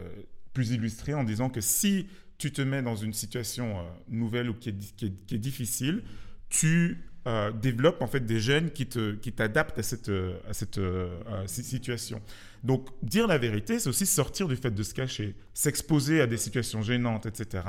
plus 0.53 0.70
illustrée 0.70 1.14
en 1.14 1.25
disant 1.25 1.51
que 1.51 1.61
si 1.61 2.07
tu 2.38 2.53
te 2.53 2.62
mets 2.62 2.83
dans 2.83 2.96
une 2.96 3.12
situation 3.12 3.79
euh, 3.79 3.83
nouvelle 4.09 4.51
ou 4.51 4.55
qui 4.55 4.68
est, 4.68 4.94
qui 4.96 5.07
est- 5.07 5.27
qui 5.27 5.35
est 5.35 5.38
difficile, 5.38 6.03
tu 6.49 7.07
euh, 7.27 7.51
développes 7.51 8.03
en 8.03 8.07
fait 8.07 8.21
des 8.21 8.39
gènes 8.39 8.71
qui 8.71 8.87
te 8.87 9.15
qui 9.15 9.33
t'adaptent 9.33 9.81
à 9.81 9.83
cette 9.83 10.11
euh, 10.11 10.39
à 10.49 10.53
cette 10.53 10.79
euh, 10.79 11.19
à 11.27 11.49
cette 11.49 11.65
situation. 11.65 12.23
Donc 12.63 12.89
dire 13.03 13.27
la 13.27 13.37
vérité, 13.37 13.81
c'est 13.81 13.89
aussi 13.89 14.07
sortir 14.07 14.47
du 14.47 14.55
fait 14.55 14.71
de 14.71 14.83
se 14.85 14.95
cacher, 14.95 15.35
s'exposer 15.53 16.21
à 16.21 16.29
des 16.29 16.37
situations 16.37 16.83
gênantes, 16.83 17.27
etc. 17.27 17.65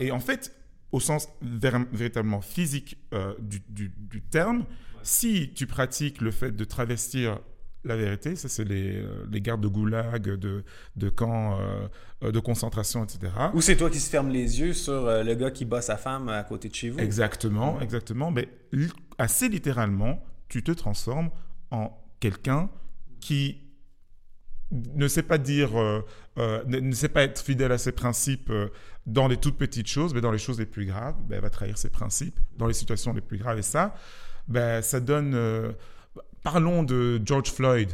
Et 0.00 0.10
en 0.10 0.20
fait, 0.20 0.54
au 0.90 1.00
sens 1.00 1.28
véritablement 1.40 2.40
physique 2.40 2.98
du 3.38 4.22
terme, 4.30 4.64
si 5.02 5.52
tu 5.54 5.66
pratiques 5.66 6.20
le 6.20 6.30
fait 6.30 6.50
de 6.50 6.64
travestir 6.64 7.38
la 7.84 7.96
vérité, 7.96 8.36
ça 8.36 8.48
c'est 8.48 8.64
les, 8.64 8.96
euh, 8.96 9.26
les 9.30 9.40
gardes 9.40 9.60
de 9.60 9.68
goulag, 9.68 10.22
de, 10.22 10.64
de 10.96 11.08
camps 11.08 11.58
euh, 11.60 12.30
de 12.30 12.38
concentration, 12.38 13.04
etc. 13.04 13.32
Ou 13.54 13.60
c'est 13.60 13.76
toi 13.76 13.90
qui 13.90 13.98
se 13.98 14.08
ferme 14.08 14.28
les 14.28 14.60
yeux 14.60 14.72
sur 14.72 15.06
euh, 15.06 15.24
le 15.24 15.34
gars 15.34 15.50
qui 15.50 15.64
bat 15.64 15.82
sa 15.82 15.96
femme 15.96 16.28
à 16.28 16.42
côté 16.44 16.68
de 16.68 16.74
chez 16.74 16.90
vous? 16.90 17.00
Exactement, 17.00 17.80
exactement. 17.80 18.30
Mais 18.30 18.48
assez 19.18 19.48
littéralement, 19.48 20.24
tu 20.48 20.62
te 20.62 20.72
transformes 20.72 21.30
en 21.70 21.90
quelqu'un 22.20 22.70
qui 23.20 23.62
ne 24.72 25.08
sait 25.08 25.22
pas 25.22 25.38
dire, 25.38 25.78
euh, 25.78 26.04
euh, 26.38 26.62
ne, 26.66 26.78
ne 26.80 26.92
sait 26.92 27.08
pas 27.08 27.22
être 27.22 27.40
fidèle 27.40 27.72
à 27.72 27.78
ses 27.78 27.92
principes 27.92 28.50
euh, 28.50 28.68
dans 29.06 29.28
les 29.28 29.36
toutes 29.36 29.58
petites 29.58 29.88
choses, 29.88 30.14
mais 30.14 30.20
dans 30.20 30.30
les 30.30 30.38
choses 30.38 30.58
les 30.58 30.66
plus 30.66 30.86
graves, 30.86 31.16
ben, 31.26 31.36
elle 31.36 31.42
va 31.42 31.50
trahir 31.50 31.76
ses 31.76 31.90
principes 31.90 32.38
dans 32.56 32.66
les 32.66 32.74
situations 32.74 33.12
les 33.12 33.20
plus 33.20 33.38
graves. 33.38 33.58
Et 33.58 33.62
ça, 33.62 33.94
ben, 34.48 34.82
ça 34.82 35.00
donne. 35.00 35.36
Euh, 36.46 36.50
parlons 36.50 36.82
de 36.82 37.20
George 37.24 37.50
Floyd, 37.50 37.88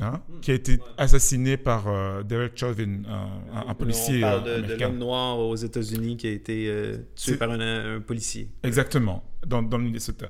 hein, 0.00 0.20
qui 0.42 0.50
a 0.50 0.54
été 0.54 0.78
assassiné 0.96 1.56
par 1.56 1.88
euh, 1.88 2.22
Derek 2.22 2.56
Chauvin, 2.56 3.02
un, 3.08 3.56
un- 3.58 3.68
un 3.68 3.74
policier 3.74 4.18
On 4.18 4.28
parle 4.28 4.48
euh, 4.48 4.56
de, 4.56 4.60
de 4.60 4.64
américain. 4.64 4.88
l'homme 4.88 4.98
noir 4.98 5.38
aux 5.38 5.56
États-Unis 5.56 6.16
qui 6.16 6.26
a 6.26 6.30
été 6.30 6.68
euh, 6.68 6.98
tué 7.16 7.36
par 7.36 7.50
un, 7.50 7.96
un 7.96 8.00
policier. 8.00 8.50
Exactement, 8.62 9.24
dans, 9.46 9.62
dans 9.62 9.78
le 9.78 9.84
Minnesota. 9.84 10.28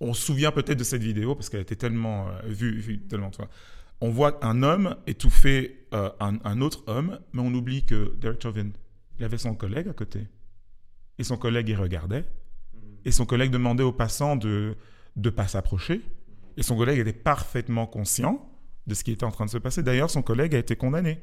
On 0.00 0.12
se 0.12 0.22
souvient 0.26 0.52
peut-être 0.52 0.78
de 0.78 0.84
cette 0.84 1.02
vidéo 1.02 1.34
parce 1.34 1.48
qu'elle 1.48 1.60
a 1.60 1.62
été 1.62 1.76
tellement 1.76 2.28
euh, 2.28 2.32
vue, 2.46 2.78
vue 2.78 2.98
tellement 3.00 3.30
de. 3.30 3.36
On 4.02 4.10
voit 4.10 4.44
un 4.44 4.62
homme 4.62 4.94
étouffer 5.06 5.86
euh, 5.94 6.10
un, 6.20 6.38
un 6.44 6.60
autre 6.60 6.82
homme, 6.86 7.18
mais 7.32 7.40
on 7.40 7.54
oublie 7.54 7.84
que 7.84 8.12
Derek 8.20 8.42
Chauvin, 8.42 8.68
il 9.18 9.24
avait 9.24 9.38
son 9.38 9.54
collègue 9.54 9.88
à 9.88 9.94
côté. 9.94 10.26
Et 11.18 11.24
son 11.24 11.38
collègue 11.38 11.70
y 11.70 11.74
regardait. 11.74 12.26
Et 13.06 13.10
son 13.10 13.24
collègue 13.24 13.50
demandait 13.50 13.84
aux 13.84 13.92
passants 13.92 14.36
de 14.36 14.74
ne 15.16 15.30
pas 15.30 15.46
s'approcher. 15.48 16.02
Et 16.56 16.62
son 16.62 16.76
collègue 16.76 16.98
était 17.00 17.12
parfaitement 17.12 17.86
conscient 17.86 18.48
de 18.86 18.94
ce 18.94 19.04
qui 19.04 19.12
était 19.12 19.24
en 19.24 19.30
train 19.30 19.44
de 19.46 19.50
se 19.50 19.58
passer. 19.58 19.82
D'ailleurs, 19.82 20.10
son 20.10 20.22
collègue 20.22 20.54
a 20.54 20.58
été 20.58 20.76
condamné. 20.76 21.20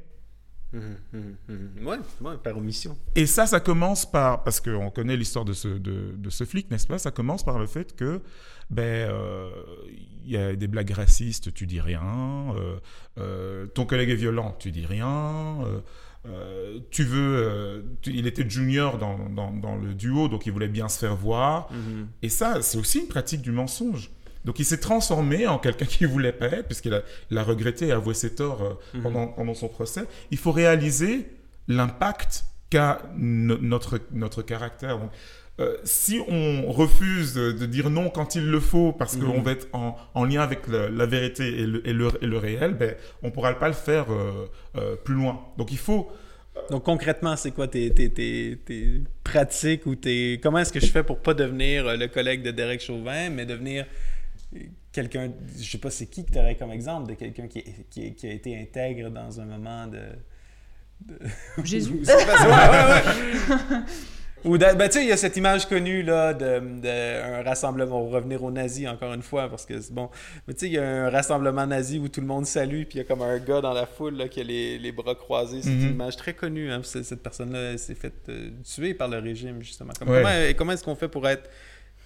Mhm, 0.74 0.98
mhm, 1.14 1.36
mhm. 1.80 1.88
Ouais, 1.88 1.98
ouais, 2.22 2.38
par 2.44 2.58
omission. 2.58 2.98
Et 3.16 3.28
ça, 3.28 3.46
ça 3.46 3.60
commence 3.60 4.10
par, 4.10 4.44
parce 4.44 4.60
qu'on 4.60 4.90
connaît 4.90 5.16
l'histoire 5.16 5.46
de 5.46 5.54
ce, 5.54 5.68
de, 5.68 6.16
de 6.18 6.30
ce 6.32 6.44
flic, 6.46 6.70
n'est-ce 6.72 6.88
pas? 6.88 6.98
Ça 6.98 7.12
commence 7.12 7.44
par 7.46 7.60
le 7.60 7.68
fait 7.68 7.96
que, 7.96 8.22
ben, 8.72 8.84
euh, 8.84 9.50
il 10.26 10.32
y 10.32 10.38
a 10.38 10.56
des 10.56 10.68
blagues 10.68 10.90
racistes, 10.92 11.54
tu 11.54 11.68
dis 11.68 11.80
rien. 11.80 12.54
euh, 12.58 12.80
euh, 13.20 13.66
ton 13.68 13.86
collègue 13.86 14.10
est 14.10 14.16
violent, 14.16 14.56
tu 14.60 14.72
dis 14.72 14.86
rien. 14.86 15.60
tu 16.90 17.04
veux, 17.04 17.86
tu- 18.02 18.12
il 18.12 18.26
était 18.28 18.50
junior 18.50 18.98
dans, 18.98 19.30
dans, 19.30 19.52
dans 19.52 19.76
le 19.76 19.94
duo, 19.94 20.28
donc 20.28 20.46
il 20.46 20.54
voulait 20.54 20.70
bien 20.70 20.88
se 20.90 20.98
faire 20.98 21.16
voir. 21.16 21.72
Mhm. 21.72 22.08
Et 22.22 22.30
ça, 22.30 22.62
c'est 22.62 22.78
aussi 22.78 23.00
une 23.00 23.08
pratique 23.08 23.42
du 23.42 23.52
mensonge. 23.52 24.10
Donc 24.46 24.60
il 24.60 24.66
s'est 24.66 24.80
transformé 24.80 25.48
en 25.48 25.58
quelqu'un 25.58 25.86
qui 25.86 26.06
voulait 26.06 26.32
pas 26.34 26.48
être, 26.48 26.66
puisqu'il 26.68 26.94
a, 26.94 27.02
il 27.32 27.38
a 27.38 27.44
regretté 27.44 27.88
et 27.88 27.92
avoué 27.92 28.14
ses 28.14 28.36
torts 28.36 28.62
euh, 28.64 28.74
Mhm. 28.98 29.04
pendant, 29.04 29.28
pendant 29.28 29.54
son 29.54 29.68
procès. 29.70 30.02
Il 30.32 30.38
faut 30.38 30.52
réaliser 30.52 31.28
l'impact 31.68 32.46
qu'a 32.70 33.02
no- 33.16 33.58
notre, 33.62 34.00
notre 34.12 34.42
caractère. 34.42 35.00
Donc, 35.00 35.12
euh, 35.60 35.78
si 35.84 36.20
on 36.28 36.72
refuse 36.72 37.36
de, 37.36 37.66
dire 37.66 37.90
non 37.90 38.10
quand 38.10 38.36
il 38.36 38.50
le 38.50 38.60
faut, 38.60 38.92
parce 38.92 39.16
qu'on 39.16 39.38
Mhm. 39.38 39.44
va 39.44 39.52
être 39.52 39.68
en, 39.74 39.96
en 40.14 40.26
lien 40.26 40.42
avec 40.42 40.68
le- 40.68 40.88
la 40.90 41.06
vérité 41.06 41.48
et 41.48 41.66
le, 41.66 41.88
et 41.88 41.94
le, 41.94 42.08
et 42.22 42.26
le 42.26 42.38
réel, 42.38 42.74
ben, 42.74 42.96
on 43.22 43.28
ne 43.28 43.32
pourra 43.32 43.54
pas 43.54 43.68
le 43.68 43.74
faire 43.76 44.08
euh, 44.12 44.48
euh, 44.78 44.96
plus 44.96 45.14
loin. 45.16 45.40
Donc 45.58 45.72
il 45.72 45.78
faut... 45.78 46.12
Donc 46.70 46.84
concrètement, 46.84 47.36
c'est 47.36 47.52
quoi 47.52 47.68
tes, 47.68 47.92
tes, 47.92 48.10
tes, 48.12 48.60
tes 48.64 49.02
pratiques 49.24 49.86
ou 49.88 49.96
tes... 49.96 50.40
Comment 50.42 50.60
est-ce 50.60 50.72
que 50.74 50.80
je 50.80 50.86
fais 50.88 51.02
pour 51.04 51.18
pas 51.20 51.34
devenir 51.34 51.96
le 51.98 52.08
collègue 52.08 52.44
de 52.44 52.52
Derek 52.52 52.80
Chauvin, 52.82 53.30
mais 53.32 53.46
devenir 53.46 53.86
quelqu'un... 54.92 55.32
Je 55.60 55.64
sais 55.72 55.78
pas 55.78 55.90
c'est 55.90 56.06
qui 56.08 56.26
que 56.26 56.32
tu 56.32 56.40
aurais 56.40 56.56
comme 56.56 56.72
exemple 56.72 57.10
de 57.10 57.16
quelqu'un 57.16 57.48
qui, 57.48 57.64
qui, 57.90 58.14
qui 58.16 58.28
a 58.28 58.32
été 58.32 58.58
intègre 58.60 59.10
dans 59.10 59.40
un 59.40 59.46
moment 59.46 59.88
de... 59.88 60.00
de- 61.06 61.20
Jésus. 61.64 61.92
Ouais, 62.06 62.14
ouais, 62.14 63.04
ouais. 63.68 63.80
Ou 64.46 64.58
de- 64.58 64.76
ben, 64.76 64.90
tu 64.90 64.98
sais, 64.98 65.06
il 65.06 65.08
y 65.08 65.12
a 65.14 65.16
cette 65.18 65.38
image 65.38 65.68
connue 65.70 66.04
là 66.04 66.34
de, 66.34 66.60
de 66.82 67.40
un 67.40 67.44
rassemblement. 67.44 68.04
On 68.06 68.10
va 68.10 68.18
revenir 68.18 68.44
aux 68.44 68.52
nazis 68.52 68.88
encore 68.90 69.14
une 69.14 69.22
fois 69.22 69.50
parce 69.50 69.66
que 69.66 69.80
c'est 69.80 69.94
bon. 69.94 70.10
Mais 70.48 70.54
tu 70.54 70.60
sais, 70.62 70.66
il 70.68 70.74
y 70.74 70.78
a 70.78 71.06
un 71.06 71.10
rassemblement 71.10 71.66
nazi 71.66 71.98
où 71.98 72.10
tout 72.10 72.20
le 72.20 72.28
monde 72.28 72.46
salue, 72.46 72.84
puis 72.84 72.96
il 72.96 72.98
y 72.98 73.02
a 73.02 73.04
comme 73.06 73.22
un 73.22 73.40
gars 73.40 73.62
dans 73.62 73.72
la 73.72 73.86
foule 73.86 74.16
là, 74.18 74.28
qui 74.28 74.42
a 74.42 74.44
les, 74.44 74.78
les 74.80 74.92
bras 74.92 75.16
croisés. 75.16 75.62
C'est 75.62 75.70
une 75.70 75.92
image 75.92 76.18
très 76.18 76.34
connue. 76.34 76.70
Hein, 76.72 76.82
cette 76.84 77.24
personne-là 77.24 77.78
s'est 77.78 77.96
faite 77.96 78.28
euh, 78.28 78.50
tuer 78.66 78.94
par 78.94 79.08
le 79.08 79.20
régime 79.20 79.62
justement. 79.62 79.94
Comme- 79.98 80.10
Ouais. 80.10 80.18
Comment, 80.22 80.46
et 80.50 80.54
comment 80.56 80.72
est-ce 80.74 80.84
qu'on 80.84 80.96
fait 80.96 81.08
pour 81.08 81.26
être 81.30 81.50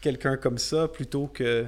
quelqu'un 0.01 0.38
comme 0.38 0.60
ça 0.60 0.88
plutôt 0.88 1.25
que 1.25 1.65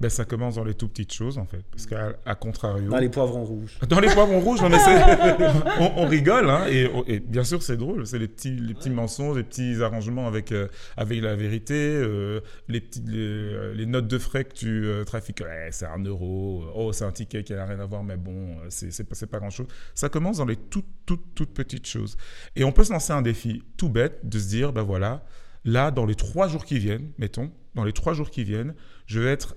Ben, 0.00 0.08
ça 0.08 0.24
commence 0.24 0.54
dans 0.54 0.64
les 0.64 0.72
tout 0.72 0.88
petites 0.88 1.12
choses, 1.12 1.36
en 1.36 1.44
fait. 1.44 1.62
Parce 1.70 1.84
qu'à 1.84 2.14
à 2.24 2.34
contrario... 2.34 2.88
dans 2.88 2.98
les 2.98 3.10
poivrons 3.10 3.44
rouges 3.44 3.78
Dans 3.86 4.00
les 4.00 4.08
poivrons 4.08 4.40
rouges, 4.40 4.62
non, 4.62 4.70
mais 4.70 4.78
on, 5.78 6.04
on 6.04 6.06
rigole, 6.06 6.48
hein, 6.48 6.64
et, 6.70 6.90
et 7.06 7.20
bien 7.20 7.44
sûr 7.44 7.62
c'est 7.62 7.76
drôle, 7.76 8.06
c'est 8.06 8.18
les 8.18 8.28
petits, 8.28 8.56
les 8.56 8.72
petits 8.72 8.88
mensonges, 8.88 9.36
les 9.36 9.42
petits 9.42 9.82
arrangements 9.82 10.26
avec, 10.26 10.52
euh, 10.52 10.68
avec 10.96 11.20
la 11.20 11.36
vérité, 11.36 11.74
euh, 11.74 12.40
les, 12.68 12.80
petits, 12.80 13.02
les, 13.06 13.18
euh, 13.18 13.74
les 13.74 13.84
notes 13.84 14.08
de 14.08 14.18
frais 14.18 14.44
que 14.44 14.54
tu 14.54 14.86
euh, 14.86 15.04
trafiques, 15.04 15.40
Ouais, 15.40 15.68
c'est 15.70 15.86
un 15.86 16.02
euro, 16.02 16.64
oh 16.74 16.92
c'est 16.92 17.04
un 17.04 17.12
ticket 17.12 17.44
qui 17.44 17.52
n'a 17.52 17.66
rien 17.66 17.80
à 17.80 17.86
voir, 17.86 18.02
mais 18.02 18.16
bon, 18.16 18.56
c'est 18.68 18.90
c'est 18.90 19.04
pas, 19.04 19.14
c'est 19.14 19.26
pas 19.26 19.38
grand-chose. 19.38 19.66
Ça 19.94 20.08
commence 20.08 20.38
dans 20.38 20.46
les 20.46 20.56
toutes, 20.56 20.88
toutes, 21.06 21.34
toutes 21.34 21.52
petites 21.52 21.86
choses. 21.86 22.16
Et 22.56 22.64
on 22.64 22.72
peut 22.72 22.84
se 22.84 22.92
lancer 22.92 23.12
un 23.12 23.22
défi 23.22 23.62
tout 23.76 23.88
bête 23.88 24.20
de 24.28 24.38
se 24.38 24.48
dire, 24.48 24.72
ben 24.72 24.82
voilà, 24.82 25.24
là, 25.64 25.90
dans 25.90 26.06
les 26.06 26.14
trois 26.14 26.48
jours 26.48 26.64
qui 26.64 26.78
viennent, 26.78 27.10
mettons, 27.18 27.50
dans 27.74 27.84
les 27.84 27.92
trois 27.92 28.14
jours 28.14 28.30
qui 28.30 28.44
viennent, 28.44 28.74
je 29.06 29.20
vais 29.20 29.30
être 29.30 29.56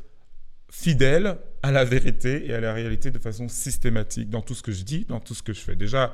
fidèle 0.75 1.38
à 1.62 1.71
la 1.71 1.86
vérité 1.86 2.47
et 2.49 2.53
à 2.55 2.59
la 2.59 2.73
réalité 2.73 3.12
de 3.12 3.19
façon 3.19 3.47
systématique 3.47 4.27
dans 4.29 4.41
tout 4.41 4.55
ce 4.55 4.63
que 4.63 4.71
je 4.71 4.83
dis, 4.83 5.05
dans 5.07 5.19
tout 5.19 5.36
ce 5.36 5.43
que 5.43 5.53
je 5.53 5.62
fais. 5.62 5.75
Déjà, 5.75 6.13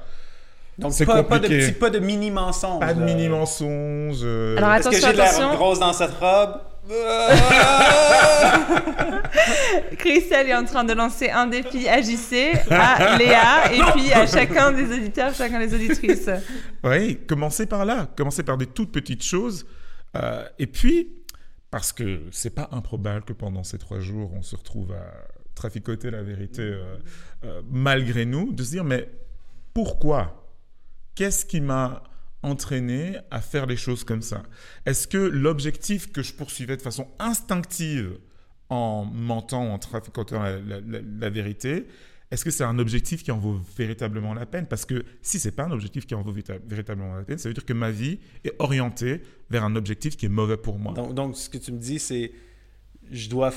Donc 0.78 0.91
C'est 0.93 1.06
pas, 1.06 1.24
pas 1.24 1.39
de 1.39 1.48
petits 1.48 1.72
pas 1.72 1.89
de 1.89 2.00
mini 2.00 2.30
mensonges. 2.30 2.82
pas 2.82 2.93
de 2.93 3.02
mini 3.02 3.30
mensonges. 3.30 4.19
euh, 4.24 4.58
Alors, 4.58 4.74
Est-ce 4.74 4.89
que 4.89 4.95
Attention, 4.98 5.12
j'ai 5.12 5.17
l'air 5.48 5.56
grosse 5.56 5.80
dans 5.80 5.93
cette 5.93 6.12
robe 6.19 6.60
Christelle 9.98 10.50
est 10.50 10.56
en 10.56 10.65
train 10.65 10.84
de 10.84 10.93
lancer 10.93 11.30
un 11.30 11.48
défi 11.48 11.88
à 11.88 12.02
JC, 12.02 12.54
à 12.72 13.17
Léa, 13.17 13.72
et 13.74 13.82
puis 13.93 14.12
à 14.12 14.26
chacun 14.28 14.72
des 14.72 14.91
auditeurs, 14.91 15.34
chacun 15.34 15.60
des 15.60 15.74
auditrices. 15.74 16.30
Oui, 16.84 17.19
commencez 17.28 17.65
par 17.65 17.86
là. 17.86 18.08
Commencez 18.17 18.43
par 18.43 18.58
des 18.58 18.65
toutes 18.65 18.91
petites 18.91 19.24
choses. 19.24 19.65
Euh, 20.15 20.43
et 20.58 20.67
puis, 20.67 21.10
parce 21.71 21.93
que 21.93 22.23
c'est 22.32 22.55
pas 22.55 22.69
improbable 22.71 23.23
que 23.25 23.34
pendant 23.34 23.63
ces 23.63 23.77
trois 23.77 23.99
jours, 23.99 24.34
on 24.34 24.41
se 24.41 24.55
retrouve 24.55 24.91
à 24.93 25.27
traficoter 25.55 26.10
la 26.10 26.23
vérité 26.23 26.62
euh, 26.62 26.97
euh, 27.43 27.62
malgré 27.69 28.25
nous, 28.25 28.53
de 28.53 28.63
se 28.63 28.71
dire, 28.71 28.84
mais 28.84 29.10
pourquoi? 29.73 30.51
Qu'est-ce 31.15 31.45
qui 31.45 31.62
m'a 31.62 32.03
entraîné 32.41 33.17
à 33.29 33.41
faire 33.41 33.65
les 33.65 33.75
choses 33.75 34.03
comme 34.03 34.21
ça? 34.21 34.43
Est-ce 34.86 35.08
que 35.08 35.17
l'objectif 35.17 36.12
que 36.12 36.23
je 36.23 36.34
poursuivais 36.34 36.77
de 36.77 36.82
façon 36.82 37.08
instinctive 37.19 38.17
en 38.69 39.03
mentant, 39.03 39.73
en 39.73 39.79
traficotant 39.79 40.41
la, 40.43 41.29
vérité, 41.29 41.88
est-ce 42.32 42.46
que 42.46 42.52
c'est 42.52 42.63
un 42.63 42.78
objectif 42.78 43.24
qui 43.24 43.32
en 43.32 43.39
vaut 43.39 43.60
véritablement 43.78 44.34
la 44.34 44.46
peine? 44.46 44.68
Parce 44.68 44.86
que 44.86 45.04
si 45.22 45.39
c'est 45.39 45.52
pas 45.52 45.63
un 45.63 45.72
objectif 45.72 46.06
qui 46.06 46.13
en 46.13 46.22
vaut 46.22 46.34
véritablement 46.65 47.15
la 47.15 47.24
peine, 47.24 47.39
ça 47.39 47.50
veut 47.50 47.56
dire 47.56 47.65
que 47.65 47.74
ma 47.74 47.89
vie 47.89 48.20
est 48.44 48.54
orientée 48.60 49.22
vers 49.50 49.63
un 49.63 49.76
objectif 49.76 50.15
qui 50.15 50.28
est 50.28 50.30
mauvais 50.30 50.58
pour 50.58 50.78
moi. 50.78 50.94
Donc, 50.94 51.15
donc, 51.15 51.36
ce 51.36 51.50
que 51.50 51.58
tu 51.58 51.72
me 51.72 51.80
dis, 51.80 51.98
c'est 51.98 52.32
je 53.12 53.30
dois 53.30 53.52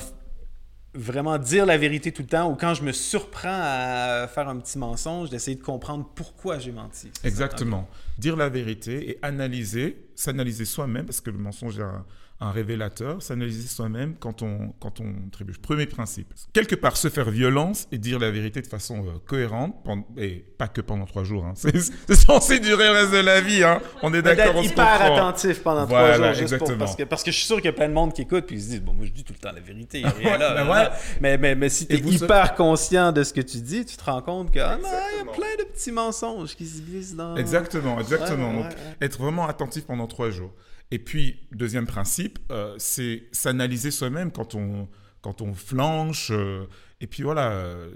vraiment 0.95 1.37
dire 1.37 1.65
la 1.65 1.77
vérité 1.77 2.11
tout 2.11 2.21
le 2.21 2.27
temps 2.27 2.51
ou 2.51 2.55
quand 2.55 2.73
je 2.73 2.83
me 2.83 2.91
surprends 2.91 3.59
à 3.61 4.27
faire 4.27 4.47
un 4.47 4.57
petit 4.57 4.77
mensonge, 4.77 5.29
d'essayer 5.29 5.57
de 5.57 5.63
comprendre 5.63 6.09
pourquoi 6.15 6.59
j'ai 6.59 6.71
menti. 6.71 7.09
Ça? 7.13 7.27
Exactement. 7.27 7.87
Dire 8.17 8.35
la 8.35 8.49
vérité 8.49 9.11
et 9.11 9.19
analyser, 9.21 10.07
s'analyser 10.15 10.65
soi-même, 10.65 11.05
parce 11.05 11.21
que 11.21 11.31
le 11.31 11.37
mensonge 11.37 11.79
est 11.79 11.83
un, 11.83 12.05
un 12.39 12.51
révélateur, 12.51 13.21
s'analyser 13.23 13.67
soi-même 13.69 14.15
quand 14.19 14.41
on, 14.41 14.73
quand 14.81 14.99
on 14.99 15.29
trébuche. 15.31 15.59
Premier 15.59 15.85
principe. 15.85 16.33
Quelque 16.51 16.75
part, 16.75 16.97
se 16.97 17.07
faire 17.09 17.29
violence 17.29 17.87
et 17.93 17.97
dire 17.97 18.19
la 18.19 18.31
vérité 18.31 18.61
de 18.61 18.67
façon 18.67 19.05
euh, 19.05 19.11
cohérente, 19.25 19.75
et 20.17 20.43
pas 20.57 20.67
que 20.67 20.81
pendant 20.81 21.05
trois 21.05 21.23
jours. 21.23 21.45
hein. 21.45 21.53
C'est 21.55 22.15
censé 22.15 22.59
durer 22.59 22.85
le 22.87 22.91
reste 22.99 23.11
de 23.13 23.17
la 23.19 23.39
vie. 23.39 23.63
hein. 23.63 23.79
On 24.01 24.13
est 24.13 24.21
d'accord, 24.21 24.55
on 24.55 24.61
D'être 24.61 24.67
se 24.67 24.73
hyper 24.73 24.97
comprend. 24.99 25.15
attentif 25.15 25.63
pendant 25.63 25.85
Voilà, 25.85 26.15
trois 26.15 26.27
jours, 26.33 26.35
juste 26.35 26.57
pour- 26.57 26.67
exactement. 26.67 26.77
parce, 26.79 26.95
que, 26.97 27.03
parce 27.03 27.23
que 27.23 27.31
je 27.31 27.37
suis 27.37 27.45
sûr 27.45 27.55
qu'il 27.57 27.65
y 27.65 27.69
a 27.69 27.73
plein 27.73 27.87
de 27.87 27.93
monde 27.93 28.11
qui 28.11 28.23
écoute 28.23 28.45
puis 28.45 28.57
ils 28.57 28.61
se 28.61 28.69
disent 28.71 28.81
Bon, 28.81 28.93
moi 28.93 29.05
je 29.05 29.11
dis 29.11 29.23
tout 29.23 29.31
le 29.33 29.39
temps 29.39 29.51
la 29.53 29.61
vérité, 29.61 30.01
là. 30.01 30.11
Ben 30.21 30.37
là, 30.37 30.63
ouais. 30.63 30.69
là. 30.69 30.93
Mais, 31.21 31.37
mais, 31.37 31.55
mais 31.55 31.69
si 31.69 31.87
tu 31.87 31.95
es 31.95 31.99
hyper 31.99 32.55
conscient 32.55 33.13
de 33.13 33.23
ce 33.23 33.31
que 33.31 33.41
tu 33.41 33.59
dis, 33.61 33.85
tu 33.85 33.95
te 33.95 34.03
rends 34.03 34.21
compte 34.21 34.51
que 34.51 34.59
ah, 34.59 34.77
non, 34.81 34.89
il 35.13 35.25
y 35.25 35.29
a 35.29 35.31
plein 35.31 35.55
de 35.63 35.69
petits 35.71 35.91
mensonges 35.93 36.55
qui 36.57 36.65
se 36.65 36.81
glissent 36.81 37.15
dans. 37.15 37.37
Exactement, 37.37 37.99
exactement. 38.01 38.49
Ouais, 38.51 38.57
ouais, 38.57 38.63
Donc, 38.63 38.73
être 39.01 39.17
vraiment 39.21 39.47
attentif 39.47 39.85
pendant 39.85 40.07
trois 40.07 40.29
jours. 40.29 40.51
Et 40.93 40.99
puis, 40.99 41.39
deuxième 41.51 41.87
principe, 41.87 42.37
euh, 42.51 42.75
c'est 42.77 43.23
s'analyser 43.31 43.89
soi-même 43.89 44.31
quand 44.31 44.53
on, 44.53 44.87
quand 45.21 45.41
on 45.41 45.55
flanche. 45.55 46.29
euh, 46.29 46.67
et 47.01 47.07
puis 47.07 47.23
voilà, 47.23 47.51
euh, 47.51 47.89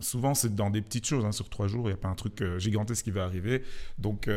souvent 0.00 0.32
c'est 0.32 0.54
dans 0.54 0.70
des 0.70 0.80
petites 0.80 1.04
choses. 1.04 1.22
hein, 1.26 1.32
sur 1.32 1.50
trois 1.50 1.68
jours, 1.68 1.82
il 1.84 1.88
n'y 1.88 1.98
a 1.98 1.98
pas 1.98 2.08
un 2.08 2.14
truc 2.14 2.42
gigantesque 2.56 3.04
qui 3.04 3.10
va 3.10 3.24
arriver. 3.24 3.62
Donc, 3.98 4.30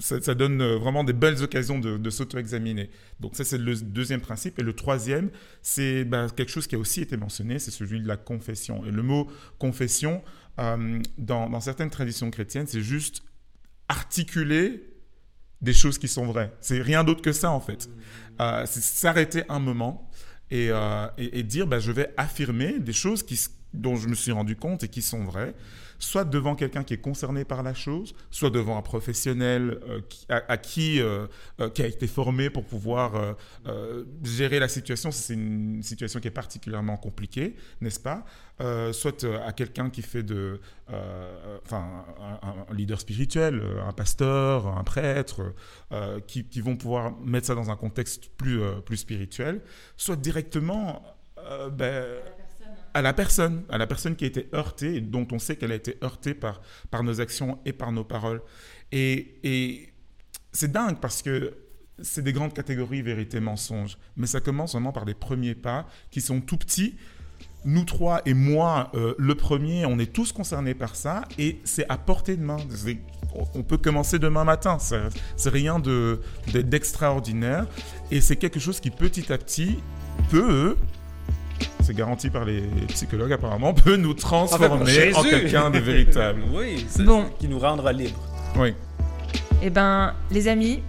ça, 0.00 0.34
donne 0.34 0.60
vraiment 0.74 1.04
des 1.04 1.12
belles 1.12 1.40
occasions 1.44 1.78
de, 1.78 2.10
s'auto-examiner. 2.10 2.90
Donc, 3.20 3.36
ça, 3.36 3.44
c'est 3.44 3.58
le 3.58 3.76
deuxième 3.76 4.20
principe. 4.20 4.58
Et 4.58 4.64
le 4.64 4.72
troisième, 4.72 5.30
c'est 5.62 6.04
bah, 6.04 6.26
quelque 6.36 6.50
chose 6.50 6.66
qui 6.66 6.74
a 6.74 6.78
aussi 6.78 7.00
été 7.00 7.16
mentionné, 7.16 7.60
c'est 7.60 7.70
celui 7.70 8.00
de 8.00 8.08
la 8.08 8.16
confession. 8.16 8.84
Et 8.86 8.90
le 8.90 9.04
mot 9.04 9.28
confession, 9.60 10.20
dans 10.58 11.60
certaines 11.60 11.90
traditions 11.90 12.28
chrétiennes, 12.32 12.66
c'est 12.66 12.82
juste 12.82 13.22
articuler 13.88 14.93
des 15.64 15.72
choses 15.72 15.98
qui 15.98 16.08
sont 16.08 16.26
vraies. 16.26 16.52
C'est 16.60 16.80
rien 16.80 17.02
d'autre 17.02 17.22
que 17.22 17.32
ça, 17.32 17.50
en 17.50 17.60
fait. 17.60 17.88
Euh, 18.40 18.64
c'est 18.66 18.82
s'arrêter 18.82 19.42
un 19.48 19.58
moment 19.58 20.08
et, 20.50 20.68
euh, 20.70 21.06
et, 21.18 21.40
et 21.40 21.42
dire, 21.42 21.66
bah, 21.66 21.80
je 21.80 21.90
vais 21.90 22.12
affirmer 22.16 22.78
des 22.78 22.92
choses 22.92 23.22
qui, 23.22 23.40
dont 23.72 23.96
je 23.96 24.08
me 24.08 24.14
suis 24.14 24.32
rendu 24.32 24.56
compte 24.56 24.84
et 24.84 24.88
qui 24.88 25.02
sont 25.02 25.24
vraies, 25.24 25.54
soit 25.98 26.24
devant 26.24 26.54
quelqu'un 26.54 26.84
qui 26.84 26.94
est 26.94 27.00
concerné 27.00 27.44
par 27.44 27.62
la 27.62 27.74
chose, 27.74 28.14
soit 28.30 28.50
devant 28.50 28.76
un 28.76 28.82
professionnel 28.82 29.80
euh, 29.88 30.00
qui- 30.08 30.26
à, 30.28 30.56
qui, 30.56 31.00
euh, 31.00 31.26
euh, 31.60 31.70
qui 31.70 31.82
a 31.82 31.86
été 31.86 32.06
formé 32.06 32.50
pour 32.50 32.64
pouvoir 32.64 33.36
gérer 34.22 34.58
la 34.58 34.68
situation. 34.68 35.10
si 35.10 35.22
C'est 35.22 35.34
une 35.34 35.82
situation 35.82 36.20
qui 36.20 36.28
est 36.28 36.32
particulièrement 36.32 36.96
compliquée, 36.96 37.56
n'est-ce 37.80 38.00
pas? 38.00 38.24
Soit 38.92 39.24
à 39.24 39.52
quelqu'un 39.52 39.90
qui 39.90 40.02
fait 40.02 40.22
de, 40.22 40.60
enfin, 41.64 42.04
un, 42.42 42.74
leader 42.74 43.00
spirituel, 43.00 43.62
un 43.86 43.92
pasteur, 43.92 44.66
un 44.66 44.84
prêtre, 44.84 45.54
qui, 46.26 46.60
vont 46.60 46.76
pouvoir 46.76 47.18
mettre 47.20 47.46
ça 47.46 47.54
dans 47.54 47.70
un 47.70 47.76
contexte 47.76 48.28
plus, 48.36 48.60
plus 48.84 48.98
spirituel, 48.98 49.62
soit 49.96 50.16
directement 50.16 51.02
ben, 51.72 52.20
à 52.94 53.02
la 53.02 53.12
personne, 53.12 53.64
à 53.68 53.76
la 53.78 53.86
personne 53.86 54.16
qui 54.16 54.24
a 54.24 54.28
été 54.28 54.48
heurtée 54.54 54.96
et 54.96 55.00
dont 55.00 55.26
on 55.32 55.38
sait 55.38 55.56
qu'elle 55.56 55.72
a 55.72 55.76
été 55.76 55.98
heurtée 56.02 56.34
par, 56.34 56.62
par 56.90 57.02
nos 57.02 57.20
actions 57.20 57.58
et 57.66 57.72
par 57.72 57.92
nos 57.92 58.04
paroles. 58.04 58.40
Et, 58.92 59.36
et 59.42 59.92
c'est 60.52 60.70
dingue 60.72 60.98
parce 61.00 61.20
que 61.22 61.54
c'est 62.02 62.22
des 62.22 62.32
grandes 62.32 62.54
catégories 62.54 63.02
vérité 63.02 63.40
mensonge, 63.40 63.98
mais 64.16 64.26
ça 64.26 64.40
commence 64.40 64.72
vraiment 64.72 64.92
par 64.92 65.04
des 65.04 65.14
premiers 65.14 65.54
pas 65.54 65.86
qui 66.10 66.20
sont 66.20 66.40
tout 66.40 66.56
petits 66.56 66.94
nous 67.66 67.84
trois 67.84 68.20
et 68.26 68.34
moi, 68.34 68.90
euh, 68.94 69.14
le 69.16 69.34
premier, 69.36 69.86
on 69.86 69.98
est 69.98 70.12
tous 70.12 70.32
concernés 70.32 70.74
par 70.74 70.94
ça 70.96 71.22
et 71.38 71.60
c'est 71.64 71.88
à 71.88 71.96
portée 71.96 72.36
de 72.36 72.42
main. 72.42 72.58
On 73.54 73.62
peut 73.62 73.78
commencer 73.78 74.18
demain 74.18 74.44
matin. 74.44 74.76
C'est 74.78 75.48
rien 75.48 75.78
de- 75.78 76.20
de- 76.52 76.60
d'extraordinaire 76.60 77.66
et 78.10 78.20
c'est 78.20 78.36
quelque 78.36 78.60
chose 78.60 78.80
qui 78.80 78.90
petit 78.90 79.32
à 79.32 79.38
petit 79.38 79.78
peut, 80.30 80.76
c'est 81.84 81.94
garanti 81.94 82.30
par 82.30 82.44
les 82.46 82.62
psychologues 82.88 83.32
apparemment, 83.34 83.74
peut 83.74 83.96
nous 83.96 84.14
transformer 84.14 85.14
en 85.14 85.22
quelqu'un 85.22 85.70
de 85.70 85.78
véritable. 85.78 86.42
Oui, 86.52 86.86
c'est 86.88 87.04
Bon. 87.04 87.26
qui 87.38 87.46
nous 87.46 87.58
rendra 87.58 87.92
libres. 87.92 88.18
Oui. 88.56 88.74
Eh 89.62 89.70
ben, 89.70 90.14
les 90.30 90.48
amis, 90.48 90.82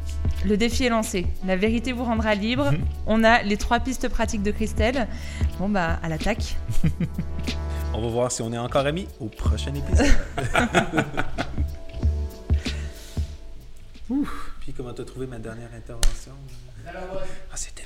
le 0.45 0.55
défi 0.57 0.85
est 0.85 0.89
lancé. 0.89 1.27
La 1.45 1.55
vérité 1.57 1.91
vous 1.91 2.03
rendra 2.05 2.33
libre. 2.35 2.71
Mhm. 2.71 2.79
On 3.07 3.23
a 3.23 3.41
les 3.43 3.57
trois 3.57 3.79
pistes 3.79 4.07
pratiques 4.09 4.43
de 4.43 4.51
Christelle. 4.51 5.07
Bon, 5.59 5.67
bah, 5.69 5.99
à 6.01 6.09
l'attaque. 6.09 6.55
On 7.93 8.01
va 8.01 8.07
voir 8.09 8.31
si 8.31 8.41
on 8.41 8.51
est 8.51 8.57
encore 8.57 8.85
amis 8.85 9.07
au 9.21 9.27
prochain 9.27 9.73
épisode. 9.73 10.07
Ouf. 14.09 14.51
Puis 14.61 14.73
comment 14.73 14.93
t'as 14.93 15.05
trouvé 15.05 15.27
ma 15.27 15.37
dernière 15.39 15.69
intervention? 15.73 16.33
Ah, 16.85 17.55
c'était 17.55 17.83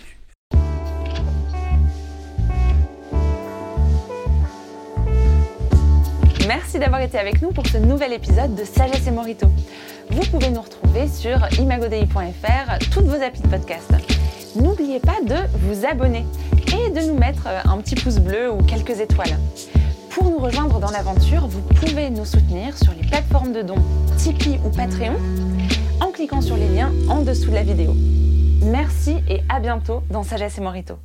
Merci 6.49 6.79
d'avoir 6.79 7.01
été 7.01 7.19
avec 7.19 7.43
nous 7.43 7.51
pour 7.51 7.67
ce 7.67 7.77
nouvel 7.77 8.11
épisode 8.11 8.55
de 8.55 8.63
Sagesse 8.63 9.05
et 9.05 9.11
Morito. 9.11 9.45
Vous 10.09 10.25
pouvez 10.31 10.49
nous 10.49 10.61
retrouver 10.61 11.07
sur 11.07 11.37
imagodei.fr, 11.59 12.89
toutes 12.89 13.05
vos 13.05 13.23
applis 13.23 13.43
de 13.43 13.49
podcast. 13.49 13.93
N'oubliez 14.55 14.99
pas 14.99 15.21
de 15.23 15.35
vous 15.59 15.85
abonner 15.85 16.25
et 16.73 16.89
de 16.89 17.01
nous 17.07 17.13
mettre 17.13 17.45
un 17.45 17.77
petit 17.77 17.93
pouce 17.93 18.17
bleu 18.17 18.51
ou 18.51 18.63
quelques 18.63 18.99
étoiles. 18.99 19.37
Pour 20.09 20.23
nous 20.23 20.39
rejoindre 20.39 20.79
dans 20.79 20.89
l'aventure, 20.89 21.45
vous 21.45 21.61
pouvez 21.61 22.09
nous 22.09 22.25
soutenir 22.25 22.75
sur 22.79 22.93
les 22.99 23.07
plateformes 23.07 23.53
de 23.53 23.61
dons 23.61 23.85
Tipeee 24.17 24.59
ou 24.65 24.69
Patreon 24.69 25.17
en 26.01 26.07
cliquant 26.07 26.41
sur 26.41 26.57
les 26.57 26.69
liens 26.69 26.91
en 27.09 27.21
dessous 27.21 27.51
de 27.51 27.55
la 27.55 27.63
vidéo. 27.63 27.93
Merci 28.63 29.17
et 29.27 29.43
à 29.49 29.59
bientôt 29.59 30.01
dans 30.09 30.23
Sagesse 30.23 30.57
et 30.57 30.61
Morito. 30.61 30.97